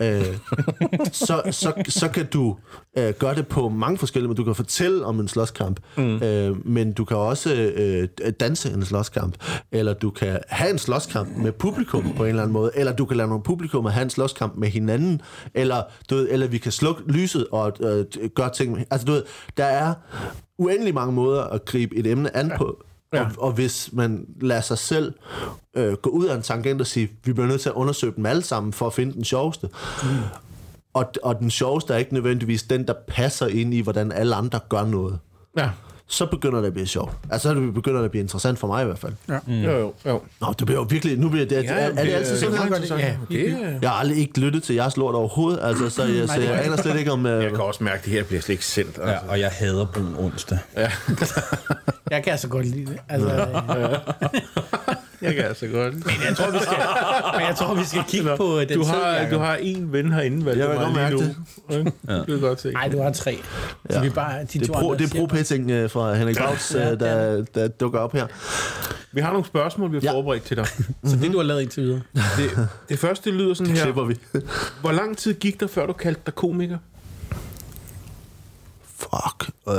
Øh, 0.00 0.36
så, 1.26 1.42
så, 1.50 1.72
så 1.88 2.08
kan 2.08 2.26
du 2.26 2.56
øh, 2.98 3.14
gøre 3.18 3.34
det 3.34 3.46
på 3.46 3.68
mange 3.68 3.98
forskellige 3.98 4.28
måder. 4.28 4.36
Du 4.36 4.44
kan 4.44 4.54
fortælle 4.54 5.04
om 5.04 5.20
en 5.20 5.28
slåskamp, 5.28 5.80
mm. 5.96 6.22
øh, 6.22 6.66
men 6.66 6.92
du 6.92 7.04
kan 7.04 7.16
også 7.16 7.54
øh, 7.54 8.08
danse 8.40 8.72
en 8.72 8.84
slåskamp, 8.84 9.34
eller 9.72 9.94
du 9.94 10.10
kan 10.10 10.38
have 10.48 10.70
en 10.70 10.78
slåskamp 10.78 11.36
med 11.36 11.52
publikum 11.52 12.12
på 12.16 12.22
en 12.22 12.28
eller 12.28 12.42
anden 12.42 12.52
måde, 12.52 12.70
eller 12.74 12.92
du 12.92 13.04
kan 13.04 13.16
lade 13.16 13.28
nogle 13.28 13.44
publikum 13.44 13.84
have 13.84 14.02
en 14.02 14.10
slåskamp 14.10 14.56
med 14.56 14.68
hinanden, 14.68 15.22
eller, 15.54 15.82
du 16.10 16.14
ved, 16.14 16.28
eller 16.30 16.46
vi 16.46 16.58
kan 16.58 16.72
slukke 16.72 17.02
lyset 17.12 17.46
og 17.52 17.72
øh, 17.80 18.04
gøre 18.34 18.50
ting 18.50 18.86
Altså 18.90 19.06
du 19.06 19.12
ved, 19.12 19.22
der 19.56 19.64
er 19.64 19.94
uendelig 20.58 20.94
mange 20.94 21.12
måder 21.12 21.42
at 21.42 21.64
gribe 21.64 21.96
et 21.96 22.06
emne 22.06 22.36
an 22.36 22.52
på, 22.56 22.84
Ja. 23.14 23.24
og, 23.24 23.30
og 23.38 23.52
hvis 23.52 23.90
man 23.92 24.26
lader 24.40 24.60
sig 24.60 24.78
selv 24.78 25.12
øh, 25.74 25.92
gå 25.92 26.10
ud 26.10 26.26
af 26.26 26.34
en 26.36 26.42
tangent 26.42 26.80
og 26.80 26.86
sige, 26.86 27.10
vi 27.24 27.32
bliver 27.32 27.48
nødt 27.48 27.60
til 27.60 27.68
at 27.68 27.74
undersøge 27.74 28.12
dem 28.16 28.26
alle 28.26 28.42
sammen 28.42 28.72
for 28.72 28.86
at 28.86 28.92
finde 28.92 29.12
den 29.12 29.24
sjoveste. 29.24 29.68
Mm. 30.02 30.08
Og, 30.94 31.12
og 31.22 31.38
den 31.38 31.50
sjoveste 31.50 31.94
er 31.94 31.98
ikke 31.98 32.14
nødvendigvis 32.14 32.62
den, 32.62 32.86
der 32.86 32.94
passer 33.08 33.46
ind 33.46 33.74
i, 33.74 33.80
hvordan 33.80 34.12
alle 34.12 34.34
andre 34.34 34.60
gør 34.68 34.84
noget. 34.84 35.18
Ja. 35.58 35.70
Så 36.06 36.26
begynder 36.26 36.60
det 36.60 36.66
at 36.66 36.72
blive 36.72 36.86
sjovt. 36.86 37.12
Altså, 37.30 37.48
så 37.48 37.70
begynder 37.74 37.98
det 37.98 38.04
at 38.04 38.10
blive 38.10 38.22
interessant 38.22 38.58
for 38.58 38.66
mig 38.66 38.82
i 38.82 38.86
hvert 38.86 38.98
fald. 38.98 39.12
Ja. 39.28 39.38
Mm. 39.46 39.52
Jo, 39.62 39.70
jo, 39.78 39.92
jo. 40.06 40.20
Nå, 40.40 40.54
det 40.58 40.66
bliver 40.66 40.80
jo 40.80 40.86
virkelig... 40.90 41.18
Nu 41.18 41.28
bliver 41.28 41.46
det, 41.46 41.64
ja, 41.64 41.72
er, 41.72 41.74
er 41.74 42.04
det 42.04 42.12
altid 42.12 42.36
sådan 42.38 42.58
her? 42.58 42.96
her? 42.96 43.16
Ja, 43.30 43.36
det. 43.36 43.78
Jeg 43.82 43.90
har 43.90 43.96
aldrig 43.96 44.18
ikke 44.18 44.40
lyttet 44.40 44.62
til 44.62 44.74
jeres 44.74 44.96
lort 44.96 45.14
overhovedet, 45.14 45.60
altså, 45.62 45.90
så 45.90 46.04
jeg, 46.04 46.28
så 46.34 46.40
jeg 46.40 46.64
aner 46.64 46.76
slet 46.76 46.96
ikke 46.98 47.12
om... 47.12 47.26
Jeg 47.26 47.32
Øh, 47.44 47.50
kan 47.50 47.60
også 47.60 47.84
mærke, 47.84 47.98
at 47.98 48.04
det 48.04 48.12
her 48.12 48.24
bliver 48.24 48.40
slet 48.40 48.52
ikke 48.52 48.64
sendt. 48.64 48.98
Ja, 48.98 49.02
Altså. 49.10 49.26
og 49.28 49.40
jeg 49.40 49.50
hader 49.50 49.84
brun 49.86 50.14
onsdag. 50.18 50.58
Jeg 52.10 52.22
kan 52.24 52.30
altså 52.30 52.48
godt 52.48 52.66
lide 52.66 52.86
det. 52.86 52.98
Altså, 53.08 53.28
øh, 53.28 53.96
Jeg 55.22 55.34
kan 55.34 55.44
altså 55.44 55.66
godt. 55.66 55.94
men, 55.94 56.14
jeg 56.28 56.36
tror, 56.36 56.50
vi 56.50 56.58
skal, 56.62 56.76
men 57.38 57.46
jeg 57.46 57.56
tror, 57.58 57.74
vi 57.74 57.84
skal 57.84 58.02
kigge 58.08 58.36
på 58.36 58.58
øh, 58.60 58.68
den 58.68 58.78
Du 58.78 58.84
tid, 58.84 58.90
har, 58.92 59.08
Jacob. 59.08 59.30
du 59.30 59.38
har 59.38 59.56
en 59.56 59.92
ven 59.92 60.12
herinde, 60.12 60.42
hvad 60.42 60.56
Jeg 60.56 60.68
vil 60.70 60.76
godt 60.78 60.94
mærke 60.94 61.16
det. 61.18 61.36
Det 62.08 62.26
kan 62.26 62.40
godt 62.40 62.60
se. 62.60 62.70
Nej, 62.72 62.88
du 62.88 63.02
har 63.02 63.12
tre. 63.12 63.38
Så 63.90 63.96
Ja. 63.96 64.02
vi 64.02 64.10
bare, 64.10 64.40
de 64.40 64.58
det 64.58 64.68
er, 64.68 64.72
pro, 64.72 64.94
det 64.94 65.14
er 65.14 65.18
pro-pitting 65.20 65.70
øh, 65.70 65.90
fra 65.90 66.14
Henrik 66.14 66.36
Bauts, 66.38 66.74
Ja, 66.74 66.92
øh, 66.92 67.00
det 67.00 67.08
er 67.08 67.34
der, 67.34 67.44
der 67.54 67.68
dukker 67.68 67.98
op 67.98 68.12
her. 68.12 68.26
Vi 69.12 69.20
har 69.20 69.30
nogle 69.32 69.46
spørgsmål, 69.46 69.92
vi 69.92 69.96
har 69.96 70.02
Ja. 70.02 70.12
forberedt 70.12 70.42
til 70.44 70.56
dig. 70.56 70.66
Så 71.04 71.16
det, 71.22 71.32
du 71.32 71.36
har 71.36 71.44
lavet 71.44 71.62
indtil 71.62 71.82
videre. 71.82 72.00
Det, 72.14 72.68
det 72.88 72.98
første 72.98 73.30
lyder 73.30 73.54
sådan 73.54 73.72
her. 73.76 73.82
Klipper 73.82 74.04
vi. 74.04 74.16
Hvor 74.80 74.92
lang 74.92 75.16
tid 75.18 75.34
gik 75.34 75.60
der, 75.60 75.66
før 75.66 75.86
du 75.86 75.92
kaldte 75.92 76.20
dig 76.26 76.34
komiker? 76.34 76.78
Fuck. 78.96 79.50
Øh. 79.68 79.74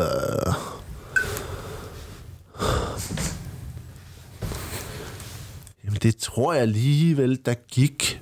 Det 6.05 6.17
tror 6.17 6.53
jeg 6.53 6.61
alligevel, 6.61 7.39
der 7.45 7.53
gik 7.53 8.21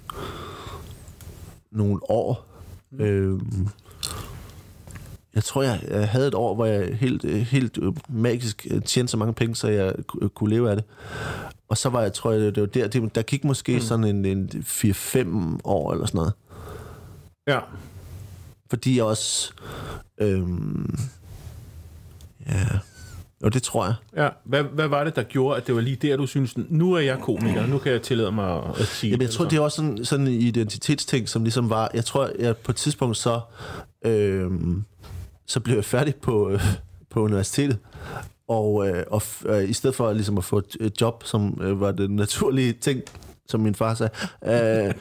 nogle 1.72 2.12
år. 2.12 2.46
Mm. 2.92 3.02
Øhm, 3.02 3.68
jeg 5.36 5.44
tror, 5.44 5.64
jeg, 5.64 5.84
jeg 5.90 6.10
havde 6.10 6.28
et 6.28 6.34
år, 6.34 6.56
hvor 6.56 6.66
jeg 6.66 6.98
helt, 6.98 7.26
øh, 7.26 7.42
helt 7.42 7.78
øh, 7.82 7.94
magisk 8.10 8.68
øh, 8.72 8.82
tjente 8.82 9.12
så 9.12 9.18
mange 9.18 9.34
penge, 9.34 9.56
så 9.56 9.68
jeg 9.68 9.96
ku- 10.08 10.28
kunne 10.28 10.50
leve 10.50 10.70
af 10.70 10.76
det. 10.76 10.86
Og 11.70 11.78
så 11.78 11.90
var 11.90 12.02
jeg, 12.02 12.14
tror 12.14 12.32
jeg, 12.32 12.56
det 12.56 12.62
var 12.62 12.68
der, 12.68 12.88
det, 12.88 13.16
der 13.16 13.22
gik 13.22 13.44
måske 13.44 13.74
mm. 13.74 13.82
sådan 13.82 14.06
en, 14.06 14.26
en 14.26 14.50
4-5 14.66 15.60
år 15.64 15.94
eller 15.94 16.06
sådan 16.06 16.18
noget. 16.18 16.34
Ja. 17.48 17.60
Fordi 18.70 18.98
jeg 18.98 19.04
også... 19.04 19.54
Øhm, 20.18 21.00
ja... 22.48 22.66
Og 23.44 23.54
det 23.54 23.64
tror 23.64 23.86
jeg. 23.86 23.96
ja. 24.18 24.30
Hvad, 24.44 24.64
hvad 24.64 24.88
var 24.88 25.04
det, 25.04 25.16
der 25.16 25.24
gjorde, 25.24 25.58
at 25.58 25.68
det 25.68 25.76
var 25.76 25.82
lige 25.82 25.96
der, 25.96 26.18
du 26.18 26.26
synes, 26.26 26.54
nu 26.58 26.94
er 26.94 27.00
jeg 27.00 27.20
komiker, 27.20 27.68
nu 27.68 27.78
kan 27.78 27.92
jeg 27.92 28.02
tillade 28.02 28.32
mig 28.32 28.62
at 28.80 28.88
sige 28.88 29.12
Jamen, 29.12 29.22
jeg 29.22 29.30
tror, 29.30 29.46
det 29.46 29.58
er 29.58 29.62
også 29.62 29.76
sådan, 29.76 30.06
sådan 30.06 30.28
en 30.28 30.34
identitetsting, 30.34 31.30
som 31.30 31.44
ligesom 31.44 31.70
var... 31.70 31.92
Jeg 31.94 32.06
tror, 32.06 32.30
jeg 32.40 32.58
på 32.58 32.72
et 32.72 32.76
tidspunkt 32.76 33.18
så... 33.18 33.40
Øhm, 34.06 34.84
så 35.46 35.60
blev 35.60 35.76
jeg 35.76 35.86
færdig 35.86 36.16
på, 36.16 36.50
øh, 36.50 36.62
på 37.10 37.22
universitetet. 37.22 37.78
Og, 38.48 38.88
øh, 38.88 39.04
og 39.08 39.22
øh, 39.46 39.70
i 39.70 39.74
stedet 39.74 39.96
for 39.96 40.14
ligesom 40.14 40.38
at 40.38 40.44
få 40.44 40.58
et, 40.58 40.78
et 40.80 41.02
job, 41.02 41.24
som 41.26 41.62
øh, 41.62 41.82
var 41.82 41.92
det 41.92 42.12
naturlige 42.12 42.74
ting, 42.74 43.02
som 43.48 43.60
min 43.60 43.76
far 43.76 43.94
sagde, 43.94 44.12
øh, 44.46 44.94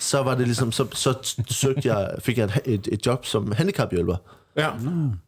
så 0.00 0.22
var 0.22 0.34
det 0.34 0.46
ligesom, 0.46 0.72
så, 0.72 0.86
så 0.92 1.34
søgte 1.48 1.94
jeg, 1.94 2.10
fik 2.18 2.38
jeg 2.38 2.44
et, 2.44 2.60
et, 2.64 2.88
et 2.92 3.06
job 3.06 3.26
som 3.26 3.52
handicaphjælper. 3.52 4.16
Ja. 4.56 4.70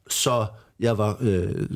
Så 0.09 0.47
jeg 0.81 0.99
var 0.99 1.17
øh, 1.21 1.67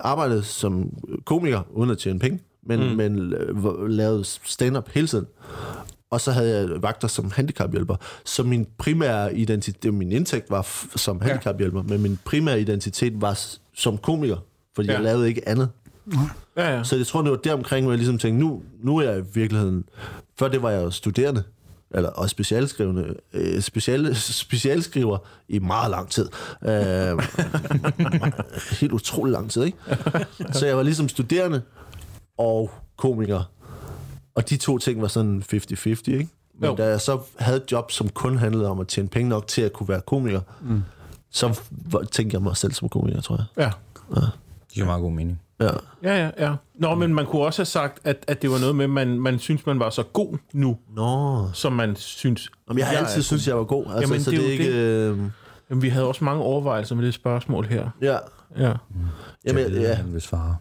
arbejdede 0.00 0.42
som 0.42 0.90
komiker, 1.24 1.60
uden 1.72 1.90
at 1.90 1.98
tjene 1.98 2.18
penge, 2.18 2.40
men, 2.66 2.80
mm. 2.90 2.96
men 2.96 3.32
øh, 3.34 3.88
lavede 3.88 4.24
stand-up 4.24 4.88
hele 4.88 5.06
tiden. 5.06 5.26
Og 6.10 6.20
så 6.20 6.32
havde 6.32 6.58
jeg 6.58 6.82
vagter 6.82 7.08
som 7.08 7.30
handicaphjælper. 7.30 7.96
Så 8.24 8.42
min 8.42 8.66
primære 8.78 9.36
identitet, 9.36 9.94
min 9.94 10.12
indtægt 10.12 10.50
var 10.50 10.62
f- 10.62 10.96
som 10.96 11.20
handicaphjælper, 11.20 11.82
men 11.82 12.02
min 12.02 12.18
primære 12.24 12.60
identitet 12.60 13.20
var 13.20 13.34
s- 13.34 13.60
som 13.74 13.98
komiker, 13.98 14.36
fordi 14.74 14.86
ja. 14.88 14.92
Ja. 14.92 14.98
jeg 14.98 15.04
lavede 15.04 15.28
ikke 15.28 15.48
andet. 15.48 15.68
Ja, 16.56 16.76
ja. 16.76 16.84
Så 16.84 16.96
jeg 16.96 17.06
tror, 17.06 17.22
det 17.22 17.30
var 17.30 17.36
deromkring, 17.36 17.84
hvor 17.86 17.92
jeg 17.92 17.98
ligesom 17.98 18.18
tænkte, 18.18 18.40
nu, 18.46 18.62
nu 18.82 18.96
er 18.96 19.02
jeg 19.10 19.18
i 19.18 19.22
virkeligheden... 19.34 19.84
Før 20.38 20.48
det 20.48 20.62
var 20.62 20.70
jeg 20.70 20.82
jo 20.84 20.90
studerende, 20.90 21.42
eller, 21.94 22.08
og 22.10 22.30
specialskrivende, 22.30 23.14
øh, 23.32 23.60
special, 23.60 24.16
specialskriver 24.16 25.18
i 25.48 25.58
meget 25.58 25.90
lang 25.90 26.08
tid. 26.10 26.28
Øh, 26.62 27.18
helt 28.80 28.92
utrolig 28.92 29.32
lang 29.32 29.50
tid, 29.50 29.62
ikke? 29.64 29.78
Så 30.52 30.66
jeg 30.66 30.76
var 30.76 30.82
ligesom 30.82 31.08
studerende 31.08 31.62
og 32.38 32.70
komiker. 32.96 33.42
Og 34.34 34.50
de 34.50 34.56
to 34.56 34.78
ting 34.78 35.02
var 35.02 35.08
sådan 35.08 35.42
50-50, 35.54 35.86
ikke? 35.86 36.28
Men 36.58 36.70
Jo. 36.70 36.76
da 36.76 36.86
jeg 36.86 37.00
så 37.00 37.18
havde 37.38 37.56
et 37.56 37.72
job, 37.72 37.90
som 37.90 38.08
kun 38.08 38.36
handlede 38.38 38.68
om 38.68 38.80
at 38.80 38.88
tjene 38.88 39.08
penge 39.08 39.28
nok 39.28 39.46
til 39.46 39.62
at 39.62 39.72
kunne 39.72 39.88
være 39.88 40.00
komiker, 40.00 40.40
mm. 40.62 40.82
så 41.30 41.60
tænkte 42.12 42.34
jeg 42.34 42.42
mig 42.42 42.56
selv 42.56 42.72
som 42.72 42.88
komiker, 42.88 43.20
tror 43.20 43.36
jeg. 43.36 43.44
ja. 44.16 44.20
Det 44.20 44.74
giver 44.74 44.86
meget 44.86 45.02
god 45.02 45.12
mening. 45.12 45.40
Ja. 45.60 45.70
Ja, 46.02 46.24
ja, 46.24 46.30
ja. 46.48 46.54
Nå, 46.74 46.94
men 46.94 47.14
man 47.14 47.26
kunne 47.26 47.42
også 47.42 47.60
have 47.60 47.66
sagt, 47.66 47.98
at, 48.04 48.24
at 48.26 48.42
det 48.42 48.50
var 48.50 48.58
noget 48.58 48.76
med, 48.76 48.84
at 48.84 48.90
man, 48.90 49.20
man 49.20 49.38
synes, 49.38 49.66
man 49.66 49.78
var 49.80 49.90
så 49.90 50.02
god 50.02 50.38
nu, 50.52 50.78
Nå, 50.96 51.48
som 51.52 51.72
man 51.72 51.96
synes. 51.96 52.50
Jamen, 52.68 52.78
jeg 52.78 52.86
har 52.86 52.94
er 52.94 52.98
altid 52.98 53.22
synes 53.22 53.48
jeg 53.48 53.56
var 53.56 53.64
god. 53.64 53.84
Altså, 53.86 54.00
Jamen, 54.00 54.20
så 54.22 54.30
det 54.30 54.36
er 54.38 54.42
det, 54.42 54.48
er 54.48 54.52
ikke... 54.52 54.74
Øh, 55.10 55.18
Jamen, 55.70 55.82
vi 55.82 55.88
havde 55.88 56.06
også 56.06 56.24
mange 56.24 56.42
overvejelser 56.42 56.94
med 56.94 57.06
det 57.06 57.14
spørgsmål 57.14 57.66
her. 57.66 57.90
ja. 58.02 58.16
Ja. 58.58 58.72
Jamen, 59.44 59.62
jeg 59.62 59.70
ved, 59.72 59.80
ja. 59.80 59.94
han 59.94 60.12
vil 60.12 60.20
svare. 60.20 60.56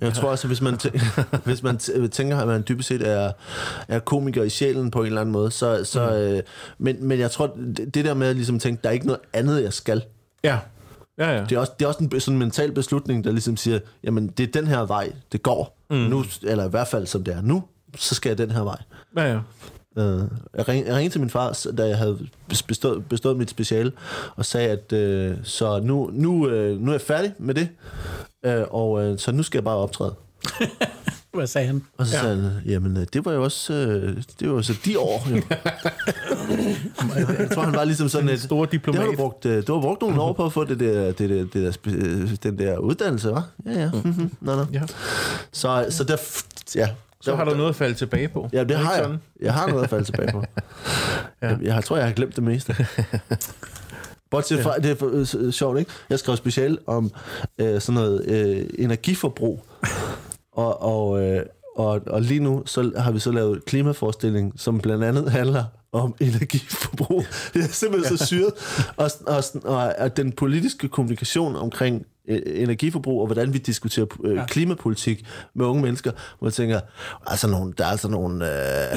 Jeg 0.00 0.14
tror 0.14 0.30
også, 0.30 0.46
at 0.46 0.48
hvis 0.48 0.60
man, 0.62 0.74
tæ- 0.74 1.22
hvis 1.44 1.62
man 1.62 1.76
tæ- 1.76 2.06
tænker, 2.08 2.38
at 2.38 2.46
man 2.48 2.64
dybest 2.68 2.88
set 2.88 3.06
er, 3.08 3.32
er 3.88 3.98
komiker 3.98 4.42
i 4.42 4.48
sjælen 4.48 4.90
på 4.90 5.00
en 5.00 5.06
eller 5.06 5.20
anden 5.20 5.32
måde, 5.32 5.50
så... 5.50 5.84
så 5.84 6.06
Mm. 6.08 6.14
øh, 6.16 6.42
men, 6.78 7.04
men 7.08 7.18
jeg 7.18 7.30
tror, 7.30 7.46
det, 7.76 7.94
det 7.94 8.04
der 8.04 8.14
med 8.14 8.26
at 8.28 8.36
ligesom 8.36 8.58
tænke, 8.58 8.82
der 8.82 8.88
er 8.88 8.92
ikke 8.92 9.06
noget 9.06 9.20
andet, 9.32 9.62
jeg 9.62 9.72
skal. 9.72 10.02
Ja. 10.44 10.58
Ja, 11.18 11.30
ja. 11.30 11.44
Det 11.44 11.52
er 11.52 11.58
også, 11.58 11.72
det 11.78 11.84
er 11.84 11.88
også 11.88 12.04
en 12.04 12.20
sådan 12.20 12.34
en 12.34 12.38
mental 12.38 12.72
beslutning, 12.72 13.24
der 13.24 13.30
ligesom 13.30 13.56
siger, 13.56 13.78
jamen, 14.04 14.26
det 14.28 14.48
er 14.48 14.60
den 14.60 14.66
her 14.66 14.86
vej, 14.86 15.12
det 15.32 15.42
går. 15.42 15.78
Mm. 15.90 15.96
Nu, 15.96 16.24
eller 16.42 16.66
i 16.66 16.70
hvert 16.70 16.88
fald, 16.88 17.06
som 17.06 17.24
det 17.24 17.34
er 17.34 17.40
nu, 17.42 17.64
så 17.96 18.14
skal 18.14 18.30
jeg 18.30 18.38
den 18.38 18.50
her 18.50 18.62
vej. 18.62 18.82
Ja, 19.16 19.32
ja. 19.32 19.40
Øh, 19.98 20.22
jeg, 20.54 20.68
ring, 20.68 20.86
jeg 20.86 20.96
ringede 20.96 21.14
til 21.14 21.20
min 21.20 21.30
far, 21.30 21.66
da 21.78 21.86
jeg 21.86 21.98
havde 21.98 22.18
bestået, 22.46 23.08
bestået 23.08 23.36
mit 23.36 23.50
speciale, 23.50 23.92
og 24.36 24.46
sagde, 24.46 24.68
at 24.68 24.92
øh, 24.92 25.36
så 25.42 25.80
nu, 25.80 26.10
nu, 26.12 26.48
øh, 26.48 26.80
nu 26.80 26.90
er 26.90 26.94
jeg 26.94 27.00
færdig 27.00 27.32
med 27.38 27.54
det, 27.54 27.68
øh, 28.44 28.64
og 28.70 29.04
øh, 29.04 29.18
så 29.18 29.32
nu 29.32 29.42
skal 29.42 29.58
jeg 29.58 29.64
bare 29.64 29.76
optræde. 29.76 30.14
Hvad 31.34 31.46
sagde 31.46 31.66
han? 31.66 31.82
Og 31.98 32.06
så 32.06 32.16
ja. 32.16 32.22
sagde 32.22 32.36
han, 32.42 32.52
jamen 32.66 32.96
øh, 32.96 33.06
det 33.12 33.24
var 33.24 33.32
jo 33.32 33.44
også, 33.44 33.72
øh, 33.74 34.16
det 34.40 34.48
var 34.48 34.54
jo 34.54 34.62
så 34.62 34.74
de 34.84 34.98
år. 34.98 35.26
Jo. 35.30 35.34
jeg 37.38 37.50
tror, 37.54 37.62
han 37.62 37.74
var 37.74 37.84
ligesom 37.84 38.08
sådan 38.08 38.28
et... 38.28 38.40
Store 38.40 38.64
Det 38.66 38.72
diplomat. 38.72 39.00
har 39.02 39.10
du 39.10 39.16
brugt, 39.16 39.46
øh, 39.46 39.66
du 39.66 39.74
har 39.74 39.80
brugt 39.80 40.00
nogle 40.02 40.20
år 40.20 40.32
på 40.32 40.44
at 40.44 40.52
få 40.52 40.64
det 40.64 40.80
der, 40.80 41.12
det 41.12 41.30
der, 41.30 41.44
det 41.44 41.54
der, 41.54 41.72
øh, 41.86 42.30
den 42.42 42.58
der 42.58 42.78
uddannelse, 42.78 43.30
hva'? 43.30 43.40
Ja, 43.66 43.72
ja. 43.80 43.90
Mm-hmm. 44.04 44.30
Nå, 44.40 44.56
nå. 44.56 44.66
Ja. 44.72 44.82
Så, 45.52 45.86
så 45.90 46.04
der, 46.04 46.16
ja. 46.74 46.88
Så 47.20 47.36
har 47.36 47.44
du 47.44 47.54
noget 47.54 47.68
at 47.68 47.76
falde 47.76 47.94
tilbage 47.94 48.28
på. 48.28 48.48
Ja, 48.52 48.64
det 48.64 48.70
Er 48.70 48.76
har 48.76 48.94
jeg. 48.94 49.04
sådan? 49.04 49.18
Jeg 49.40 49.54
har 49.54 49.66
noget 49.68 49.82
at 49.84 49.90
falde 49.90 50.04
tilbage 50.04 50.32
på. 50.32 50.44
ja. 51.42 51.48
jeg, 51.48 51.58
jeg 51.62 51.84
tror, 51.84 51.96
jeg 51.96 52.06
har 52.06 52.12
glemt 52.12 52.36
det 52.36 52.44
meste. 52.44 52.76
Bortset 54.30 54.62
fra, 54.62 54.78
det 54.78 54.90
er 54.90 54.94
for, 54.94 55.50
sjovt, 55.50 55.78
ikke? 55.78 55.90
Jeg 56.10 56.18
skrev 56.18 56.36
special 56.36 56.78
om 56.86 57.10
øh, 57.58 57.80
sådan 57.80 57.94
noget 58.00 58.24
øh, 58.26 58.66
energiforbrug. 58.78 59.64
Og, 60.58 60.82
og, 60.82 61.22
øh, 61.22 61.42
og, 61.76 62.00
og 62.06 62.22
lige 62.22 62.40
nu 62.40 62.62
så 62.66 62.92
har 62.96 63.10
vi 63.12 63.18
så 63.18 63.32
lavet 63.32 63.64
klimaforestilling, 63.64 64.52
som 64.56 64.80
blandt 64.80 65.04
andet 65.04 65.30
handler 65.30 65.64
om 65.92 66.14
energiforbrug. 66.20 67.24
Det 67.54 67.64
er 67.64 67.68
simpelthen 67.68 68.18
så 68.18 68.26
syret. 68.26 68.52
Og, 68.96 69.10
og, 69.26 69.44
og, 69.64 69.92
og 69.98 70.16
den 70.16 70.32
politiske 70.32 70.88
kommunikation 70.88 71.56
omkring 71.56 72.06
øh, 72.28 72.40
energiforbrug, 72.46 73.20
og 73.20 73.26
hvordan 73.26 73.52
vi 73.52 73.58
diskuterer 73.58 74.06
øh, 74.24 74.36
ja. 74.36 74.46
klimapolitik 74.46 75.24
med 75.54 75.66
unge 75.66 75.82
mennesker, 75.82 76.12
hvor 76.38 76.48
jeg 76.48 76.52
tænker, 76.52 76.80
altså 77.26 77.48
nogle, 77.48 77.72
der 77.78 77.84
er 77.84 77.88
altså 77.90 78.08
nogle, 78.08 78.44
øh, 78.44 78.50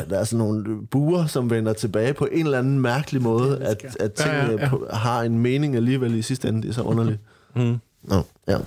der 0.10 0.15
er 0.15 0.19
altså 0.19 0.38
nogle 0.38 0.88
buer, 0.88 1.26
som 1.26 1.50
vender 1.50 1.74
tilbage 1.74 2.13
på 2.13 2.28
en 2.32 2.45
eller 2.45 2.60
anden 2.60 2.80
mærkelig 2.80 3.21
måde, 3.21 3.58
at, 3.60 3.86
at 4.00 4.19
Ja, 4.26 4.36
ja, 4.36 4.41
tingene 4.43 4.62
ja. 4.63 4.69
på- 4.69 4.88
har 4.93 5.21
en 5.24 5.39
mening 5.39 5.76
alligevel 5.76 6.15
i 6.15 6.21
sidste 6.21 6.47
ende. 6.47 6.62
Det 6.62 6.69
er 6.69 6.74
så 6.74 6.82
underligt. 6.82 7.19
Mm. 7.56 7.78
Nå, 8.04 8.21
ja. 8.47 8.58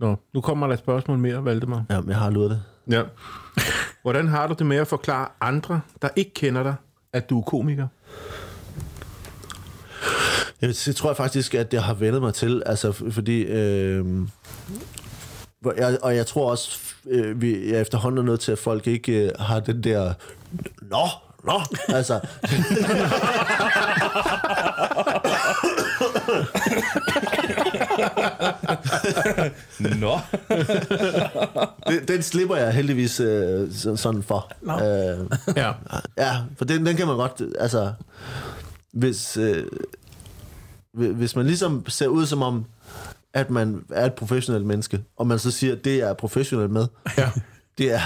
Nå, 0.00 0.16
nu 0.34 0.40
kommer 0.40 0.66
der 0.66 0.74
et 0.74 0.80
spørgsmål 0.80 1.18
mere, 1.18 1.44
Valdemar. 1.44 1.84
ja, 1.90 2.00
jeg 2.08 2.16
har 2.16 2.30
luret 2.30 2.50
det. 2.50 2.62
Ja. 2.90 3.02
Hvordan 4.02 4.28
har 4.28 4.46
du 4.46 4.54
det 4.58 4.66
med 4.66 4.76
at 4.76 4.86
forklare 4.86 5.28
andre, 5.40 5.80
der 6.02 6.08
ikke 6.16 6.34
kender 6.34 6.62
dig, 6.62 6.74
at 7.12 7.30
du 7.30 7.38
er 7.38 7.42
komiker? 7.42 7.86
Jeg, 10.60 10.68
det 10.68 10.96
tror 10.96 11.10
jeg 11.10 11.16
faktisk, 11.16 11.54
at 11.54 11.74
jeg 11.74 11.82
har 11.82 11.94
vendet 11.94 12.22
mig 12.22 12.34
til, 12.34 12.62
altså 12.66 12.92
fordi... 13.10 13.42
Øh, 13.42 14.06
jeg, 15.76 15.98
og 16.02 16.16
jeg 16.16 16.26
tror 16.26 16.50
også, 16.50 16.78
øh, 17.06 17.42
vi 17.42 17.72
er 17.74 17.80
efterhånden 17.80 18.18
er 18.18 18.22
nødt 18.30 18.40
til, 18.40 18.52
at 18.52 18.58
folk 18.58 18.86
ikke 18.86 19.12
øh, 19.12 19.30
har 19.38 19.60
den 19.60 19.84
der... 19.84 20.12
Nå, 20.82 21.06
nå, 21.44 21.60
altså... 21.88 22.20
Nå. 30.00 30.18
den, 31.88 32.08
den 32.08 32.22
slipper 32.22 32.56
jeg 32.56 32.72
heldigvis 32.72 33.20
øh, 33.20 33.72
så- 33.72 33.96
sådan 33.96 34.22
for. 34.22 34.52
Nå. 34.62 34.72
Øh, 34.72 35.26
Ja. 35.56 35.72
Ja, 36.18 36.36
for 36.58 36.64
den, 36.64 36.86
den 36.86 36.96
kan 36.96 37.06
man 37.06 37.16
godt, 37.16 37.42
altså, 37.58 37.92
hvis, 38.92 39.36
øh, 39.36 39.64
hvi- 40.92 41.12
hvis 41.12 41.36
man 41.36 41.46
ligesom 41.46 41.84
ser 41.88 42.06
ud 42.06 42.26
som 42.26 42.42
om, 42.42 42.64
at 43.34 43.50
man 43.50 43.84
er 43.90 44.06
et 44.06 44.14
professionelt 44.14 44.66
menneske, 44.66 45.00
og 45.16 45.26
man 45.26 45.38
så 45.38 45.50
siger, 45.50 45.72
at 45.72 45.84
det 45.84 45.98
jeg 45.98 46.08
er 46.08 46.14
professionel 46.14 46.70
med, 46.70 46.86
Ja. 47.18 47.30
det 47.78 47.92
er 47.92 48.00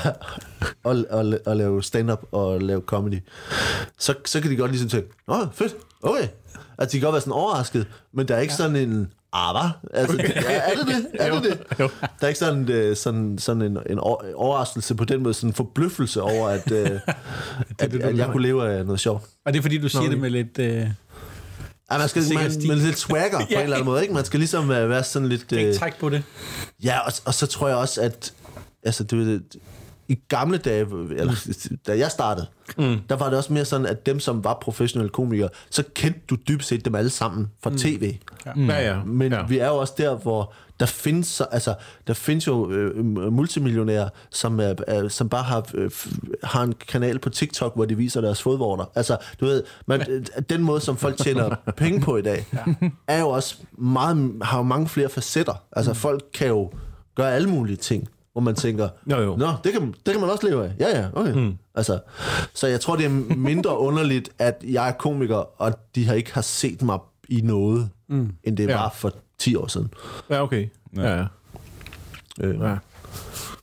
at, 0.84 0.96
at, 1.10 1.38
at 1.46 1.56
lave 1.56 1.82
stand-up 1.82 2.22
og 2.32 2.60
lave 2.60 2.80
comedy, 2.86 3.20
så, 3.98 4.14
så 4.24 4.40
kan 4.40 4.50
de 4.50 4.56
godt 4.56 4.70
ligesom 4.70 4.88
tænke, 4.88 5.08
nå, 5.28 5.46
fedt, 5.52 5.74
okay. 6.02 6.28
Altså, 6.78 6.92
de 6.92 7.00
kan 7.00 7.06
godt 7.06 7.12
være 7.12 7.20
sådan 7.20 7.32
overrasket, 7.32 7.86
men 8.12 8.28
der 8.28 8.34
er 8.36 8.40
ikke 8.40 8.52
ja. 8.52 8.56
sådan 8.56 8.76
en, 8.76 9.12
ah, 9.34 9.54
hvad? 9.54 9.70
Altså, 10.00 10.14
okay. 10.16 10.32
er, 10.36 10.50
er 10.50 10.74
det 10.74 10.86
det? 10.86 11.06
Er 11.14 11.34
det 11.40 11.42
det? 11.42 11.78
Jo. 11.80 11.88
Der 12.02 12.08
er 12.20 12.28
ikke 12.28 12.38
sådan, 12.38 12.68
øh, 12.70 12.96
sådan, 12.96 13.38
sådan 13.38 13.62
en, 13.62 13.78
en 13.90 13.98
over- 13.98 14.34
overraskelse 14.34 14.94
på 14.94 15.04
den 15.04 15.22
måde, 15.22 15.34
sådan 15.34 15.50
en 15.50 15.54
forbløffelse 15.54 16.22
over, 16.22 16.48
at, 16.48 16.70
øh, 16.72 16.90
at, 17.78 17.92
det, 17.92 18.02
at 18.02 18.16
jeg 18.16 18.28
kunne 18.32 18.42
leve 18.42 18.70
af 18.72 18.84
noget 18.86 19.00
sjovt. 19.00 19.22
Og 19.46 19.52
det 19.52 19.58
er 19.58 19.62
fordi, 19.62 19.78
du 19.78 19.88
siger 19.88 20.02
okay. 20.02 20.10
det 20.10 20.20
med 20.20 20.30
lidt... 20.30 20.58
Øh, 20.58 20.86
Ja, 21.92 21.98
man 21.98 22.08
skal 22.08 22.22
man, 22.34 22.52
man 22.68 22.78
lidt 22.78 22.98
swagger 22.98 23.38
på 23.40 23.46
Ja. 23.50 23.56
en 23.56 23.62
eller 23.62 23.76
anden 23.76 23.86
måde, 23.86 24.02
ikke? 24.02 24.14
Man 24.14 24.24
skal 24.24 24.40
ligesom 24.40 24.70
øh, 24.70 24.90
være 24.90 25.04
sådan 25.04 25.28
lidt... 25.28 25.52
ikke 25.52 25.68
Øh, 25.68 25.74
træk 25.74 25.98
på 26.00 26.08
det. 26.08 26.22
ja, 26.84 26.98
og, 26.98 27.12
og 27.24 27.34
så 27.34 27.46
tror 27.46 27.68
jeg 27.68 27.76
også, 27.76 28.00
at... 28.02 28.32
Altså, 28.82 29.04
du 29.04 29.16
ved, 29.16 29.40
i 30.08 30.18
gamle 30.28 30.58
dage, 30.58 30.80
eller 31.16 31.54
da 31.86 31.98
jeg 31.98 32.10
startede, 32.10 32.46
mm. 32.78 32.96
der 33.08 33.16
var 33.16 33.28
det 33.28 33.38
også 33.38 33.52
mere 33.52 33.64
sådan, 33.64 33.86
at 33.86 34.06
dem, 34.06 34.20
som 34.20 34.44
var 34.44 34.58
professionelle 34.60 35.10
komikere, 35.10 35.48
så 35.70 35.84
kendte 35.94 36.20
du 36.30 36.36
dybest 36.48 36.68
set 36.68 36.84
dem 36.84 36.94
alle 36.94 37.10
sammen 37.10 37.50
fra 37.62 37.70
mm. 37.70 37.76
tv. 37.78 38.16
Mm. 38.56 38.66
Ja, 38.70 38.90
ja. 38.92 39.04
Men 39.04 39.32
ja. 39.32 39.38
ja. 39.38 39.46
vi 39.46 39.58
er 39.58 39.68
jo 39.68 39.76
også 39.76 39.94
der, 39.98 40.16
hvor 40.16 40.52
der 40.80 40.86
findes, 40.86 41.26
så- 41.26 41.44
altså, 41.50 41.74
der 42.06 42.14
findes 42.14 42.46
jo 42.46 42.70
øh, 42.70 43.04
multimillionærer, 43.32 44.08
som, 44.30 44.60
er, 44.60 44.74
er, 44.86 45.08
som 45.08 45.28
bare 45.28 45.42
har, 45.42 45.66
øh, 45.74 45.90
har 46.42 46.62
en 46.62 46.74
kanal 46.88 47.18
på 47.18 47.30
TikTok, 47.30 47.74
hvor 47.74 47.84
de 47.84 47.96
viser 47.96 48.20
deres 48.20 48.42
fodvorter. 48.42 48.84
Altså, 48.94 49.16
du 49.40 49.44
ved, 49.44 49.62
man, 49.86 50.06
øh, 50.10 50.24
den 50.50 50.62
måde, 50.62 50.80
som 50.80 50.96
folk 50.96 51.16
tjener 51.18 51.54
penge 51.76 52.00
på 52.00 52.16
i 52.16 52.22
dag, 52.22 52.46
ja. 52.52 52.88
er 53.08 53.20
jo 53.20 53.28
også 53.28 53.56
meget, 53.78 54.32
har 54.42 54.56
jo 54.58 54.62
mange 54.62 54.88
flere 54.88 55.08
facetter. 55.08 55.62
Altså, 55.72 55.90
mm. 55.92 55.96
folk 55.96 56.24
kan 56.34 56.48
jo 56.48 56.70
gøre 57.14 57.32
alle 57.34 57.48
mulige 57.48 57.76
ting, 57.76 58.08
hvor 58.34 58.40
man 58.40 58.54
tænker, 58.54 58.88
Jo, 59.10 59.16
jo. 59.20 59.36
Nå, 59.36 59.48
det 59.64 59.72
kan, 59.72 59.94
det 60.06 60.12
kan 60.12 60.20
man 60.20 60.30
også 60.30 60.46
leve 60.46 60.64
af. 60.64 60.72
Ja, 60.80 60.98
ja, 61.00 61.06
okay. 61.12 61.32
Mm. 61.32 61.54
Altså, 61.74 61.98
så 62.54 62.66
jeg 62.66 62.80
tror, 62.80 62.96
det 62.96 63.04
er 63.06 63.34
mindre 63.36 63.78
underligt, 63.88 64.28
at 64.38 64.64
jeg 64.68 64.88
er 64.88 64.92
komiker, 64.92 65.62
og 65.62 65.72
de 65.94 66.06
har 66.06 66.14
ikke 66.14 66.34
har 66.34 66.40
set 66.42 66.82
mig 66.82 66.98
i 67.28 67.40
noget, 67.40 67.90
mm. 68.08 68.32
end 68.44 68.56
det 68.56 68.68
Ja. 68.68 68.76
var 68.76 68.90
for 68.94 69.12
10 69.38 69.56
år 69.56 69.66
siden. 69.66 69.90
Ja, 70.30 70.42
okay. 70.42 70.68
Ja, 70.96 71.16
ja. 71.16 71.24
Øh. 72.40 72.60
ja. 72.60 72.76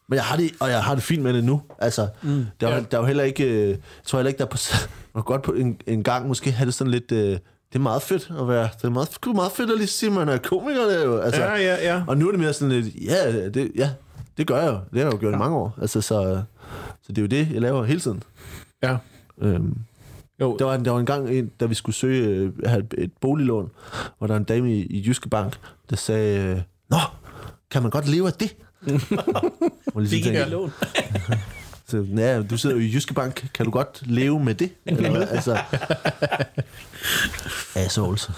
Men 0.07 0.15
jeg 0.15 0.23
har 0.23 0.38
det, 0.38 0.51
og 0.60 0.69
jeg 0.69 0.84
har 0.84 0.95
det 0.95 1.03
fint 1.03 1.23
med 1.23 1.34
det 1.34 1.43
nu. 1.43 1.62
Altså, 1.79 2.07
mm. 2.21 2.45
der, 2.62 2.67
er, 2.67 2.71
Ja. 2.71 2.77
ja. 2.77 2.84
der 2.91 2.97
er 2.97 3.01
jo 3.01 3.07
heller 3.07 3.23
ikke, 3.23 3.43
øh, 3.43 3.69
jeg 3.69 3.77
tror 4.05 4.19
heller 4.19 4.29
ikke, 4.29 4.38
der 4.38 4.45
er 4.45 4.49
på, 4.49 4.57
man 5.15 5.23
godt 5.23 5.41
på 5.41 5.51
en, 5.51 5.77
en 5.88 6.03
gang 6.03 6.27
måske 6.27 6.51
have 6.51 6.65
det 6.65 6.73
sådan 6.73 6.91
lidt, 6.91 7.12
øh, 7.12 7.17
det 7.29 7.39
er 7.75 7.79
meget 7.79 8.01
fedt 8.01 8.31
at 8.39 8.47
være, 8.47 8.69
det 8.77 8.84
er 8.84 8.89
meget, 8.89 9.10
det 9.10 9.27
er 9.29 9.34
meget 9.34 9.51
fedt 9.51 9.71
at 9.71 9.77
lige 9.77 9.88
sige, 9.88 10.10
at 10.10 10.15
man 10.15 10.29
er 10.29 10.38
komiker. 10.38 10.81
Det 10.86 10.99
er 10.99 11.05
jo, 11.05 11.17
altså, 11.19 11.41
Ja, 11.43 11.55
ja, 11.55 11.93
ja. 11.95 12.03
Og 12.07 12.17
nu 12.17 12.28
er 12.28 12.32
det 12.32 12.39
mere 12.39 12.53
sådan 12.53 12.82
lidt, 12.82 12.95
ja, 13.05 13.49
det, 13.49 13.72
ja, 13.76 13.89
det 14.38 14.47
gør 14.47 14.57
jeg 14.61 14.67
jo. 14.67 14.79
Det 14.93 14.99
har 15.01 15.05
jeg 15.05 15.13
jo 15.13 15.19
gjort 15.19 15.32
ja. 15.32 15.38
i 15.38 15.39
mange 15.39 15.55
år. 15.57 15.77
Altså, 15.82 16.01
så, 16.01 16.43
så 17.01 17.07
det 17.11 17.17
er 17.17 17.21
jo 17.21 17.27
det, 17.27 17.51
jeg 17.53 17.61
laver 17.61 17.84
hele 17.84 17.99
tiden. 17.99 18.23
Ja. 18.84 18.97
Øhm, 19.41 19.77
Jo. 20.41 20.55
Der 20.59 20.65
var, 20.65 20.75
en, 20.75 20.86
der 20.86 20.91
var 20.91 20.99
en 20.99 21.05
gang, 21.05 21.29
en, 21.29 21.51
da 21.59 21.65
vi 21.65 21.75
skulle 21.75 21.95
søge 21.95 22.27
øh, 22.27 22.51
have 22.65 22.84
et 22.97 23.11
boliglån, 23.21 23.71
hvor 24.17 24.27
der 24.27 24.34
var 24.34 24.39
en 24.39 24.43
dame 24.43 24.73
i, 24.73 24.86
i 24.86 25.03
Jyske 25.07 25.29
Bank, 25.29 25.59
der 25.89 25.95
sagde, 25.95 26.39
øh, 26.39 26.61
Nå, 26.89 26.97
kan 27.71 27.82
man 27.82 27.91
godt 27.91 28.07
leve 28.07 28.27
af 28.27 28.34
det? 28.34 28.49
Fik 28.82 30.09
tænkte, 30.09 30.15
ikke 30.15 30.45
lån. 30.45 30.71
så, 31.88 32.05
ja, 32.17 32.41
du 32.41 32.57
sidder 32.57 32.75
jo 32.75 32.82
i 32.82 32.91
Jyske 32.93 33.13
Bank, 33.13 33.49
kan 33.53 33.65
du 33.65 33.71
godt 33.71 34.01
leve 34.05 34.39
med 34.39 34.55
det? 34.55 34.71
Eller, 34.86 35.25
altså, 35.25 35.57
assholes. 37.75 38.32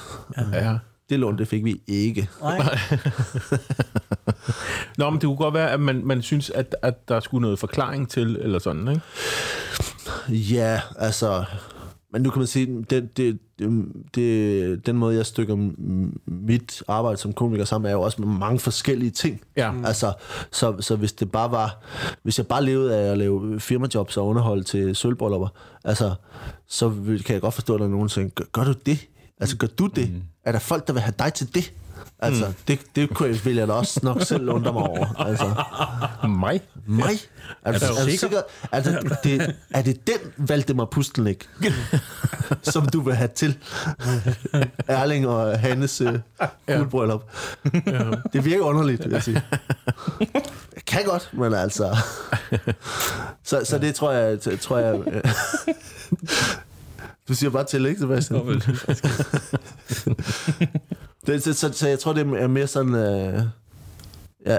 Ja. 0.53 0.77
Det 1.13 1.19
lån, 1.19 1.37
det 1.37 1.47
fik 1.47 1.63
vi 1.63 1.81
ikke. 1.87 2.29
Nej. 2.41 2.57
Nå, 4.97 5.09
men 5.09 5.21
det 5.21 5.27
kunne 5.27 5.37
godt 5.37 5.53
være, 5.53 5.71
at 5.71 5.79
man, 5.79 6.01
man 6.05 6.21
synes, 6.21 6.49
at, 6.49 6.75
at 6.81 7.09
der 7.09 7.19
skulle 7.19 7.41
noget 7.41 7.59
forklaring 7.59 8.09
til, 8.09 8.37
eller 8.41 8.59
sådan, 8.59 8.87
ikke? 8.87 9.01
Ja, 10.53 10.81
altså... 10.99 11.43
Men 12.11 12.21
nu 12.21 12.29
kan 12.29 12.39
man 12.39 12.47
sige, 12.47 12.85
det, 12.89 13.17
det, 13.17 13.39
det, 14.15 14.85
den 14.85 14.97
måde, 14.97 15.15
jeg 15.15 15.25
stykker 15.25 15.55
mit 16.25 16.83
arbejde 16.87 17.17
som 17.17 17.33
komiker 17.33 17.65
sammen, 17.65 17.89
er 17.89 17.93
jo 17.93 18.01
også 18.01 18.21
med 18.21 18.37
mange 18.37 18.59
forskellige 18.59 19.11
ting. 19.11 19.41
Ja. 19.57 19.71
Mm. 19.71 19.85
Altså, 19.85 20.13
så, 20.51 20.75
så 20.79 20.95
hvis 20.95 21.13
det 21.13 21.31
bare 21.31 21.51
var... 21.51 21.79
Hvis 22.23 22.37
jeg 22.37 22.47
bare 22.47 22.65
levede 22.65 22.97
af 22.97 23.11
at 23.11 23.17
lave 23.17 23.59
firmajobs 23.59 24.17
og 24.17 24.27
underhold 24.27 24.63
til 24.63 24.95
sølvbryllupper, 24.95 25.47
altså, 25.83 26.13
så 26.67 26.89
kan 27.25 27.33
jeg 27.33 27.41
godt 27.41 27.53
forstå, 27.53 27.73
at 27.73 27.79
der 27.79 27.85
er 27.85 27.89
nogen, 27.89 28.07
der 28.07 28.13
siger, 28.13 28.29
gør, 28.29 28.45
gør 28.51 28.63
du 28.63 28.73
det? 28.85 29.07
Altså, 29.39 29.57
gør 29.57 29.67
du 29.67 29.87
det? 29.87 30.11
Mm. 30.11 30.21
Er 30.43 30.51
der 30.51 30.59
folk, 30.59 30.87
der 30.87 30.93
vil 30.93 31.01
have 31.01 31.13
dig 31.19 31.33
til 31.33 31.55
det? 31.55 31.73
Altså, 32.19 32.47
mm. 32.47 32.53
det, 32.67 32.79
det 32.95 33.09
kunne 33.09 33.29
jeg, 33.29 33.45
vil 33.45 33.55
jeg 33.55 33.67
da 33.67 33.73
også 33.73 33.99
nok 34.03 34.21
selv 34.21 34.49
undre 34.49 34.73
mig 34.73 34.81
over. 34.81 35.21
Altså. 35.21 35.63
Mig? 36.27 36.61
Mig? 36.85 37.19
Er 37.65 37.71
du, 37.71 37.85
er 37.85 37.89
du 37.89 37.95
sikker? 37.95 38.17
sikker? 38.17 38.41
Altså, 38.71 39.17
det, 39.23 39.55
er 39.73 39.81
det 39.81 40.07
den 40.07 40.47
Valdemar 40.47 40.85
Pustelnik, 40.85 41.49
som 42.73 42.85
du 42.85 43.01
vil 43.01 43.15
have 43.15 43.29
til 43.35 43.57
Erling 44.87 45.27
og 45.27 45.59
Hannes 45.59 46.01
uh, 46.01 46.13
guldbryllup? 46.67 47.23
Det 48.33 48.45
virker 48.45 48.63
underligt, 48.63 49.03
vil 49.03 49.11
jeg 49.11 49.23
sige. 49.23 49.41
Jeg 50.75 50.85
kan 50.85 51.03
godt, 51.05 51.29
men 51.33 51.53
altså... 51.53 51.97
Så, 53.43 53.61
så 53.65 53.77
det 53.77 53.95
tror 53.95 54.11
jeg... 54.11 54.39
Tror 54.59 54.77
jeg 54.77 54.99
du 57.27 57.33
siger 57.33 57.49
bare 57.49 57.63
til, 57.63 57.85
ikke, 57.85 57.99
Sebastian? 57.99 58.41
Det, 61.27 61.43
så, 61.43 61.53
så, 61.53 61.73
så 61.73 61.87
jeg 61.87 61.99
tror, 61.99 62.13
det 62.13 62.21
er 62.21 62.47
mere 62.47 62.67
sådan... 62.67 62.95
Øh, 62.95 63.41
ja, 64.45 64.57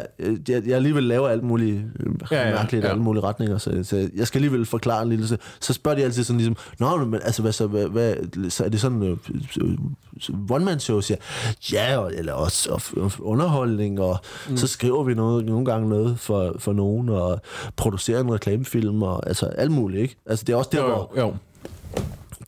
jeg, 0.48 0.66
jeg 0.66 0.76
alligevel 0.76 1.02
laver 1.02 1.28
alt 1.28 1.42
muligt 1.42 1.82
øh, 2.00 2.12
Ja, 2.30 2.48
ja, 2.48 2.54
mærkeligt 2.54 2.84
ja. 2.84 2.90
alle 2.90 3.02
mulige 3.02 3.22
retninger, 3.22 3.58
så, 3.58 3.80
så 3.82 4.10
jeg 4.16 4.26
skal 4.26 4.38
alligevel 4.38 4.66
forklare 4.66 5.02
en 5.02 5.08
lille... 5.08 5.26
Så, 5.28 5.36
så 5.60 5.72
spørger 5.72 5.98
de 5.98 6.04
altid 6.04 6.24
sådan 6.24 6.38
ligesom, 6.38 6.56
Nå, 6.78 7.04
men 7.04 7.20
altså, 7.22 7.42
hvad, 7.42 7.52
så, 7.52 7.66
hvad, 7.66 7.86
hvad, 7.86 8.14
så 8.50 8.64
er 8.64 8.68
det 8.68 8.80
sådan 8.80 9.02
øh, 9.02 9.16
øh, 9.60 9.78
one-man-shows? 10.50 11.12
Ja, 11.72 11.98
og, 11.98 12.12
eller 12.14 12.32
også 12.32 12.70
og, 12.70 12.80
og 12.96 13.12
underholdning, 13.20 14.00
og 14.00 14.18
mm. 14.50 14.56
så 14.56 14.66
skriver 14.66 15.04
vi 15.04 15.14
noget, 15.14 15.44
nogle 15.44 15.64
gange 15.64 15.88
noget 15.88 16.18
for, 16.18 16.56
for 16.58 16.72
nogen, 16.72 17.08
og 17.08 17.40
producerer 17.76 18.20
en 18.20 18.32
reklamefilm, 18.32 19.02
og 19.02 19.28
altså 19.28 19.46
alt 19.46 19.70
muligt, 19.70 20.02
ikke? 20.02 20.16
Altså, 20.26 20.44
det 20.44 20.52
er 20.52 20.56
også 20.56 20.70
der, 20.72 20.82
Jo, 20.82 20.86
hvor 20.86 21.12
jo, 21.16 21.22
jo. 21.22 21.36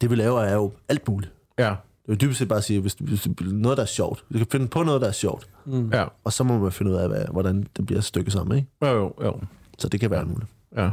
Det, 0.00 0.10
vi 0.10 0.14
laver, 0.14 0.40
er 0.40 0.54
jo 0.54 0.72
alt 0.88 1.08
muligt. 1.08 1.32
Ja. 1.58 1.74
Det 2.06 2.12
er 2.12 2.16
dybest 2.16 2.38
set 2.38 2.48
bare 2.48 2.58
at 2.58 2.64
sige, 2.64 2.80
hvis, 2.80 2.96
hvis 3.00 3.28
noget, 3.40 3.76
der 3.76 3.82
er 3.82 3.86
sjovt. 3.86 4.24
Du 4.32 4.38
kan 4.38 4.46
finde 4.52 4.68
på 4.68 4.82
noget, 4.82 5.00
der 5.00 5.08
er 5.08 5.12
sjovt. 5.12 5.48
Ja. 5.92 6.04
Og 6.24 6.32
så 6.32 6.44
må 6.44 6.58
man 6.58 6.72
finde 6.72 6.90
ud 6.92 6.96
af, 6.96 7.08
hvad, 7.08 7.24
hvordan 7.32 7.66
det 7.76 7.86
bliver 7.86 8.00
stykket 8.00 8.32
sammen, 8.32 8.56
ikke? 8.58 8.68
Jo, 8.82 8.88
jo, 8.88 9.14
jo. 9.24 9.40
Så 9.78 9.88
det 9.88 10.00
kan 10.00 10.10
være 10.10 10.20
alt 10.20 10.28
muligt. 10.28 10.50
Ja. 10.76 10.90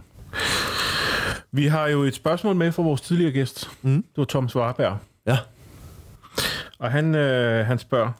Vi 1.51 1.67
har 1.67 1.87
jo 1.87 2.03
et 2.03 2.15
spørgsmål 2.15 2.55
med 2.55 2.71
fra 2.71 2.83
vores 2.83 3.01
tidligere 3.01 3.31
gæst. 3.31 3.69
Mm. 3.81 3.91
Det 3.95 4.17
var 4.17 4.23
Tom 4.25 4.49
Svarberg. 4.49 4.97
Ja, 5.27 5.37
Og 6.79 6.91
han, 6.91 7.15
øh, 7.15 7.65
han 7.65 7.79
spørger... 7.79 8.11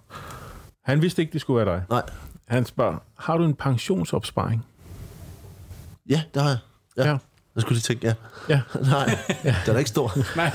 Han 0.84 1.02
vidste 1.02 1.22
ikke, 1.22 1.34
det 1.34 1.42
skulle 1.42 1.66
være 1.66 1.76
dig. 1.76 1.84
nej. 1.90 2.02
Han 2.48 2.66
spørger, 2.66 2.98
har 3.16 3.38
du 3.38 3.44
en 3.44 3.54
pensionsopsparing? 3.56 4.66
Ja, 6.10 6.22
det 6.34 6.42
har 6.42 6.50
jeg. 6.50 6.58
Ja. 6.98 7.10
Ja. 7.10 7.18
Ja. 7.56 7.60
Jeg 7.60 7.62
skulle 7.62 7.76
lige 7.76 7.82
tænke, 7.82 8.08
ja. 8.08 8.14
Ja. 8.50 8.62
Nej, 8.92 9.18
ja. 9.44 9.56
den 9.66 9.74
er 9.76 9.78
ikke 9.78 9.90
stor. 9.90 10.12
Nej, 10.36 10.52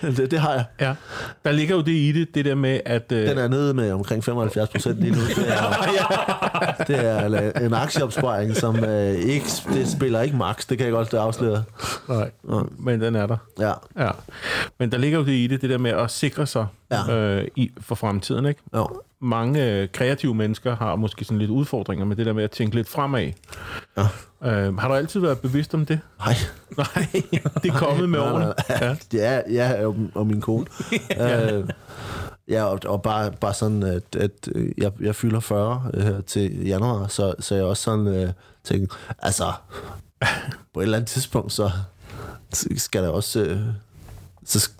det, 0.16 0.30
det 0.30 0.38
har 0.40 0.52
jeg. 0.52 0.64
ja. 0.80 0.94
Der 1.44 1.50
ligger 1.52 1.74
jo 1.76 1.80
det 1.82 1.92
i 1.92 2.12
det, 2.12 2.34
det 2.34 2.44
der 2.44 2.54
med, 2.54 2.80
at... 2.86 3.12
Øh, 3.12 3.28
Den 3.28 3.38
er 3.38 3.48
nede 3.48 3.74
med 3.74 3.92
omkring 3.92 4.24
75 4.24 4.68
procent 4.68 5.00
lige 5.00 5.12
nu. 5.12 5.20
Det 5.20 5.48
er, 5.48 6.84
det 6.88 7.06
er 7.06 7.50
en 7.66 7.74
aktieopsparing, 7.74 8.56
som 8.56 8.84
øh, 8.84 9.14
ikke, 9.14 9.46
det 9.72 9.88
spiller 9.88 10.20
ikke 10.20 10.36
max. 10.36 10.66
Det 10.68 10.78
kan 10.78 10.84
jeg 10.86 10.92
godt 10.92 11.14
afsløre. 11.14 11.64
Nej, 12.08 12.30
men 12.78 13.00
den 13.00 13.16
er 13.16 13.26
der. 13.26 13.36
Ja, 13.58 13.72
Ja. 14.04 14.10
Men 14.78 14.92
der 14.92 14.98
ligger 14.98 15.18
jo 15.18 15.24
det 15.24 15.32
i 15.32 15.46
det, 15.46 15.60
det 15.62 15.70
der 15.70 15.78
med 15.78 15.90
at 15.90 16.10
sikre 16.10 16.46
sig 16.46 16.66
Ja. 16.90 17.16
øh, 17.16 17.48
i, 17.56 17.70
for 17.80 17.94
fremtiden, 17.94 18.46
ikke? 18.46 18.60
jo. 18.74 19.00
Mange 19.20 19.72
øh, 19.72 19.88
kreative 19.92 20.34
mennesker 20.34 20.76
har 20.76 20.96
måske 20.96 21.24
sådan 21.24 21.38
lidt 21.38 21.50
udfordringer 21.50 22.04
med 22.04 22.16
det 22.16 22.26
der 22.26 22.32
med 22.32 22.44
at 22.44 22.50
tænke 22.50 22.76
lidt 22.76 22.88
fremad. 22.88 23.32
Ja. 23.96 24.02
Øh, 24.44 24.76
har 24.78 24.88
du 24.88 24.94
altid 24.94 25.20
været 25.20 25.38
bevidst 25.38 25.74
om 25.74 25.86
det? 25.86 26.00
Nej. 26.18 26.34
Nej, 26.76 27.08
det 27.62 27.70
er 27.70 27.78
kommet 27.78 28.08
med 28.08 28.18
årene. 28.18 28.54
nej, 28.68 28.96
Ja, 29.12 29.40
ja 29.50 29.86
og, 29.86 29.96
og 30.14 30.26
min 30.26 30.40
kone. 30.40 30.66
øh, 31.20 31.68
ja, 32.48 32.64
og, 32.64 32.80
og 32.86 33.02
bare, 33.02 33.32
bare 33.32 33.54
sådan, 33.54 33.82
at, 33.82 34.16
at 34.16 34.48
øh, 34.54 34.72
jeg, 34.78 34.92
jeg 35.00 35.14
fylder 35.14 35.40
40 35.40 35.90
øh, 35.94 36.24
til 36.26 36.66
januar, 36.66 37.06
så, 37.06 37.34
så 37.40 37.54
jeg 37.54 37.64
også 37.64 37.82
sådan 37.82 38.06
øh, 38.06 38.32
tænker, 38.64 38.96
altså, 39.18 39.52
på 40.74 40.80
et 40.80 40.84
eller 40.84 40.96
andet 40.96 41.10
tidspunkt, 41.10 41.52
så 41.52 41.70
skal 42.76 43.02
der 43.02 43.08
også, 43.08 43.40
øh, 43.40 43.60
så, 44.44 44.70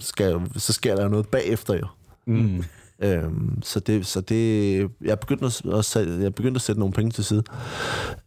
skal, 0.00 0.40
så 0.56 0.72
sker 0.72 0.96
der 0.96 1.08
noget 1.08 1.28
bagefter 1.28 1.74
jo. 1.74 1.86
Mm. 2.26 2.64
Øhm, 3.04 3.62
så 3.62 3.80
det, 3.80 4.06
så 4.06 4.20
det, 4.20 4.90
jeg 5.00 5.20
begyndte 5.20 5.46
at, 5.46 5.96
jeg 6.22 6.34
begyndte 6.34 6.58
at 6.58 6.62
sætte 6.62 6.78
nogle 6.78 6.92
penge 6.94 7.10
til 7.10 7.24
side. 7.24 7.42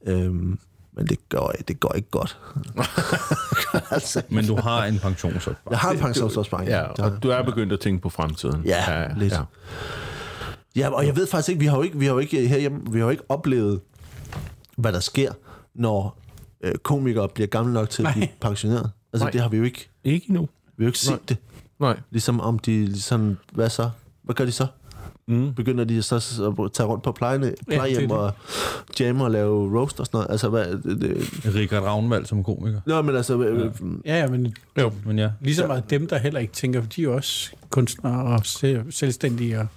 Øhm, 0.05 0.59
men 0.93 1.07
det 1.07 1.29
går, 1.29 1.53
det 1.67 1.79
går 1.79 1.93
ikke 1.93 2.09
godt. 2.09 2.39
altså, 3.91 4.21
Men 4.29 4.47
du 4.47 4.55
har 4.55 4.85
en 4.85 4.99
pensionsopsparing. 4.99 5.71
jeg 5.71 5.79
har 5.79 5.91
en 5.91 5.99
pensionsopsparing. 5.99 6.69
Ja, 6.69 6.81
og 6.83 7.23
du 7.23 7.29
er 7.29 7.43
begyndt 7.43 7.73
at 7.73 7.79
tænke 7.79 8.01
på 8.01 8.09
fremtiden. 8.09 8.61
Ja, 8.65 9.07
lidt. 9.17 9.33
Ja. 9.33 9.41
Ja, 10.75 10.89
og 10.89 11.05
jeg 11.05 11.15
ved 11.15 11.27
faktisk 11.27 11.49
ikke, 11.49 11.59
vi 11.59 11.65
har 11.65 11.75
jo 11.77 11.81
ikke, 11.83 11.99
vi 11.99 12.05
har 12.05 12.13
jo 12.13 12.19
ikke 12.19 12.47
herhjemme, 12.47 12.79
vi 12.91 12.99
har 12.99 13.05
jo 13.05 13.09
ikke 13.11 13.23
oplevet, 13.29 13.79
hvad 14.77 14.93
der 14.93 14.99
sker, 14.99 15.31
når 15.75 16.17
øh, 16.63 16.75
komikere 16.75 17.29
bliver 17.29 17.47
gamle 17.47 17.73
nok 17.73 17.89
til 17.89 18.05
at 18.07 18.13
blive 18.13 18.25
Nej. 18.25 18.33
pensioneret. 18.41 18.91
Altså, 19.13 19.25
Nej. 19.25 19.31
det 19.31 19.41
har 19.41 19.49
vi 19.49 19.57
jo 19.57 19.63
ikke. 19.63 19.89
Ikke 20.03 20.25
endnu. 20.29 20.41
Vi 20.77 20.83
har 20.83 20.85
jo 20.85 20.87
ikke 20.87 20.99
set 20.99 21.09
Nej. 21.11 21.19
det. 21.29 21.37
Nej. 21.79 21.99
Ligesom 22.11 22.39
om 22.39 22.59
de, 22.59 22.85
ligesom, 22.85 23.37
hvad 23.53 23.69
så? 23.69 23.89
Hvad 24.27 24.35
gør 24.35 24.45
de 24.45 24.51
så? 24.51 24.67
Mm. 25.29 25.53
Begynder 25.53 25.83
de 25.83 26.01
så 26.01 26.15
at 26.15 26.71
tage 26.73 26.87
rundt 26.87 27.03
på 27.03 27.11
plejehjem, 27.11 27.55
plejehjem 27.69 28.01
det. 28.01 28.11
og 28.11 28.31
jamme 28.99 29.23
og 29.23 29.31
lave 29.31 29.79
roast 29.79 29.99
og 29.99 30.05
sådan 30.05 30.17
noget? 30.17 30.27
Altså, 30.31 30.49
hvad, 30.49 30.65
det, 30.65 31.01
det, 31.01 31.55
Richard 31.55 31.83
Ravnvald 31.83 32.25
som 32.25 32.43
komiker. 32.43 32.79
Nå, 32.85 33.01
men 33.01 33.15
altså, 33.15 33.39
øh, 33.41 33.71
ja, 34.05 34.19
ja, 34.19 34.27
men 34.27 34.55
Jo. 34.79 34.91
Men 35.05 35.19
ja, 35.19 35.29
lige 35.41 35.55
så 35.55 35.67
meget 35.67 35.89
dem, 35.89 36.07
der 36.07 36.17
heller 36.17 36.39
ikke 36.39 36.53
tænker, 36.53 36.81
for 36.81 36.89
de 36.89 37.03
er 37.03 37.09
også 37.09 37.51
kunstnere 37.69 38.23
og 38.23 38.39
se- 38.45 38.83
selvstændige. 38.89 39.59
Og 39.59 39.67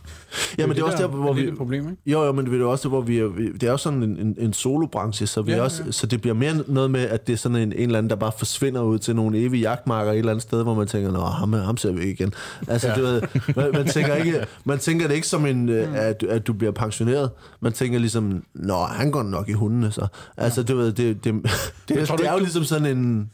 ja, 0.58 0.66
men 0.66 0.76
det 0.76 0.82
er 0.82 0.86
også 0.86 0.98
der, 0.98 1.06
hvor 1.08 1.32
vi... 1.32 1.46
Det 1.46 1.56
problem, 1.56 1.90
ikke? 1.90 2.02
Jo, 2.06 2.24
jo, 2.24 2.32
men 2.32 2.46
det 2.46 2.54
er 2.54 2.58
jo 2.58 2.70
også, 2.70 2.88
hvor 2.88 3.00
vi 3.00 3.18
er, 3.18 3.28
det 3.60 3.62
er 3.62 3.70
jo 3.70 3.76
sådan 3.76 4.02
en, 4.02 4.16
en, 4.18 4.36
en 4.38 4.52
solobranche, 4.52 5.26
så, 5.26 5.42
vi 5.42 5.50
Ja, 5.50 5.56
ja, 5.56 5.60
ja. 5.60 5.64
også, 5.64 5.82
så 5.90 6.06
det 6.06 6.20
bliver 6.20 6.34
mere 6.34 6.54
noget 6.66 6.90
med, 6.90 7.00
at 7.00 7.26
det 7.26 7.32
er 7.32 7.36
sådan 7.36 7.56
en, 7.56 7.72
en 7.72 7.80
eller 7.80 7.98
anden, 7.98 8.10
der 8.10 8.16
bare 8.16 8.32
forsvinder 8.38 8.82
ud 8.82 8.98
til 8.98 9.16
nogle 9.16 9.38
evige 9.38 9.60
jagtmarker 9.60 10.12
et 10.12 10.18
eller 10.18 10.32
andet 10.32 10.42
sted, 10.42 10.62
hvor 10.62 10.74
man 10.74 10.86
tænker, 10.86 11.10
nå, 11.10 11.20
ham, 11.20 11.52
ham 11.52 11.76
ser 11.76 11.92
vi 11.92 12.00
ikke 12.00 12.12
igen. 12.22 12.34
Altså, 12.68 12.88
ja. 12.88 12.94
du 12.94 13.00
ved, 13.00 13.22
man, 13.56 13.70
man, 13.72 13.86
tænker 13.86 14.14
ikke, 14.14 14.46
man 14.64 14.78
tænker 14.78 15.08
det 15.08 15.14
ikke 15.14 15.26
som 15.26 15.39
en, 15.46 15.66
mm. 15.66 15.94
at, 15.94 16.22
at 16.22 16.46
du 16.46 16.52
bliver 16.52 16.72
pensioneret. 16.72 17.30
Man 17.60 17.72
tænker 17.72 17.98
ligesom, 17.98 18.44
nå, 18.54 18.84
han 18.84 19.10
går 19.10 19.22
nok 19.22 19.48
i 19.48 19.52
hundene, 19.52 19.92
så. 19.92 20.06
Altså, 20.36 20.62
du 20.62 20.76
ved, 20.76 20.92
det, 20.92 21.24
det, 21.24 21.34
det, 21.34 21.42
det, 21.88 22.08
tror 22.08 22.16
det 22.16 22.24
du 22.24 22.28
er 22.28 22.32
jo 22.32 22.38
du- 22.38 22.44
ligesom 22.44 22.64
sådan 22.64 22.98
en, 22.98 23.30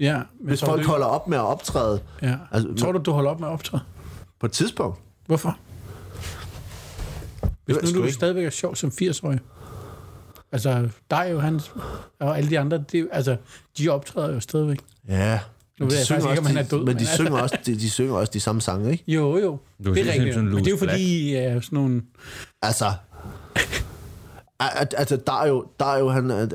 Ja, 0.00 0.16
men 0.16 0.48
hvis 0.48 0.60
folk 0.64 0.82
du, 0.84 0.88
holder 0.88 1.06
op 1.06 1.28
med 1.28 1.38
at 1.38 1.44
optræde 1.44 2.00
ja. 2.22 2.36
Altså, 2.50 2.74
tror 2.74 2.92
du, 2.92 2.98
du 2.98 3.12
holder 3.12 3.30
op 3.30 3.40
med 3.40 3.48
at 3.48 3.52
optræde? 3.52 3.82
på 4.40 4.46
et 4.46 4.52
tidspunkt. 4.52 4.98
Hvorfor? 5.26 5.58
Hvis 7.64 7.76
nu 7.82 7.98
du 7.98 8.02
ikke. 8.04 8.14
stadigvæk 8.14 8.44
er 8.44 8.50
sjov 8.50 8.76
som 8.76 8.90
80-årig. 9.02 9.40
Altså, 10.52 10.88
dig 11.10 11.28
jo, 11.32 11.38
han, 11.40 11.60
og 12.20 12.38
alle 12.38 12.50
de 12.50 12.58
andre, 12.58 12.78
det, 12.92 13.08
altså, 13.12 13.36
de 13.78 13.88
optræder 13.88 14.34
jo 14.34 14.40
stadigvæk. 14.40 14.78
Ja. 15.08 15.40
Nu 15.80 15.86
ved 15.86 15.96
jeg 15.96 16.06
faktisk 16.06 16.30
ikke, 16.30 16.40
om 16.40 16.46
han 16.46 16.56
er 16.56 16.62
død, 16.62 16.84
men 16.84 16.98
de, 16.98 17.06
synger 17.06 17.38
også, 17.38 17.58
de, 17.66 17.74
de 17.74 17.90
synger 17.90 18.14
også 18.14 18.30
de 18.34 18.40
samme 18.40 18.60
sange, 18.60 18.92
ikke? 18.92 19.04
Jo, 19.08 19.38
jo. 19.38 19.58
Du 19.84 19.94
det 19.94 20.08
er 20.08 20.12
rigtigt. 20.12 20.44
Men 20.44 20.56
det 20.56 20.66
er 20.66 20.70
jo 20.70 20.76
fordi, 20.76 21.02
I 21.02 21.34
er 21.34 21.60
sådan 21.60 21.76
nogle... 21.76 22.02
Altså, 22.62 22.92
altså 24.96 25.18
der 25.26 25.42
er 25.42 25.46
jo, 25.46 25.66
der 25.80 25.86
er 25.86 25.98
jo 25.98 26.08
han, 26.08 26.50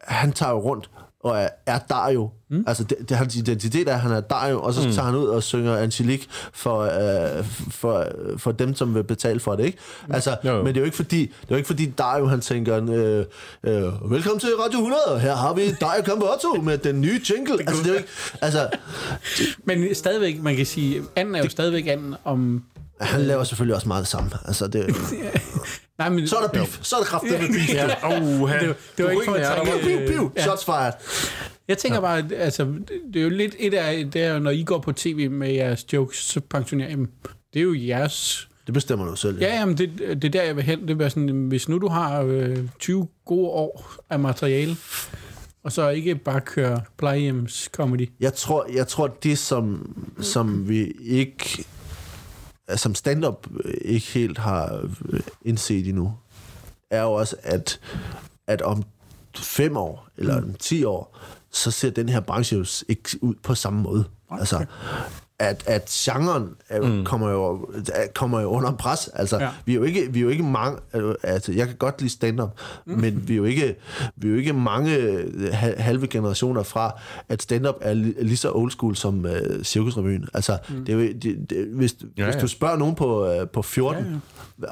han 0.00 0.32
tager 0.32 0.52
jo 0.52 0.58
rundt 0.58 0.90
og 1.24 1.38
er, 1.38 1.48
er 1.66 1.78
Dario. 1.78 2.30
Mm. 2.48 2.64
Altså, 2.66 2.84
det, 2.84 2.98
det, 3.08 3.16
hans 3.16 3.36
identitet 3.36 3.88
er, 3.88 3.94
at 3.94 4.00
han 4.00 4.12
er 4.12 4.20
Dario, 4.20 4.62
og 4.62 4.74
så 4.74 4.86
mm. 4.86 4.92
tager 4.92 5.06
han 5.06 5.14
ud 5.14 5.26
og 5.26 5.42
synger 5.42 5.76
Angelique 5.76 6.26
for, 6.52 6.80
øh, 6.80 7.44
for, 7.70 8.06
for 8.36 8.52
dem, 8.52 8.74
som 8.74 8.94
vil 8.94 9.04
betale 9.04 9.40
for 9.40 9.56
det, 9.56 9.64
ikke? 9.64 9.78
Altså, 10.10 10.36
Jo, 10.44 10.50
jo. 10.50 10.62
men 10.62 10.66
det 10.66 10.76
er 10.76 10.80
jo 10.80 10.84
ikke 10.84 10.96
fordi, 10.96 11.20
det 11.20 11.30
er 11.32 11.50
jo 11.50 11.56
ikke 11.56 11.66
fordi 11.66 11.86
Dario, 11.86 12.26
han 12.26 12.40
tænker, 12.40 12.76
øh, 12.76 13.24
øh, 13.64 14.10
velkommen 14.10 14.40
til 14.40 14.48
Radio 14.64 14.78
100, 14.78 15.20
her 15.20 15.34
har 15.34 15.54
vi 15.54 15.72
Dario 15.80 16.02
Campotto 16.02 16.62
med 16.62 16.78
den 16.78 17.00
nye 17.00 17.20
jingle. 17.30 17.58
Altså, 17.66 17.82
det 17.82 17.88
er 17.88 17.92
jo 17.92 17.98
ikke, 17.98 18.10
altså, 18.40 18.68
Men 19.64 19.94
stadigvæk, 19.94 20.42
man 20.42 20.56
kan 20.56 20.66
sige, 20.66 21.02
anden 21.16 21.34
er 21.34 21.42
jo 21.42 21.48
stadigvæk 21.48 21.86
anden 21.86 22.14
om... 22.24 22.64
han 23.00 23.20
laver 23.20 23.44
selvfølgelig 23.44 23.74
også 23.74 23.88
meget 23.88 24.00
det 24.02 24.08
samme. 24.08 24.30
Altså, 24.44 24.66
det, 24.66 24.86
Nej, 26.00 26.08
men, 26.08 26.28
så 26.28 26.36
er 26.36 26.40
der 26.40 26.48
beef, 26.48 26.78
så 26.82 26.96
er 26.96 27.00
der 27.00 27.06
kraftigt 27.06 27.40
med 27.40 27.48
beef. 27.58 27.74
Ja. 27.74 27.86
Oh, 28.04 28.50
det, 28.52 28.68
var- 28.68 28.74
det 28.96 29.04
var 29.04 29.10
ikke 29.10 29.22
for 29.24 29.32
at 29.34 29.46
trække... 29.46 29.72
Piu, 29.82 29.98
piu, 29.98 30.06
piu, 30.06 30.30
Ja. 30.36 30.42
shots 30.42 30.64
fired. 30.64 30.92
Jeg 31.68 31.78
tænker 31.78 32.00
bare, 32.00 32.18
at, 32.18 32.32
altså, 32.32 32.64
det 33.12 33.20
er 33.20 33.22
jo 33.22 33.28
lidt 33.30 33.54
et 33.58 33.74
af, 33.74 34.10
det 34.12 34.22
er 34.22 34.32
jo, 34.32 34.38
når 34.38 34.50
I 34.50 34.62
går 34.62 34.78
på 34.78 34.92
tv 34.92 35.30
med 35.30 35.52
jeres 35.52 35.92
jokes, 35.92 36.16
så 36.18 36.40
pensionerer 36.40 36.88
I 36.88 36.92
dem. 36.92 37.08
Det 37.54 37.60
er 37.60 37.64
jo 37.64 37.74
jeres... 37.74 38.48
Det 38.66 38.74
bestemmer 38.74 39.06
du 39.06 39.16
selv. 39.16 39.38
Ja, 39.40 39.54
jamen, 39.58 39.78
det, 39.78 39.90
det 39.98 40.24
er 40.24 40.28
der, 40.28 40.42
jeg 40.42 40.56
vil 40.56 40.64
hen. 40.64 40.88
Det 40.88 41.02
er 41.02 41.08
sådan, 41.08 41.28
hvis 41.28 41.68
nu 41.68 41.78
du 41.78 41.88
har 41.88 42.22
øh, 42.22 42.56
20 42.78 43.08
gode 43.24 43.48
år 43.48 43.94
af 44.10 44.18
materiale, 44.18 44.76
og 45.64 45.72
så 45.72 45.88
ikke 45.88 46.14
bare 46.14 46.40
køre 46.40 46.80
plejehjems 46.98 47.68
comedy. 47.72 48.08
Jeg 48.20 48.34
tror, 48.34 48.66
jeg 48.74 48.86
tror 48.88 49.06
det, 49.06 49.38
som, 49.38 49.96
som 50.20 50.68
vi 50.68 50.92
ikke... 51.04 51.64
Som 52.76 52.94
stand-up 52.94 53.46
ikke 53.80 54.06
helt 54.06 54.38
har 54.38 54.88
øh, 55.08 55.20
indset 55.42 55.88
endnu, 55.88 56.14
er 56.90 57.02
jo 57.02 57.12
også, 57.12 57.36
at, 57.42 57.80
at 58.46 58.62
om 58.62 58.82
fem 59.36 59.76
år, 59.76 60.08
eller 60.16 60.36
om 60.36 60.54
ti 60.54 60.84
år, 60.84 61.18
så 61.50 61.70
ser 61.70 61.90
den 61.90 62.08
her 62.08 62.20
branche 62.20 62.56
jo 62.56 62.64
ikke 62.88 63.08
ud 63.20 63.34
på 63.42 63.54
samme 63.54 63.82
måde. 63.82 64.04
Altså, 64.30 64.66
at, 65.40 65.62
at 65.66 65.88
genren 65.88 66.48
er, 66.68 66.80
mm. 66.82 67.04
kommer, 67.04 67.30
jo, 67.30 67.68
er- 67.94 68.06
kommer 68.14 68.40
jo 68.40 68.48
under 68.48 68.72
pres. 68.72 69.08
Altså, 69.14 69.38
Ja. 69.38 69.48
vi, 69.64 69.72
er 69.72 69.76
jo 69.76 69.82
ikke, 69.82 70.12
vi 70.12 70.18
er 70.18 70.22
jo 70.22 70.28
ikke 70.28 70.42
mange... 70.42 70.78
Altså, 71.22 71.52
jeg 71.52 71.66
kan 71.66 71.76
godt 71.76 72.00
lide 72.00 72.12
stand-up, 72.12 72.60
mm. 72.86 73.00
men 73.00 73.28
vi 73.28 73.32
er, 73.32 73.36
jo 73.36 73.44
ikke, 73.44 73.76
vi 74.16 74.28
er 74.28 74.32
jo 74.32 74.38
ikke 74.38 74.52
mange 74.52 74.90
ha- 75.52 75.80
halve 75.80 76.06
generationer 76.06 76.62
fra, 76.62 77.00
at 77.28 77.42
stand-up 77.42 77.74
er, 77.80 77.94
li, 77.94 78.14
er 78.18 78.24
lige 78.24 78.36
så 78.36 78.52
old 78.52 78.70
school 78.70 78.96
som 78.96 79.24
uh, 79.24 79.62
cirkusrevyen. 79.62 80.28
Altså, 80.34 80.58
mm. 80.68 80.84
det 80.84 80.92
er 80.92 80.96
jo, 80.98 81.12
det, 81.22 81.50
det, 81.50 81.66
hvis, 81.66 81.96
ja, 82.02 82.24
Ja, 82.24 82.30
hvis 82.30 82.42
du 82.42 82.46
spørger 82.48 82.76
nogen 82.76 82.94
på, 82.94 83.30
uh, 83.40 83.48
på 83.48 83.62
14, 83.62 84.04
ja, 84.04 84.10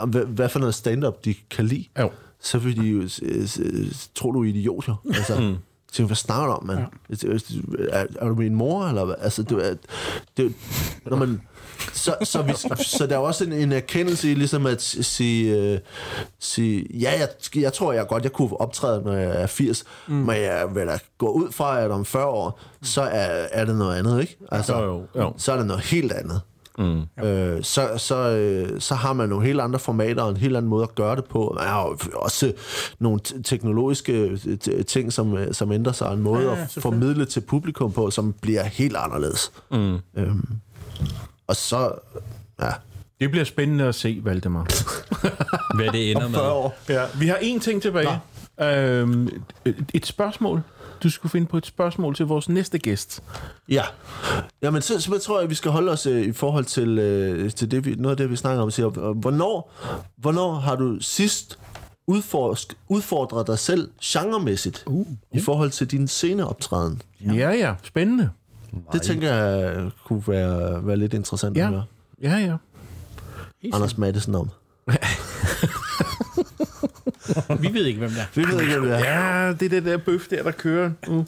ja. 0.00 0.06
Hvad, 0.06 0.24
hvad 0.24 0.48
for 0.48 0.58
noget 0.58 0.74
stand-up 0.74 1.24
de 1.24 1.34
kan 1.50 1.64
lide, 1.64 1.84
Jo. 2.00 2.10
så 2.40 2.58
vil 2.58 2.76
de 2.76 2.82
jo 2.86 2.98
øh, 3.22 3.48
øh, 3.60 3.92
tro, 4.14 4.32
du 4.32 4.40
er 4.42 4.48
idiot, 4.48 4.88
jo. 4.88 4.94
Altså, 5.14 5.40
mm. 5.40 5.54
Tænker, 5.93 6.07
hvad 6.07 6.16
snakker 6.16 6.47
du 6.47 6.53
om, 6.53 6.66
mand? 6.66 6.78
Ja. 6.78 7.28
Er, 7.91 8.07
er, 8.20 8.28
du 8.28 8.34
min 8.34 8.55
mor, 8.55 8.84
eller 8.84 9.05
hvad? 9.05 9.14
Altså, 9.18 9.43
det, 9.43 9.68
er, 9.70 9.74
det, 10.36 10.55
når 11.07 11.16
man, 11.16 11.41
så, 11.93 12.16
så, 12.22 12.43
vi, 12.43 12.53
så 12.76 13.07
der 13.07 13.14
er 13.14 13.18
også 13.18 13.45
en, 13.45 13.53
en 13.53 13.72
erkendelse 13.72 14.30
i 14.30 14.34
ligesom 14.34 14.66
at 14.66 14.82
sige, 14.82 15.57
øh, 15.57 15.78
sige 16.39 16.86
ja, 17.01 17.12
jeg, 17.18 17.28
jeg 17.62 17.72
tror 17.72 17.93
jeg 17.93 18.07
godt, 18.07 18.24
jeg 18.24 18.32
kunne 18.32 18.61
optræde, 18.61 19.03
når 19.03 19.12
jeg 19.12 19.43
er 19.43 19.47
80, 19.47 19.84
mm. 20.09 20.14
men 20.14 20.36
jeg 20.36 20.66
vil 20.74 20.86
da 20.86 20.99
gå 21.18 21.28
ud 21.28 21.53
fra, 21.53 21.80
at 21.80 21.91
om 21.91 22.05
40 22.05 22.26
år, 22.26 22.61
så 22.82 23.03
er, 23.03 23.47
er 23.53 23.64
det 23.64 23.76
noget 23.76 23.99
andet, 23.99 24.20
ikke? 24.20 24.39
Altså, 24.53 24.76
Jo, 24.76 24.84
jo, 24.84 25.20
jo. 25.22 25.32
Så 25.36 25.53
er 25.53 25.57
det 25.57 25.66
noget 25.66 25.82
helt 25.82 26.12
andet. 26.12 26.41
Mm. 26.79 27.24
Øh, 27.24 27.62
så, 27.62 27.89
så, 27.97 28.16
øh, 28.16 28.81
så 28.81 28.95
har 28.95 29.12
man 29.12 29.29
nogle 29.29 29.47
helt 29.47 29.61
andre 29.61 29.79
formater 29.79 30.22
og 30.22 30.31
en 30.31 30.37
helt 30.37 30.57
anden 30.57 30.68
måde 30.70 30.83
at 30.83 30.95
gøre 30.95 31.16
det 31.16 31.24
på. 31.24 31.53
Man 31.59 31.68
har 31.68 31.83
jo 31.83 31.97
også 32.14 32.53
nogle 32.99 33.20
t- 33.29 33.43
teknologiske 33.43 34.39
øh, 34.70 34.85
ting, 34.85 35.12
som, 35.12 35.37
øh, 35.37 35.55
som 35.55 35.72
ændrer 35.72 35.93
sig, 35.93 36.12
en 36.12 36.20
måde 36.22 36.43
Ja, 36.43 36.55
ja, 36.55 36.62
at 36.62 36.79
formidle 36.83 37.24
til 37.24 37.41
publikum 37.41 37.93
på, 37.93 38.11
som 38.11 38.35
bliver 38.41 38.62
helt 38.64 38.97
anderledes. 38.97 39.53
Mm. 39.70 39.97
Øhm, 40.16 40.49
og 41.47 41.57
så, 41.57 41.91
ja, 42.62 42.70
Det 43.20 43.31
bliver 43.31 43.45
spændende 43.45 43.85
at 43.85 43.95
se, 43.95 44.20
Valdemar. 44.24 44.66
Hvad 45.76 45.93
det 45.93 46.11
ender 46.11 46.29
med. 46.29 46.39
40 46.39 46.53
år. 46.53 46.79
Ja, 46.89 47.03
vi 47.18 47.26
har 47.26 47.37
én 47.37 47.61
ting 47.61 47.83
tilbage. 47.83 48.09
Øhm, 48.62 49.29
et- 49.64 49.85
et 49.95 50.07
spørgsmål. 50.07 50.62
Du 51.03 51.11
skulle 51.11 51.30
finde 51.30 51.46
på 51.46 51.57
et 51.57 51.66
spørgsmål 51.66 52.14
til 52.14 52.26
vores 52.26 52.49
næste 52.49 52.78
gæst. 52.78 53.22
Ja. 53.68 53.82
Jamen, 54.62 54.82
så, 54.82 55.01
så 55.01 55.18
tror 55.18 55.36
jeg, 55.36 55.44
at 55.44 55.51
vi 55.51 55.55
skal 55.55 55.70
holde 55.70 55.92
os 55.92 56.07
øh, 56.07 56.22
i 56.22 56.32
forhold 56.32 56.64
til, 56.64 56.99
øh, 56.99 57.51
til 57.53 57.70
det, 57.70 57.84
vi, 57.86 57.94
noget 57.94 58.11
af 58.11 58.16
det, 58.16 58.30
vi 58.30 58.36
snakker 58.36 58.62
om. 58.62 58.70
Siger, 58.70 58.99
øh, 59.09 59.16
hvornår, 59.18 59.72
hvornår 60.16 60.55
har 60.55 60.76
du 60.76 61.01
sidst 61.01 61.59
udforsk, 62.07 62.76
udfordret 62.88 63.46
dig 63.46 63.59
selv 63.59 63.90
genremæssigt 64.05 64.82
uh, 64.86 64.94
uh. 65.01 65.07
i 65.32 65.40
forhold 65.40 65.70
til 65.70 65.90
din 65.90 66.09
sceneoptræden? 66.09 67.03
Ja, 67.20 67.32
ja, 67.32 67.51
ja 67.51 67.74
spændende. 67.84 68.30
Det 68.92 69.03
tænker 69.03 69.34
jeg 69.34 69.90
kunne 70.05 70.22
være, 70.26 70.86
være 70.86 70.96
lidt 70.96 71.14
interessant 71.14 71.57
Ja. 71.57 71.62
at 71.62 71.68
høre 71.68 71.84
Ja, 72.22 72.36
ja. 72.36 72.57
Anders 73.72 73.99
Madsen 73.99 74.34
om. 74.34 74.51
Vi 77.62 77.74
ved 77.74 77.84
ikke, 77.84 77.99
hvem 77.99 78.11
det 78.11 78.20
er. 78.20 78.24
Vi 78.34 78.44
ved 78.44 78.61
ikke, 78.61 78.72
hvem 78.72 78.82
det 78.82 78.94
er. 79.07 79.44
Ja, 79.44 79.49
det 79.53 79.62
er 79.62 79.68
det 79.68 79.84
der 79.84 79.96
bøf 79.96 80.28
der, 80.28 80.42
der 80.42 80.51
kører. 80.51 80.90
Uh. 81.09 81.24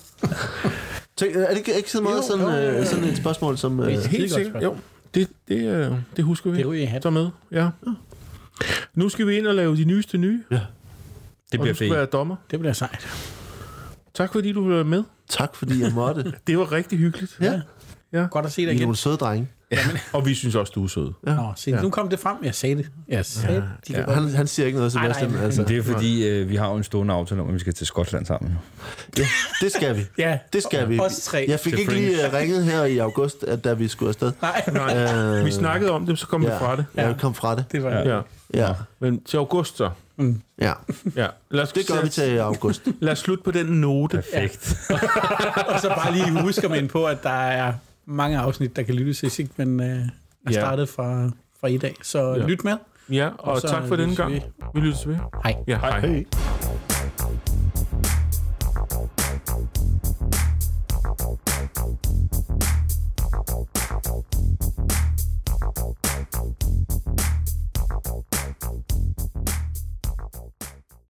Tænk, 1.16 1.36
er 1.36 1.48
det 1.48 1.56
ikke, 1.58 1.76
ikke 1.76 1.90
så 1.90 2.00
meget 2.00 2.24
sådan, 2.24 2.44
jo, 2.44 2.50
jo, 2.50 2.56
jo. 2.56 2.70
øh, 2.78 2.86
sådan 2.86 3.04
et 3.04 3.16
spørgsmål 3.16 3.58
som... 3.58 3.80
Øh, 3.80 3.86
Helt 3.86 4.06
Helt 4.06 4.32
godt 4.32 4.44
sikkert. 4.44 4.62
Jo, 4.62 4.76
det, 5.14 5.28
det, 5.48 5.68
øh, 5.68 5.92
det 6.16 6.24
husker 6.24 6.50
vi. 6.50 6.58
Det 6.58 6.66
ryger 6.66 6.82
i 6.82 6.86
hatten. 6.86 7.02
Så 7.02 7.10
med, 7.10 7.28
ja. 7.52 7.68
Nu 8.94 9.08
skal 9.08 9.26
vi 9.26 9.36
ind 9.38 9.46
og 9.46 9.54
lave 9.54 9.76
de 9.76 9.84
nyeste 9.84 10.18
nye, 10.18 10.42
ja. 10.50 10.54
Det 10.56 10.62
og 10.62 10.68
bliver 11.50 11.64
du 11.64 11.74
skal 11.74 11.88
fedt. 11.88 11.96
være 11.96 12.06
dommer. 12.06 12.36
Det 12.50 12.58
bliver 12.58 12.72
sejt. 12.72 13.08
Tak 14.14 14.32
fordi 14.32 14.52
du 14.52 14.60
ville 14.60 14.76
være 14.76 14.84
med. 14.84 15.02
Tak, 15.28 15.54
fordi 15.54 15.82
jeg 15.82 15.92
måtte. 15.94 16.32
Det 16.46 16.58
var 16.58 16.72
rigtig 16.72 16.98
hyggeligt. 16.98 17.38
Ja. 18.12 18.26
Godt 18.30 18.46
at 18.46 18.52
se 18.52 18.62
dig 18.62 18.66
I 18.66 18.70
er 18.70 18.72
igen. 18.72 18.82
nogle 18.82 18.96
søde 18.96 19.16
drenge. 19.16 19.48
Og 20.12 20.26
vi 20.26 20.34
synes 20.34 20.54
også, 20.54 20.72
du 20.74 20.84
er 20.84 20.88
sød. 20.88 21.12
Nå, 21.22 21.52
se, 21.56 21.70
nu 21.70 21.90
kom 21.90 22.08
det 22.08 22.18
frem. 22.20 22.36
Jeg 22.42 22.54
sagde 22.54 22.76
det. 22.76 22.86
Jeg 23.08 23.24
sagde 23.26 23.56
det. 23.56 23.64
De 23.88 23.92
Ja. 23.92 24.12
Han, 24.12 24.28
han 24.34 24.46
siger 24.46 24.66
ikke 24.66 24.78
noget, 24.78 24.94
Nej, 24.94 25.02
nej, 25.04 25.12
Sebastian. 25.12 25.32
men- 25.32 25.42
altså. 25.44 25.62
Det 25.62 25.76
er 25.78 25.82
fordi, 25.82 26.28
øh, 26.28 26.48
vi 26.48 26.56
har 26.56 26.68
jo 26.68 26.74
en 26.76 26.84
stående 26.84 27.14
aftale 27.14 27.40
om, 27.40 27.48
at 27.48 27.54
vi 27.54 27.58
skal 27.58 27.74
til 27.74 27.86
Skotland 27.86 28.26
sammen. 28.26 28.58
Ja, 29.18 29.26
det 29.60 29.72
skal 29.72 29.96
vi. 29.96 30.02
Ja, 30.18 30.38
Det 30.52 30.62
skal 30.62 30.88
vi. 30.88 30.98
Os 31.00 31.20
tre. 31.20 31.44
Jeg 31.48 31.60
fik 31.60 31.72
Til 31.72 31.80
ikke 31.80 31.92
lige 31.94 32.16
uh, 32.28 32.34
ringet 32.34 32.64
her 32.64 32.84
i 32.84 32.98
august, 32.98 33.44
at 33.44 33.64
da 33.64 33.72
vi 33.72 33.88
skulle 33.88 34.08
afsted. 34.08 34.32
Nej, 34.42 34.62
Nej, 34.72 35.38
Øh, 35.38 35.44
vi 35.46 35.50
snakkede 35.50 35.90
om 35.90 36.06
det, 36.06 36.18
så 36.18 36.26
kom 36.26 36.42
ja, 36.42 36.52
vi 36.52 36.58
fra 36.58 36.76
det. 36.76 36.84
Ja, 36.96 37.08
vi 37.08 37.14
kom 37.20 37.34
fra 37.34 37.56
det. 37.56 37.64
det 37.72 37.82
var 37.84 37.90
Ja. 37.90 38.20
Ja, 38.54 38.72
Men 39.00 39.22
til 39.24 39.36
august 39.36 39.76
så. 39.76 39.90
ja. 40.60 40.72
Ja. 41.16 41.26
Lad 41.50 41.62
os, 41.62 41.72
Det 41.72 41.86
gør 41.86 42.02
vi 42.02 42.08
til 42.08 42.38
august. 42.38 42.82
Lad 43.00 43.12
os 43.12 43.18
slutte 43.18 43.44
på 43.44 43.50
den 43.50 43.66
note. 43.66 44.16
Perfekt. 44.32 44.76
Og 45.74 45.80
så 45.80 45.88
bare 45.88 46.12
lige 46.12 46.40
huske 46.42 46.68
mig 46.68 46.78
ind 46.78 46.88
på, 46.88 47.04
at 47.04 47.22
der 47.22 47.30
er 47.30 47.72
mange 48.10 48.38
afsnit, 48.38 48.76
der 48.76 48.82
kan 48.82 48.94
lyttes, 48.94 49.20
hvis 49.20 49.38
ikke 49.38 49.50
man 49.56 49.80
øh, 49.80 49.86
er 49.86 50.02
Ja. 50.46 50.52
startet 50.52 50.88
fra, 50.88 51.30
fra 51.60 51.66
i 51.68 51.76
dag. 51.78 51.94
Så 52.02 52.34
Ja. 52.34 52.46
lyt 52.46 52.64
med. 52.64 52.76
Ja, 53.10 53.28
og, 53.38 53.52
Og 53.52 53.60
så 53.60 53.68
tak 53.68 53.88
for 53.88 53.96
denne 53.96 54.16
gang. 54.16 54.32
vi. 54.32 54.42
Vi 54.74 54.80
lyttes 54.80 55.08
ved. 55.08 55.16
Hej. 55.44 55.54
Ja, 55.66 55.78
hej. 55.78 56.00
Hej. 56.00 56.24